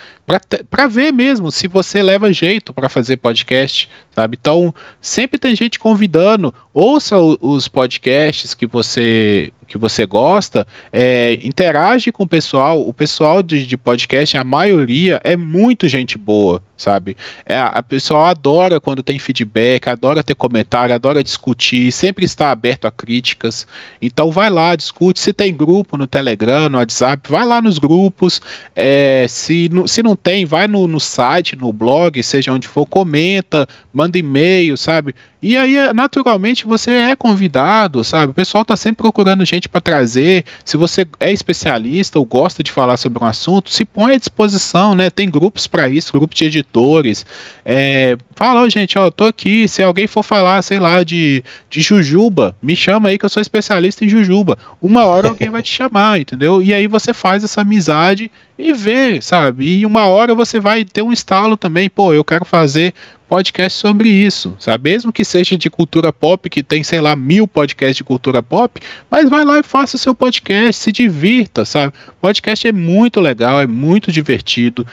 para 0.69 0.88
ver 0.88 1.13
mesmo 1.13 1.52
se 1.52 1.67
você 1.67 2.04
leva 2.04 2.34
jeito 2.34 2.74
para 2.74 2.89
fazer 2.89 3.17
podcast, 3.17 3.89
sabe? 4.12 4.38
Então 4.39 4.76
sempre 5.00 5.39
tem 5.39 5.56
gente 5.56 5.80
convidando, 5.80 6.54
ouça 6.74 7.17
os 7.17 7.67
podcasts 7.67 8.54
que 8.54 8.65
você 8.65 9.54
que 9.67 9.78
você 9.78 10.06
gosta, 10.06 10.65
é, 10.91 11.34
interage 11.43 12.12
com 12.12 12.24
o 12.24 12.28
pessoal. 12.28 12.88
O 12.88 12.93
pessoal 12.93 13.41
de, 13.41 13.65
de, 13.65 13.78
podcast, 13.78 14.38
a 14.38 14.43
maioria 14.43 15.19
é 15.24 15.36
muito 15.36 15.88
gente 15.88 16.17
boa, 16.17 16.62
sabe? 16.78 17.17
É, 17.45 17.58
a 17.58 17.82
pessoa 17.82 18.30
adora 18.30 18.80
quando 18.80 19.02
tem 19.02 19.17
feedback, 19.17 19.88
adora 19.88 20.24
ter 20.24 20.36
comentário, 20.36 20.93
adora 20.93 21.24
discutir, 21.24 21.91
sempre 21.91 22.26
está 22.26 22.52
aberto 22.52 22.86
a 22.86 22.91
críticas. 22.91 23.67
Então 24.02 24.25
vai 24.32 24.50
lá, 24.50 24.76
discute. 24.76 25.20
Se 25.20 25.34
tem 25.34 25.54
grupo 25.54 25.98
no 25.98 26.08
Telegram, 26.08 26.70
no 26.70 26.78
WhatsApp, 26.78 27.30
vai 27.30 27.46
lá 27.46 27.62
nos 27.62 27.78
grupos. 27.78 28.42
É, 28.76 29.26
se, 29.28 29.70
se 29.88 30.04
não 30.04 30.16
tem, 30.16 30.46
vai 30.46 30.68
no, 30.68 30.88
no 30.88 31.00
site, 31.00 31.56
no 31.56 31.72
blog, 31.72 32.22
seja 32.24 32.52
onde 32.52 32.68
for, 32.68 32.86
comenta, 32.86 33.68
manda 33.94 34.18
e-mail, 34.18 34.78
sabe? 34.78 35.16
E 35.48 35.56
aí, 35.56 35.76
naturalmente, 35.94 36.66
você 36.66 36.90
é 36.90 37.16
convidado, 37.16 38.04
sabe? 38.04 38.32
O 38.32 38.34
pessoal 38.34 38.64
está 38.64 38.76
sempre 38.76 39.04
procurando 39.04 39.46
gente 39.46 39.70
para 39.70 39.80
trazer. 39.80 40.44
Se 40.66 40.76
você 40.76 41.06
é 41.20 41.32
especialista 41.32 42.18
ou 42.18 42.26
gosta 42.26 42.64
de 42.64 42.72
falar 42.72 42.98
sobre 42.98 43.24
um 43.24 43.28
assunto, 43.28 43.70
se 43.70 43.86
põe 43.86 44.16
à 44.16 44.18
disposição, 44.18 44.96
né? 44.96 45.12
Tem 45.12 45.30
grupos 45.30 45.68
para 45.68 45.88
isso, 45.88 46.12
grupos 46.12 46.36
de 46.36 46.46
editores. 46.46 47.28
É, 47.64 48.18
fala, 48.36 48.68
gente, 48.72 48.98
ó, 48.98 49.12
tô 49.12 49.26
aqui. 49.26 49.68
Se 49.68 49.84
alguém 49.84 50.08
for 50.08 50.24
falar, 50.24 50.64
sei 50.64 50.80
lá, 50.80 51.04
de, 51.04 51.44
de 51.70 51.80
Jujuba, 51.80 52.56
me 52.60 52.76
chama 52.76 53.10
aí 53.10 53.20
que 53.20 53.26
eu 53.26 53.30
sou 53.30 53.40
especialista 53.40 54.04
em 54.04 54.10
Jujuba. 54.10 54.14
Uma 54.82 55.06
hora 55.06 55.30
alguém 55.30 55.49
vai 55.49 55.62
te 55.62 55.71
chamar, 55.71 56.19
entendeu? 56.19 56.62
E 56.62 56.73
aí 56.73 56.88
você 56.88 57.13
faz 57.13 57.43
essa 57.43 57.62
amizade 57.62 58.32
e 58.58 58.74
vê, 58.74 59.22
sabe? 59.22 59.80
E 59.80 59.86
uma 59.86 60.08
hora 60.08 60.34
você 60.34 60.60
vai 60.60 60.86
ter 60.86 61.02
um 61.02 61.12
estalo 61.12 61.58
também, 61.58 61.89
pô, 61.89 62.13
eu 62.13 62.24
quero 62.24 62.46
fazer 62.46 62.94
podcast 63.28 63.80
sobre 63.80 64.08
isso, 64.08 64.56
sabe? 64.60 64.91
Mesmo 64.91 65.12
que 65.12 65.26
seja 65.26 65.58
de 65.58 65.70
cultura 65.70 66.13
pop, 66.13 66.50
que 66.50 66.63
tem, 66.63 66.84
sei 66.84 67.02
lá, 67.02 67.15
mil 67.15 67.48
podcasts 67.48 67.98
de 67.98 68.04
cultura 68.04 68.41
pop, 68.41 68.80
mas 69.10 69.30
vai 69.30 69.44
lá 69.44 69.60
e 69.60 69.63
faça 69.63 69.96
o 69.96 70.00
seu 70.00 70.13
podcast, 70.13 70.82
se 70.82 70.91
divirta, 70.91 71.65
sabe? 71.65 71.94
Podcast 72.22 72.68
é 72.68 72.72
muito 72.72 73.20
legal, 73.20 73.60
é 73.60 73.68
muito 73.68 74.12
divertido, 74.12 74.86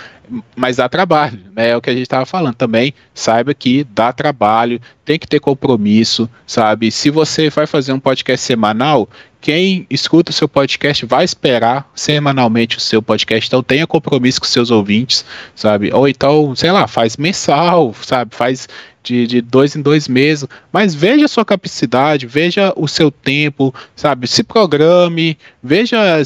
mas 0.57 0.77
dá 0.77 0.89
trabalho, 0.89 1.41
né? 1.55 1.71
É 1.71 1.77
o 1.77 1.81
que 1.81 1.91
a 1.91 1.93
gente 1.93 2.03
estava 2.03 2.25
falando 2.25 2.55
também. 2.55 2.95
Saiba 3.15 3.53
que 3.53 3.85
dá 3.85 4.13
trabalho, 4.13 4.81
tem 5.05 5.19
que 5.19 5.27
ter 5.27 5.39
compromisso, 5.39 6.29
sabe? 6.47 6.91
Se 6.91 7.11
você 7.11 7.51
vai 7.51 7.67
fazer 7.67 7.93
um 7.93 8.01
podcast 8.01 8.45
semanal, 8.45 9.09
quem 9.43 9.85
escuta 9.91 10.31
o 10.31 10.33
seu 10.33 10.49
podcast 10.49 11.05
vai 11.05 11.25
esperar 11.25 11.91
semanalmente 11.97 12.79
o 12.79 12.81
seu 12.81 13.03
podcast, 13.03 13.49
então 13.49 13.61
tenha 13.61 13.89
compromisso 13.89 14.41
com 14.41 14.47
seus 14.47 14.71
ouvintes, 14.71 15.25
sabe? 15.55 15.93
Ou 15.93 16.07
então, 16.07 16.55
sei 16.55 16.71
lá, 16.71 16.87
faz 16.87 17.17
mensal, 17.17 17.93
sabe? 18.01 18.35
Faz 18.37 18.69
de, 19.03 19.27
de 19.27 19.41
dois 19.41 19.75
em 19.75 19.83
dois 19.83 20.09
meses, 20.09 20.47
mas 20.73 20.95
veja 20.95 21.25
a 21.25 21.29
sua 21.29 21.45
capacidade, 21.45 22.27
veja 22.27 22.73
o 22.77 22.87
seu 22.87 23.11
tempo, 23.11 23.75
sabe? 23.97 24.27
Se 24.29 24.43
programe, 24.43 25.37
veja 25.63 26.23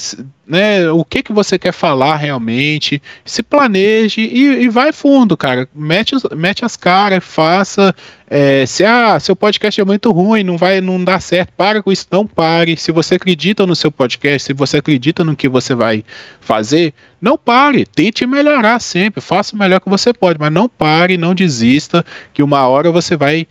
né, 0.46 0.88
o 0.90 1.04
que, 1.04 1.22
que 1.22 1.32
você 1.32 1.58
quer 1.58 1.72
falar 1.72 2.16
realmente, 2.16 3.02
se 3.24 3.42
planeje 3.42 4.20
e, 4.20 4.62
e 4.62 4.68
vai 4.68 4.92
fundo, 4.92 5.36
cara. 5.36 5.68
Mete, 5.74 6.14
mete 6.34 6.64
as 6.64 6.76
caras, 6.76 7.24
faça. 7.24 7.94
É, 8.28 8.64
se 8.66 8.84
ah, 8.84 9.18
seu 9.18 9.34
podcast 9.34 9.80
é 9.80 9.84
muito 9.84 10.10
ruim, 10.12 10.42
não 10.42 10.56
vai, 10.56 10.80
não 10.80 11.02
dá 11.02 11.18
certo, 11.20 11.52
para 11.56 11.82
com 11.82 11.90
isso, 11.90 12.06
não 12.10 12.26
pare. 12.26 12.76
Se 12.76 12.92
você 12.92 13.16
acredita 13.16 13.66
no 13.66 13.74
seu 13.74 13.90
podcast, 13.90 14.46
se 14.46 14.52
você 14.52 14.78
acredita 14.78 15.24
no 15.24 15.36
que 15.36 15.48
você 15.48 15.74
vai 15.74 16.04
fazer, 16.40 16.94
não 17.20 17.36
pare, 17.36 17.84
tente 17.84 18.26
melhorar 18.26 18.80
sempre, 18.80 19.20
faça 19.20 19.54
o 19.54 19.58
melhor 19.58 19.80
que 19.80 19.88
você 19.88 20.12
pode, 20.12 20.38
mas 20.38 20.52
não 20.52 20.68
pare, 20.68 21.16
não 21.16 21.34
desista, 21.34 22.04
que 22.32 22.42
uma 22.42 22.65
hora 22.68 22.90
você 22.90 23.16
vai 23.16 23.46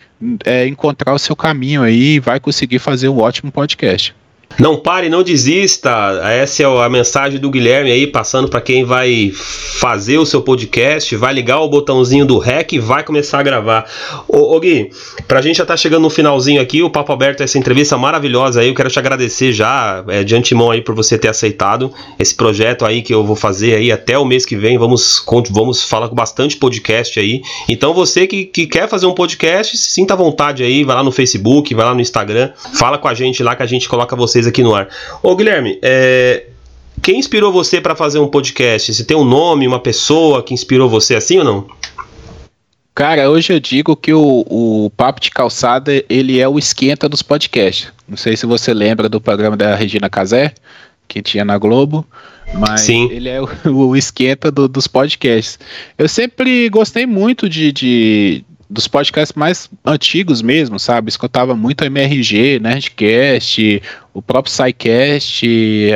é, 0.46 0.68
encontrar 0.68 1.14
o 1.14 1.20
seu 1.20 1.36
caminho 1.36 1.84
aí 1.84 2.16
e 2.16 2.20
vai 2.20 2.40
conseguir 2.40 2.80
fazer 2.80 3.10
um 3.10 3.20
ótimo 3.20 3.52
podcast. 3.52 4.16
Não 4.58 4.78
pare, 4.78 5.10
não 5.10 5.22
desista. 5.22 5.92
Essa 6.24 6.64
é 6.64 6.66
a 6.66 6.90
mensagem 6.90 7.40
do 7.40 7.50
Guilherme 7.50 7.92
aí, 7.92 8.08
passando 8.08 8.48
para 8.48 8.62
quem 8.62 8.86
vai 8.86 9.32
fazer 9.34 10.18
o 10.18 10.26
seu 10.26 10.42
podcast, 10.42 11.14
vai 11.18 11.34
ligar 11.34 11.60
o 11.60 11.68
botãozinho 11.68 12.26
do 12.26 12.38
REC 12.38 12.74
e 12.74 12.80
vai 12.80 13.04
começar 13.04 13.40
a 13.40 13.44
gravar. 13.44 13.86
Ô, 14.28 14.56
ô 14.56 14.60
Gui, 14.60 14.90
pra 15.28 15.42
gente 15.42 15.58
já 15.58 15.66
tá 15.66 15.76
chegando 15.76 16.04
no 16.04 16.10
finalzinho 16.10 16.62
aqui, 16.62 16.82
o 16.82 16.90
papo 16.90 17.12
aberto, 17.12 17.42
essa 17.42 17.58
entrevista 17.58 17.98
maravilhosa 17.98 18.62
aí, 18.62 18.70
eu 18.70 18.74
quero 18.74 18.90
te 18.90 18.98
agradecer 18.98 19.52
já 19.52 20.04
é, 20.08 20.24
de 20.24 20.36
antemão 20.36 20.72
aí 20.72 20.82
por 20.82 20.96
você 20.96 21.18
ter 21.18 21.28
aceitado 21.28 21.92
esse 22.18 22.34
projeto 22.34 22.86
aí 22.86 23.02
que 23.02 23.14
eu 23.14 23.26
vou 23.26 23.36
fazer 23.36 23.76
aí 23.76 23.92
até 23.92 24.18
o 24.18 24.24
mês 24.24 24.46
que 24.46 24.56
vem. 24.56 24.78
Vamos, 24.78 25.24
vamos 25.52 25.84
falar 25.84 26.08
com 26.08 26.16
bastante 26.16 26.56
podcast 26.56 27.20
aí. 27.20 27.42
Então 27.68 27.94
você 27.94 28.26
que, 28.26 28.46
que 28.46 28.66
quer 28.68 28.88
fazer 28.88 29.06
um 29.06 29.14
podcast, 29.14 29.78
sinta 29.78 30.14
à 30.14 30.18
vontade 30.18 30.64
aí, 30.64 30.86
vai 30.86 30.96
lá 30.96 31.04
no 31.04 31.12
Facebook, 31.12 31.76
vai 31.76 31.86
lá 31.86 31.94
no 31.94 32.00
Instagram, 32.00 32.52
fala 32.74 32.98
com 32.98 33.10
a 33.10 33.14
gente 33.14 33.44
lá 33.44 33.54
que 33.54 33.64
a 33.64 33.68
gente 33.68 33.90
coloca 33.90 34.16
vocês 34.36 34.48
aqui 34.48 34.62
no 34.62 34.76
ar. 34.76 34.90
Ô 35.24 35.34
Guilherme, 35.36 35.80
é, 35.82 36.48
quem 37.02 37.18
inspirou 37.18 37.54
você 37.54 37.80
para 37.80 37.96
fazer 37.96 38.20
um 38.20 38.28
podcast? 38.28 38.94
Você 38.94 39.04
tem 39.04 39.16
um 39.16 39.24
nome, 39.24 39.68
uma 39.68 39.80
pessoa 39.80 40.44
que 40.44 40.54
inspirou 40.54 40.90
você 40.90 41.16
assim 41.16 41.38
ou 41.38 41.46
não? 41.46 41.68
Cara, 42.94 43.30
hoje 43.30 43.54
eu 43.54 43.60
digo 43.60 43.96
que 43.96 44.14
o, 44.14 44.46
o 44.50 44.90
Papo 44.96 45.22
de 45.22 45.32
Calçada 45.32 46.04
ele 46.10 46.40
é 46.40 46.48
o 46.48 46.60
esquenta 46.60 47.08
dos 47.08 47.22
podcasts. 47.22 47.92
Não 48.08 48.18
sei 48.18 48.36
se 48.36 48.46
você 48.46 48.74
lembra 48.74 49.08
do 49.08 49.22
programa 49.22 49.56
da 49.56 49.76
Regina 49.76 50.10
Casé, 50.10 50.54
que 51.08 51.22
tinha 51.22 51.46
na 51.46 51.58
Globo, 51.58 52.06
mas 52.54 52.82
Sim. 52.82 53.10
ele 53.12 53.30
é 53.30 53.42
o, 53.42 53.48
o 53.72 53.96
esquenta 53.96 54.52
do, 54.52 54.68
dos 54.68 54.88
podcasts. 54.88 55.60
Eu 55.98 56.10
sempre 56.10 56.70
gostei 56.70 57.06
muito 57.06 57.50
de, 57.50 57.72
de 57.72 58.46
dos 58.76 58.88
podcasts 58.88 59.36
mais 59.36 59.70
antigos 59.86 60.42
mesmo, 60.42 60.78
sabe? 60.78 61.10
Escutava 61.10 61.56
muito 61.56 61.84
a 61.84 61.88
MRG, 61.88 62.60
Nerdcast, 62.60 63.82
o 64.14 64.22
próprio 64.22 64.54
SciCast, 64.54 65.48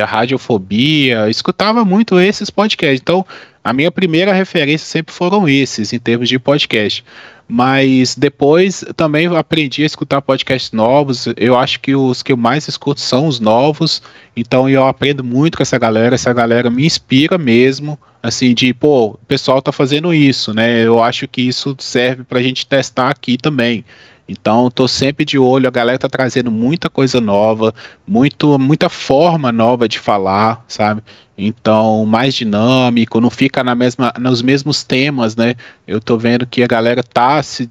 a 0.02 0.06
Radiofobia, 0.06 1.28
escutava 1.28 1.84
muito 1.84 2.18
esses 2.18 2.48
podcasts. 2.48 3.00
Então, 3.00 3.24
a 3.62 3.74
minha 3.74 3.90
primeira 3.92 4.32
referência 4.32 4.86
sempre 4.86 5.14
foram 5.14 5.46
esses, 5.46 5.92
em 5.92 5.98
termos 5.98 6.28
de 6.28 6.38
podcast. 6.38 7.04
Mas 7.46 8.14
depois 8.14 8.82
também 8.96 9.26
aprendi 9.26 9.82
a 9.82 9.86
escutar 9.86 10.22
podcasts 10.22 10.72
novos. 10.72 11.26
Eu 11.36 11.58
acho 11.58 11.80
que 11.80 11.94
os 11.94 12.22
que 12.22 12.32
eu 12.32 12.36
mais 12.36 12.66
escuto 12.66 13.00
são 13.00 13.26
os 13.26 13.40
novos. 13.40 14.00
Então 14.34 14.68
eu 14.68 14.86
aprendo 14.86 15.22
muito 15.22 15.58
com 15.58 15.62
essa 15.62 15.76
galera. 15.76 16.14
Essa 16.14 16.32
galera 16.32 16.70
me 16.70 16.86
inspira 16.86 17.36
mesmo. 17.36 17.98
Assim, 18.22 18.52
de, 18.54 18.74
pô, 18.74 19.12
o 19.12 19.18
pessoal 19.26 19.62
tá 19.62 19.72
fazendo 19.72 20.12
isso, 20.12 20.52
né? 20.52 20.84
Eu 20.84 21.02
acho 21.02 21.26
que 21.26 21.40
isso 21.40 21.74
serve 21.78 22.22
pra 22.24 22.42
gente 22.42 22.66
testar 22.66 23.10
aqui 23.10 23.38
também. 23.38 23.84
Então, 24.28 24.68
estou 24.68 24.86
sempre 24.86 25.24
de 25.24 25.38
olho, 25.38 25.66
a 25.66 25.72
galera 25.72 25.96
está 25.96 26.08
trazendo 26.08 26.52
muita 26.52 26.88
coisa 26.88 27.20
nova, 27.20 27.74
muito, 28.06 28.58
muita 28.60 28.88
forma 28.88 29.50
nova 29.50 29.88
de 29.88 29.98
falar, 29.98 30.64
sabe? 30.68 31.02
Então, 31.36 32.06
mais 32.06 32.34
dinâmico, 32.34 33.20
não 33.20 33.30
fica 33.30 33.64
na 33.64 33.74
mesma, 33.74 34.12
nos 34.20 34.40
mesmos 34.40 34.84
temas, 34.84 35.34
né? 35.34 35.56
Eu 35.84 35.98
estou 35.98 36.16
vendo 36.16 36.46
que 36.46 36.62
a 36.62 36.68
galera 36.68 37.02
tá 37.02 37.42
se 37.42 37.68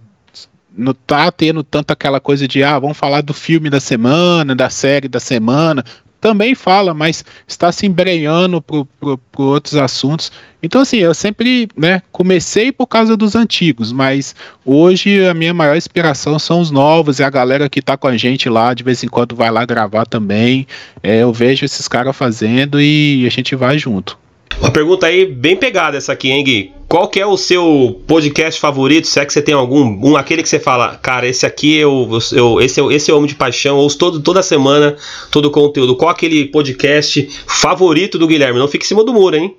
não 0.75 0.93
tá 0.93 1.31
tendo 1.31 1.63
tanto 1.63 1.91
aquela 1.91 2.19
coisa 2.19 2.47
de 2.47 2.63
ah, 2.63 2.77
vamos 2.77 2.97
falar 2.97 3.21
do 3.21 3.33
filme 3.33 3.69
da 3.69 3.79
semana, 3.79 4.55
da 4.55 4.69
série 4.69 5.07
da 5.07 5.19
semana, 5.19 5.83
também 6.19 6.53
fala, 6.55 6.93
mas 6.93 7.23
está 7.47 7.71
se 7.71 7.85
embrenhando 7.85 8.61
para 8.61 9.17
outros 9.37 9.75
assuntos. 9.75 10.31
Então, 10.61 10.81
assim, 10.81 10.97
eu 10.97 11.13
sempre 11.13 11.69
né, 11.75 12.01
comecei 12.11 12.71
por 12.71 12.87
causa 12.87 13.15
dos 13.15 13.35
antigos, 13.35 13.91
mas 13.93 14.35
hoje 14.65 15.25
a 15.25 15.33
minha 15.33 15.53
maior 15.53 15.77
inspiração 15.77 16.37
são 16.37 16.59
os 16.59 16.69
novos 16.69 17.19
e 17.19 17.23
a 17.23 17.29
galera 17.29 17.69
que 17.69 17.79
está 17.79 17.95
com 17.95 18.07
a 18.07 18.17
gente 18.17 18.49
lá, 18.49 18.73
de 18.73 18.83
vez 18.83 19.03
em 19.03 19.07
quando 19.07 19.35
vai 19.35 19.49
lá 19.49 19.65
gravar 19.65 20.05
também. 20.05 20.67
É, 21.01 21.23
eu 21.23 21.31
vejo 21.31 21.63
esses 21.63 21.87
caras 21.87 22.15
fazendo 22.15 22.81
e 22.81 23.25
a 23.25 23.29
gente 23.29 23.55
vai 23.55 23.79
junto. 23.79 24.17
Uma 24.59 24.71
pergunta 24.71 25.05
aí 25.05 25.25
bem 25.25 25.55
pegada 25.55 25.97
essa 25.97 26.13
aqui, 26.13 26.29
hein, 26.31 26.43
Gui? 26.43 26.73
Qual 26.87 27.07
que 27.07 27.19
é 27.19 27.25
o 27.25 27.37
seu 27.37 28.01
podcast 28.07 28.59
favorito? 28.59 29.07
Se 29.07 29.19
é 29.19 29.25
que 29.25 29.31
você 29.31 29.41
tem 29.41 29.53
algum, 29.53 29.85
um, 30.03 30.17
aquele 30.17 30.41
que 30.41 30.49
você 30.49 30.59
fala, 30.59 30.95
cara, 30.97 31.27
esse 31.27 31.45
aqui 31.45 31.75
eu, 31.75 32.09
eu 32.31 32.59
esse, 32.59 32.81
é, 32.81 32.85
esse 32.93 33.11
é 33.11 33.13
o 33.13 33.17
Homem 33.17 33.29
de 33.29 33.35
Paixão, 33.35 33.77
ou 33.77 33.87
todo, 33.89 34.19
toda 34.19 34.41
semana, 34.41 34.95
todo 35.29 35.45
o 35.45 35.51
conteúdo. 35.51 35.95
Qual 35.95 36.09
aquele 36.09 36.45
podcast 36.45 37.29
favorito 37.45 38.17
do 38.17 38.27
Guilherme? 38.27 38.57
Não 38.57 38.67
fique 38.67 38.85
em 38.85 38.87
cima 38.87 39.03
do 39.03 39.13
muro, 39.13 39.35
hein? 39.35 39.55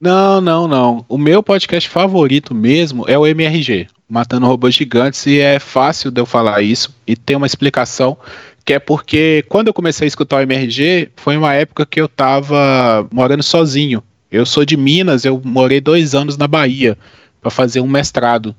Não, 0.00 0.40
não, 0.40 0.66
não. 0.66 1.04
O 1.08 1.18
meu 1.18 1.42
podcast 1.42 1.88
favorito 1.88 2.54
mesmo 2.54 3.04
é 3.08 3.18
o 3.18 3.26
MRG, 3.26 3.86
Matando 4.08 4.46
Robôs 4.46 4.74
Gigantes, 4.74 5.26
e 5.26 5.38
é 5.38 5.58
fácil 5.58 6.10
de 6.10 6.20
eu 6.20 6.26
falar 6.26 6.62
isso, 6.62 6.94
e 7.06 7.14
tem 7.14 7.36
uma 7.36 7.46
explicação 7.46 8.16
que 8.64 8.72
é 8.72 8.78
porque 8.78 9.44
quando 9.48 9.68
eu 9.68 9.74
comecei 9.74 10.06
a 10.06 10.08
escutar 10.08 10.36
o 10.36 10.40
MRG, 10.40 11.10
foi 11.16 11.36
uma 11.36 11.54
época 11.54 11.84
que 11.84 12.00
eu 12.00 12.08
tava 12.08 13.06
morando 13.12 13.42
sozinho. 13.42 14.02
Eu 14.32 14.46
sou 14.46 14.64
de 14.64 14.78
Minas, 14.78 15.26
eu 15.26 15.40
morei 15.44 15.78
dois 15.78 16.14
anos 16.14 16.38
na 16.38 16.48
Bahia 16.48 16.96
para 17.38 17.50
fazer 17.50 17.82
um 17.82 17.86
mestrado. 17.86 18.56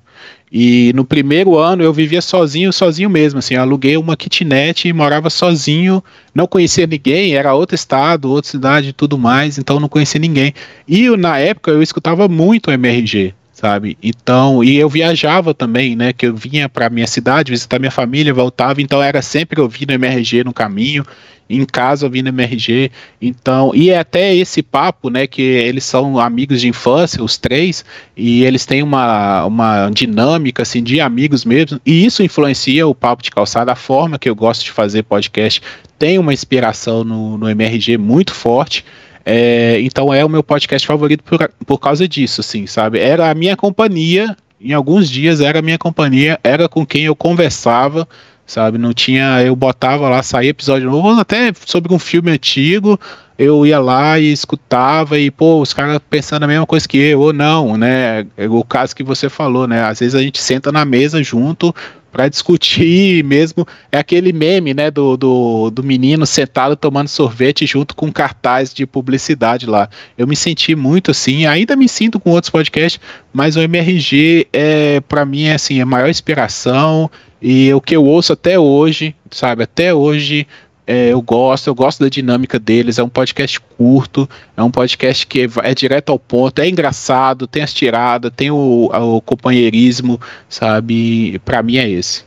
E 0.51 0.91
no 0.93 1.03
primeiro 1.03 1.57
ano 1.57 1.81
eu 1.81 1.91
vivia 1.91 2.21
sozinho, 2.21 2.71
sozinho 2.71 3.09
mesmo, 3.09 3.39
assim, 3.39 3.55
aluguei 3.55 3.97
uma 3.97 4.15
kitnet 4.15 4.87
e 4.87 4.93
morava 4.93 5.31
sozinho, 5.31 6.03
não 6.35 6.45
conhecia 6.45 6.85
ninguém, 6.85 7.33
era 7.33 7.55
outro 7.55 7.73
estado, 7.73 8.29
outra 8.29 8.51
cidade 8.51 8.89
e 8.89 8.93
tudo 8.93 9.17
mais, 9.17 9.57
então 9.57 9.79
não 9.79 9.89
conhecia 9.89 10.19
ninguém. 10.19 10.53
E 10.87 11.09
na 11.17 11.39
época 11.39 11.71
eu 11.71 11.81
escutava 11.81 12.27
muito 12.27 12.69
MRG, 12.69 13.33
sabe? 13.53 13.97
Então, 14.01 14.63
e 14.63 14.75
eu 14.75 14.89
viajava 14.89 15.53
também, 15.53 15.95
né, 15.95 16.11
que 16.11 16.25
eu 16.25 16.35
vinha 16.35 16.67
para 16.67 16.89
minha 16.89 17.07
cidade 17.07 17.51
visitar 17.51 17.79
minha 17.79 17.91
família, 17.91 18.33
voltava, 18.33 18.81
então 18.81 19.01
era 19.01 19.21
sempre 19.21 19.61
ouvindo 19.61 19.91
MRG 19.91 20.43
no 20.43 20.51
caminho 20.51 21.05
em 21.49 21.65
casa 21.65 22.05
ouvindo 22.05 22.29
MRG. 22.29 22.91
Então, 23.21 23.71
e 23.75 23.89
é 23.89 23.99
até 23.99 24.35
esse 24.35 24.63
papo, 24.63 25.09
né, 25.09 25.27
que 25.27 25.41
eles 25.41 25.83
são 25.83 26.17
amigos 26.19 26.61
de 26.61 26.67
infância, 26.67 27.23
os 27.23 27.37
três, 27.37 27.85
e 28.15 28.43
eles 28.43 28.65
têm 28.65 28.81
uma, 28.81 29.45
uma 29.45 29.89
dinâmica 29.89 30.63
assim 30.63 30.81
de 30.81 30.99
amigos 30.99 31.45
mesmo, 31.45 31.79
e 31.85 32.05
isso 32.05 32.23
influencia 32.23 32.87
o 32.87 32.95
papo 32.95 33.21
de 33.21 33.29
calçada, 33.29 33.71
a 33.71 33.75
forma 33.75 34.17
que 34.17 34.29
eu 34.29 34.35
gosto 34.35 34.63
de 34.63 34.71
fazer 34.71 35.03
podcast 35.03 35.61
tem 35.99 36.17
uma 36.17 36.33
inspiração 36.33 37.03
no, 37.03 37.37
no 37.37 37.49
MRG 37.49 37.97
muito 37.97 38.33
forte. 38.33 38.83
É, 39.25 39.79
então 39.81 40.13
é 40.13 40.23
o 40.23 40.29
meu 40.29 40.43
podcast 40.43 40.85
favorito 40.85 41.23
por, 41.23 41.49
por 41.65 41.79
causa 41.79 42.07
disso, 42.07 42.41
assim, 42.41 42.67
sabe? 42.67 42.99
Era 42.99 43.29
a 43.29 43.33
minha 43.33 43.55
companhia, 43.55 44.35
em 44.59 44.73
alguns 44.73 45.09
dias 45.09 45.39
era 45.39 45.59
a 45.59 45.61
minha 45.61 45.77
companhia, 45.77 46.39
era 46.43 46.67
com 46.67 46.85
quem 46.85 47.05
eu 47.05 47.15
conversava, 47.15 48.07
sabe? 48.45 48.77
Não 48.77 48.93
tinha, 48.93 49.41
eu 49.41 49.55
botava 49.55 50.09
lá, 50.09 50.21
saía 50.21 50.49
episódio 50.49 50.89
novo, 50.89 51.19
até 51.19 51.51
sobre 51.65 51.93
um 51.93 51.99
filme 51.99 52.31
antigo, 52.31 52.99
eu 53.37 53.65
ia 53.65 53.79
lá 53.79 54.19
e 54.19 54.31
escutava 54.31 55.17
e, 55.17 55.31
pô, 55.31 55.61
os 55.61 55.73
caras 55.73 55.99
pensando 56.09 56.43
a 56.43 56.47
mesma 56.47 56.65
coisa 56.65 56.87
que 56.87 56.97
eu, 56.97 57.21
ou 57.21 57.33
não, 57.33 57.77
né? 57.77 58.27
É 58.37 58.47
o 58.47 58.63
caso 58.63 58.95
que 58.95 59.03
você 59.03 59.29
falou, 59.29 59.67
né? 59.67 59.83
Às 59.83 59.99
vezes 59.99 60.15
a 60.15 60.21
gente 60.21 60.39
senta 60.39 60.71
na 60.71 60.85
mesa 60.85 61.23
junto 61.23 61.73
para 62.13 62.29
discutir 62.29 63.23
mesmo. 63.25 63.67
É 63.91 63.97
aquele 63.97 64.31
meme, 64.31 64.73
né, 64.73 64.91
do, 64.91 65.17
do, 65.17 65.71
do, 65.71 65.83
menino 65.83 66.25
sentado 66.25 66.75
tomando 66.75 67.07
sorvete 67.07 67.65
junto 67.65 67.95
com 67.95 68.11
cartaz 68.11 68.71
de 68.71 68.85
publicidade 68.85 69.65
lá. 69.65 69.89
Eu 70.15 70.27
me 70.27 70.35
senti 70.35 70.75
muito 70.75 71.09
assim, 71.11 71.47
ainda 71.47 71.75
me 71.75 71.89
sinto 71.89 72.19
com 72.19 72.29
outros 72.29 72.51
podcasts, 72.51 73.01
mas 73.33 73.55
o 73.55 73.61
MRG 73.61 74.47
é, 74.53 75.01
para 75.01 75.25
mim, 75.25 75.45
é 75.45 75.55
assim, 75.55 75.81
a 75.81 75.85
maior 75.85 76.09
inspiração. 76.09 77.09
E 77.41 77.73
o 77.73 77.81
que 77.81 77.95
eu 77.95 78.05
ouço 78.05 78.31
até 78.31 78.57
hoje, 78.57 79.13
sabe, 79.29 79.63
até 79.63 79.93
hoje 79.93 80.47
é, 80.85 81.09
eu 81.09 81.21
gosto, 81.21 81.67
eu 81.67 81.75
gosto 81.75 82.03
da 82.03 82.09
dinâmica 82.09 82.59
deles. 82.59 82.97
É 82.97 83.03
um 83.03 83.09
podcast 83.09 83.59
curto, 83.77 84.29
é 84.55 84.63
um 84.63 84.71
podcast 84.71 85.25
que 85.25 85.49
é 85.63 85.73
direto 85.73 86.11
ao 86.11 86.19
ponto, 86.19 86.59
é 86.59 86.67
engraçado, 86.67 87.47
tem 87.47 87.63
as 87.63 87.73
tiradas, 87.73 88.31
tem 88.35 88.51
o, 88.51 88.89
o 88.91 89.21
companheirismo, 89.21 90.19
sabe? 90.49 91.39
Para 91.45 91.63
mim 91.63 91.77
é 91.77 91.89
esse. 91.89 92.23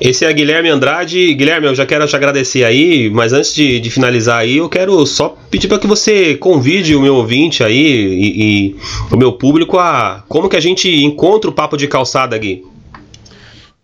Esse 0.00 0.24
é 0.24 0.32
Guilherme 0.32 0.68
Andrade. 0.68 1.32
Guilherme, 1.34 1.68
eu 1.68 1.74
já 1.74 1.86
quero 1.86 2.06
te 2.06 2.16
agradecer 2.16 2.64
aí, 2.64 3.08
mas 3.10 3.32
antes 3.32 3.54
de, 3.54 3.78
de 3.78 3.90
finalizar 3.90 4.40
aí, 4.40 4.56
eu 4.56 4.68
quero 4.68 5.04
só 5.06 5.36
pedir 5.50 5.68
para 5.68 5.78
que 5.78 5.86
você 5.86 6.34
convide 6.34 6.96
o 6.96 7.00
meu 7.00 7.14
ouvinte 7.16 7.62
aí 7.62 7.76
e, 7.76 8.42
e, 8.42 8.76
o 9.10 9.16
meu 9.16 9.32
público 9.32 9.78
a 9.78 10.24
como 10.28 10.48
que 10.48 10.56
a 10.56 10.60
gente 10.60 10.88
encontra 11.04 11.48
o 11.48 11.52
papo 11.52 11.76
de 11.76 11.86
calçada, 11.86 12.36
Gui. 12.36 12.64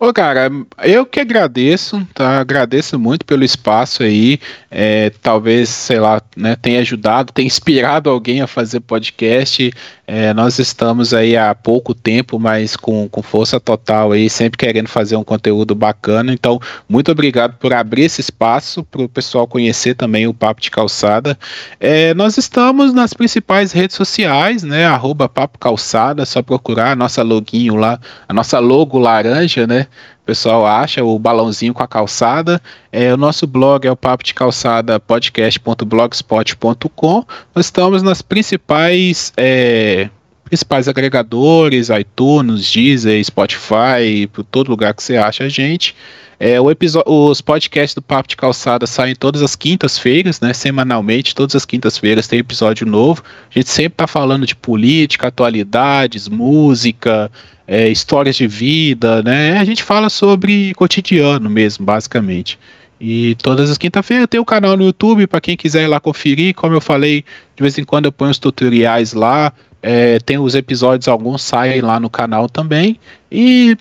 Ô, 0.01 0.13
cara, 0.13 0.49
eu 0.85 1.05
que 1.05 1.19
agradeço, 1.19 2.07
tá? 2.15 2.39
Agradeço 2.39 2.97
muito 2.97 3.27
pelo 3.27 3.43
espaço 3.43 4.05
aí. 4.05 4.39
É, 4.71 5.11
talvez, 5.21 5.69
sei 5.69 5.99
lá, 5.99 6.23
né, 6.37 6.55
tenha 6.55 6.79
ajudado, 6.79 7.33
tenha 7.33 7.49
inspirado 7.49 8.09
alguém 8.09 8.41
a 8.41 8.47
fazer 8.47 8.79
podcast. 8.79 9.73
É, 10.07 10.33
nós 10.33 10.61
estamos 10.61 11.13
aí 11.13 11.37
há 11.37 11.53
pouco 11.53 11.95
tempo, 11.95 12.39
mas 12.39 12.77
com, 12.77 13.09
com 13.09 13.23
força 13.23 13.59
total 13.59 14.13
aí, 14.13 14.31
sempre 14.31 14.57
querendo 14.57 14.87
fazer 14.87 15.17
um 15.17 15.25
conteúdo 15.25 15.75
bacana. 15.75 16.33
Então, 16.33 16.61
muito 16.89 17.11
obrigado 17.11 17.59
por 17.59 17.73
abrir 17.73 18.05
esse 18.05 18.21
espaço 18.21 18.85
para 18.85 19.03
o 19.03 19.09
pessoal 19.09 19.49
conhecer 19.49 19.97
também 19.97 20.29
o 20.29 20.33
Papo 20.33 20.61
de 20.61 20.71
Calçada. 20.71 21.37
É, 21.81 22.15
nós 22.15 22.39
estamos 22.39 22.95
nas 22.95 23.13
principais 23.13 23.73
redes 23.73 23.97
sociais, 23.97 24.63
né? 24.63 24.87
Arroba 24.87 25.29
Papo 25.29 25.59
Calçada, 25.59 26.25
só 26.25 26.41
procurar 26.41 26.93
a 26.93 26.97
nossa 26.97 27.23
loginho 27.25 27.75
lá, 27.75 27.99
a 28.29 28.33
nossa 28.33 28.61
logo 28.61 28.97
laranja, 28.97 29.67
né? 29.67 29.88
O 30.23 30.27
pessoal 30.27 30.67
acha 30.67 31.05
o 31.05 31.19
balãozinho 31.19 31.75
com 31.75 31.83
a 31.83 31.89
calçada. 31.89 32.63
É, 32.93 33.13
o 33.13 33.17
nosso 33.17 33.45
blog 33.47 33.87
é 33.87 33.91
o 33.91 33.97
papo 33.97 34.23
de 34.23 34.35
calçada 34.35 35.01
podcast.blogspot.com. 35.01 37.25
Nós 37.55 37.67
estamos 37.67 38.03
nas 38.03 38.23
principais 38.23 39.33
é, 39.37 40.09
principais 40.49 40.89
agregadores, 40.89 41.89
iTunes, 41.91 42.73
Deezer, 42.73 43.23
Spotify, 43.23 44.27
por 44.33 44.45
todo 44.45 44.71
lugar 44.71 44.95
que 44.95 45.03
você 45.03 45.17
acha 45.17 45.45
a 45.45 45.49
gente. 45.49 45.95
É, 46.41 46.57
os 46.61 47.41
podcasts 47.41 47.95
do 47.95 48.01
Papo 48.01 48.29
de 48.29 48.37
Calçada 48.37 48.87
saem 48.87 49.15
todas 49.15 49.43
as 49.43 49.57
quintas-feiras, 49.57 50.41
né? 50.41 50.53
Semanalmente, 50.53 51.35
todas 51.35 51.57
as 51.57 51.65
quintas-feiras 51.65 52.29
tem 52.29 52.39
episódio 52.39 52.87
novo. 52.87 53.25
A 53.51 53.59
gente 53.59 53.69
sempre 53.69 53.95
está 53.95 54.07
falando 54.07 54.47
de 54.47 54.55
política, 54.55 55.29
atualidades, 55.29 56.29
música, 56.29 57.31
é, 57.69 57.87
histórias 57.91 58.35
de 58.35 58.47
vida, 58.47 59.23
né? 59.23 59.59
A 59.59 59.65
gente 59.65 59.83
fala 59.83 60.09
sobre 60.09 60.73
cotidiano 60.75 61.51
mesmo, 61.51 61.85
basicamente. 61.85 62.59
E 62.99 63.37
todas 63.43 63.71
as 63.71 63.77
quinta-feiras 63.77 64.27
tem 64.27 64.41
o 64.41 64.45
canal 64.45 64.75
no 64.75 64.85
YouTube 64.85 65.27
para 65.27 65.41
quem 65.41 65.55
quiser 65.55 65.85
ir 65.85 65.87
lá 65.87 66.01
conferir. 66.01 66.55
Como 66.55 66.75
eu 66.75 66.81
falei, 66.81 67.23
de 67.55 67.63
vez 67.63 67.77
em 67.77 67.85
quando 67.85 68.07
eu 68.07 68.13
ponho 68.13 68.31
os 68.31 68.39
tutoriais 68.39 69.13
lá. 69.13 69.53
É, 69.83 70.19
tem 70.19 70.39
os 70.39 70.55
episódios, 70.55 71.07
alguns 71.07 71.43
saem 71.43 71.83
lá 71.83 72.01
no 72.01 72.09
canal 72.09 72.49
também. 72.49 72.99
E 73.31 73.77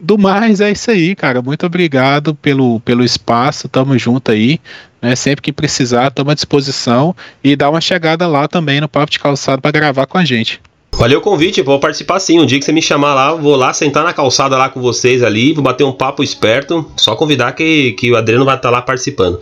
do 0.00 0.18
mais, 0.18 0.60
é 0.60 0.72
isso 0.72 0.90
aí, 0.90 1.14
cara. 1.14 1.40
Muito 1.40 1.64
obrigado 1.64 2.34
pelo, 2.34 2.80
pelo 2.80 3.04
espaço. 3.04 3.68
Tamo 3.68 3.96
junto 3.96 4.32
aí. 4.32 4.60
Né? 5.00 5.14
Sempre 5.14 5.42
que 5.42 5.52
precisar, 5.52 6.10
tamo 6.10 6.32
à 6.32 6.34
disposição. 6.34 7.14
E 7.42 7.54
dá 7.54 7.70
uma 7.70 7.80
chegada 7.80 8.26
lá 8.26 8.48
também 8.48 8.80
no 8.80 8.88
Papo 8.88 9.12
de 9.12 9.20
Calçado 9.20 9.62
para 9.62 9.70
gravar 9.70 10.06
com 10.06 10.18
a 10.18 10.24
gente. 10.24 10.60
Valeu 10.98 11.20
o 11.20 11.22
convite, 11.22 11.62
vou 11.62 11.78
participar 11.78 12.18
sim. 12.18 12.40
Um 12.40 12.44
dia 12.44 12.58
que 12.58 12.64
você 12.64 12.72
me 12.72 12.82
chamar 12.82 13.14
lá, 13.14 13.32
vou 13.32 13.54
lá 13.54 13.72
sentar 13.72 14.02
na 14.02 14.12
calçada 14.12 14.58
lá 14.58 14.68
com 14.68 14.80
vocês 14.80 15.22
ali, 15.22 15.52
vou 15.52 15.62
bater 15.62 15.84
um 15.84 15.92
papo 15.92 16.24
esperto. 16.24 16.84
Só 16.96 17.14
convidar 17.14 17.52
que, 17.52 17.92
que 17.92 18.10
o 18.10 18.16
Adriano 18.16 18.44
vai 18.44 18.56
estar 18.56 18.68
lá 18.68 18.82
participando. 18.82 19.38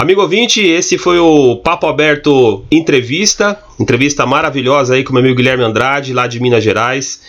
Amigo 0.00 0.20
ouvinte, 0.20 0.60
esse 0.60 0.98
foi 0.98 1.20
o 1.20 1.58
Papo 1.58 1.86
Aberto 1.86 2.64
Entrevista. 2.72 3.56
Entrevista 3.78 4.26
maravilhosa 4.26 4.94
aí 4.94 5.04
com 5.04 5.10
o 5.10 5.12
meu 5.12 5.20
amigo 5.20 5.36
Guilherme 5.36 5.62
Andrade, 5.62 6.12
lá 6.12 6.26
de 6.26 6.40
Minas 6.40 6.64
Gerais. 6.64 7.20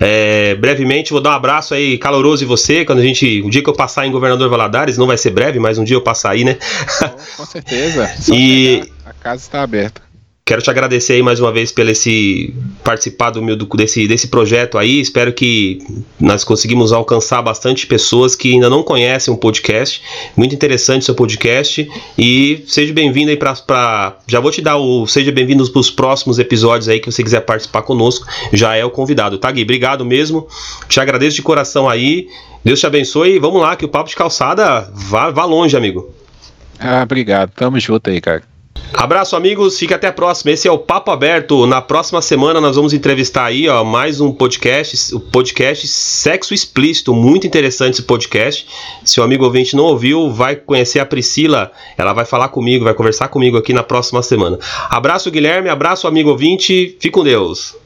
É, 0.00 0.54
brevemente, 0.54 1.12
vou 1.12 1.20
dar 1.20 1.30
um 1.30 1.34
abraço 1.34 1.74
aí 1.74 1.98
caloroso 1.98 2.42
em 2.42 2.46
você. 2.46 2.86
Quando 2.86 3.00
a 3.00 3.02
gente. 3.02 3.42
O 3.42 3.50
dia 3.50 3.62
que 3.62 3.68
eu 3.68 3.74
passar 3.74 4.06
em 4.06 4.10
Governador 4.10 4.48
Valadares, 4.48 4.96
não 4.96 5.06
vai 5.06 5.18
ser 5.18 5.30
breve, 5.30 5.58
mas 5.58 5.76
um 5.76 5.84
dia 5.84 5.96
eu 5.96 6.02
passar 6.02 6.30
aí, 6.30 6.42
né? 6.42 6.56
Com 7.36 7.44
certeza. 7.44 8.10
e 8.32 8.82
a 9.04 9.12
casa 9.12 9.42
está 9.42 9.62
aberta. 9.62 10.05
Quero 10.48 10.62
te 10.62 10.70
agradecer 10.70 11.14
aí 11.14 11.22
mais 11.24 11.40
uma 11.40 11.50
vez 11.50 11.72
pelo 11.72 11.90
esse 11.90 12.54
participar 12.84 13.30
do 13.30 13.42
meu 13.42 13.56
desse, 13.56 14.06
desse 14.06 14.28
projeto 14.28 14.78
aí. 14.78 15.00
Espero 15.00 15.32
que 15.32 15.80
nós 16.20 16.44
conseguimos 16.44 16.92
alcançar 16.92 17.42
bastante 17.42 17.84
pessoas 17.84 18.36
que 18.36 18.52
ainda 18.52 18.70
não 18.70 18.84
conhecem 18.84 19.34
o 19.34 19.36
podcast. 19.36 20.00
Muito 20.36 20.54
interessante 20.54 21.04
seu 21.04 21.16
podcast 21.16 21.90
e 22.16 22.62
seja 22.68 22.92
bem-vindo 22.92 23.30
aí 23.30 23.36
para 23.36 24.18
já 24.28 24.38
vou 24.38 24.52
te 24.52 24.62
dar 24.62 24.76
o 24.76 25.04
seja 25.08 25.32
bem-vindo 25.32 25.68
para 25.68 25.80
os 25.80 25.90
próximos 25.90 26.38
episódios 26.38 26.88
aí 26.88 27.00
que 27.00 27.10
você 27.10 27.24
quiser 27.24 27.40
participar 27.40 27.82
conosco. 27.82 28.24
Já 28.52 28.76
é 28.76 28.84
o 28.84 28.90
convidado, 28.90 29.38
tá 29.38 29.50
Gui? 29.50 29.64
Obrigado 29.64 30.04
mesmo. 30.04 30.46
Te 30.88 31.00
agradeço 31.00 31.34
de 31.34 31.42
coração 31.42 31.88
aí. 31.88 32.28
Deus 32.64 32.78
te 32.78 32.86
abençoe 32.86 33.34
e 33.34 33.38
vamos 33.40 33.60
lá 33.60 33.74
que 33.74 33.84
o 33.84 33.88
papo 33.88 34.08
de 34.08 34.14
calçada 34.14 34.88
vá, 34.94 35.28
vá 35.28 35.44
longe, 35.44 35.76
amigo. 35.76 36.14
Ah, 36.78 37.02
obrigado. 37.02 37.50
Tamo 37.50 37.80
junto 37.80 38.10
aí, 38.10 38.20
cara. 38.20 38.55
Abraço, 38.92 39.36
amigos. 39.36 39.78
Fica 39.78 39.94
até 39.96 40.06
a 40.08 40.12
próxima. 40.12 40.52
Esse 40.52 40.66
é 40.66 40.70
o 40.70 40.78
Papo 40.78 41.10
Aberto. 41.10 41.66
Na 41.66 41.82
próxima 41.82 42.22
semana 42.22 42.60
nós 42.60 42.76
vamos 42.76 42.92
entrevistar 42.92 43.44
aí, 43.44 43.68
ó, 43.68 43.84
mais 43.84 44.20
um 44.20 44.32
podcast, 44.32 45.14
o 45.14 45.20
podcast 45.20 45.86
Sexo 45.86 46.54
Explícito. 46.54 47.14
Muito 47.14 47.46
interessante 47.46 47.94
esse 47.94 48.02
podcast. 48.02 48.66
Se 49.04 49.20
o 49.20 49.22
amigo 49.22 49.44
ouvinte 49.44 49.76
não 49.76 49.84
ouviu, 49.84 50.30
vai 50.30 50.56
conhecer 50.56 51.00
a 51.00 51.06
Priscila. 51.06 51.70
Ela 51.98 52.12
vai 52.12 52.24
falar 52.24 52.48
comigo, 52.48 52.84
vai 52.84 52.94
conversar 52.94 53.28
comigo 53.28 53.56
aqui 53.56 53.72
na 53.72 53.82
próxima 53.82 54.22
semana. 54.22 54.58
Abraço, 54.88 55.30
Guilherme. 55.30 55.68
Abraço, 55.68 56.06
amigo 56.06 56.30
ouvinte. 56.30 56.96
Fique 57.00 57.10
com 57.10 57.24
Deus. 57.24 57.74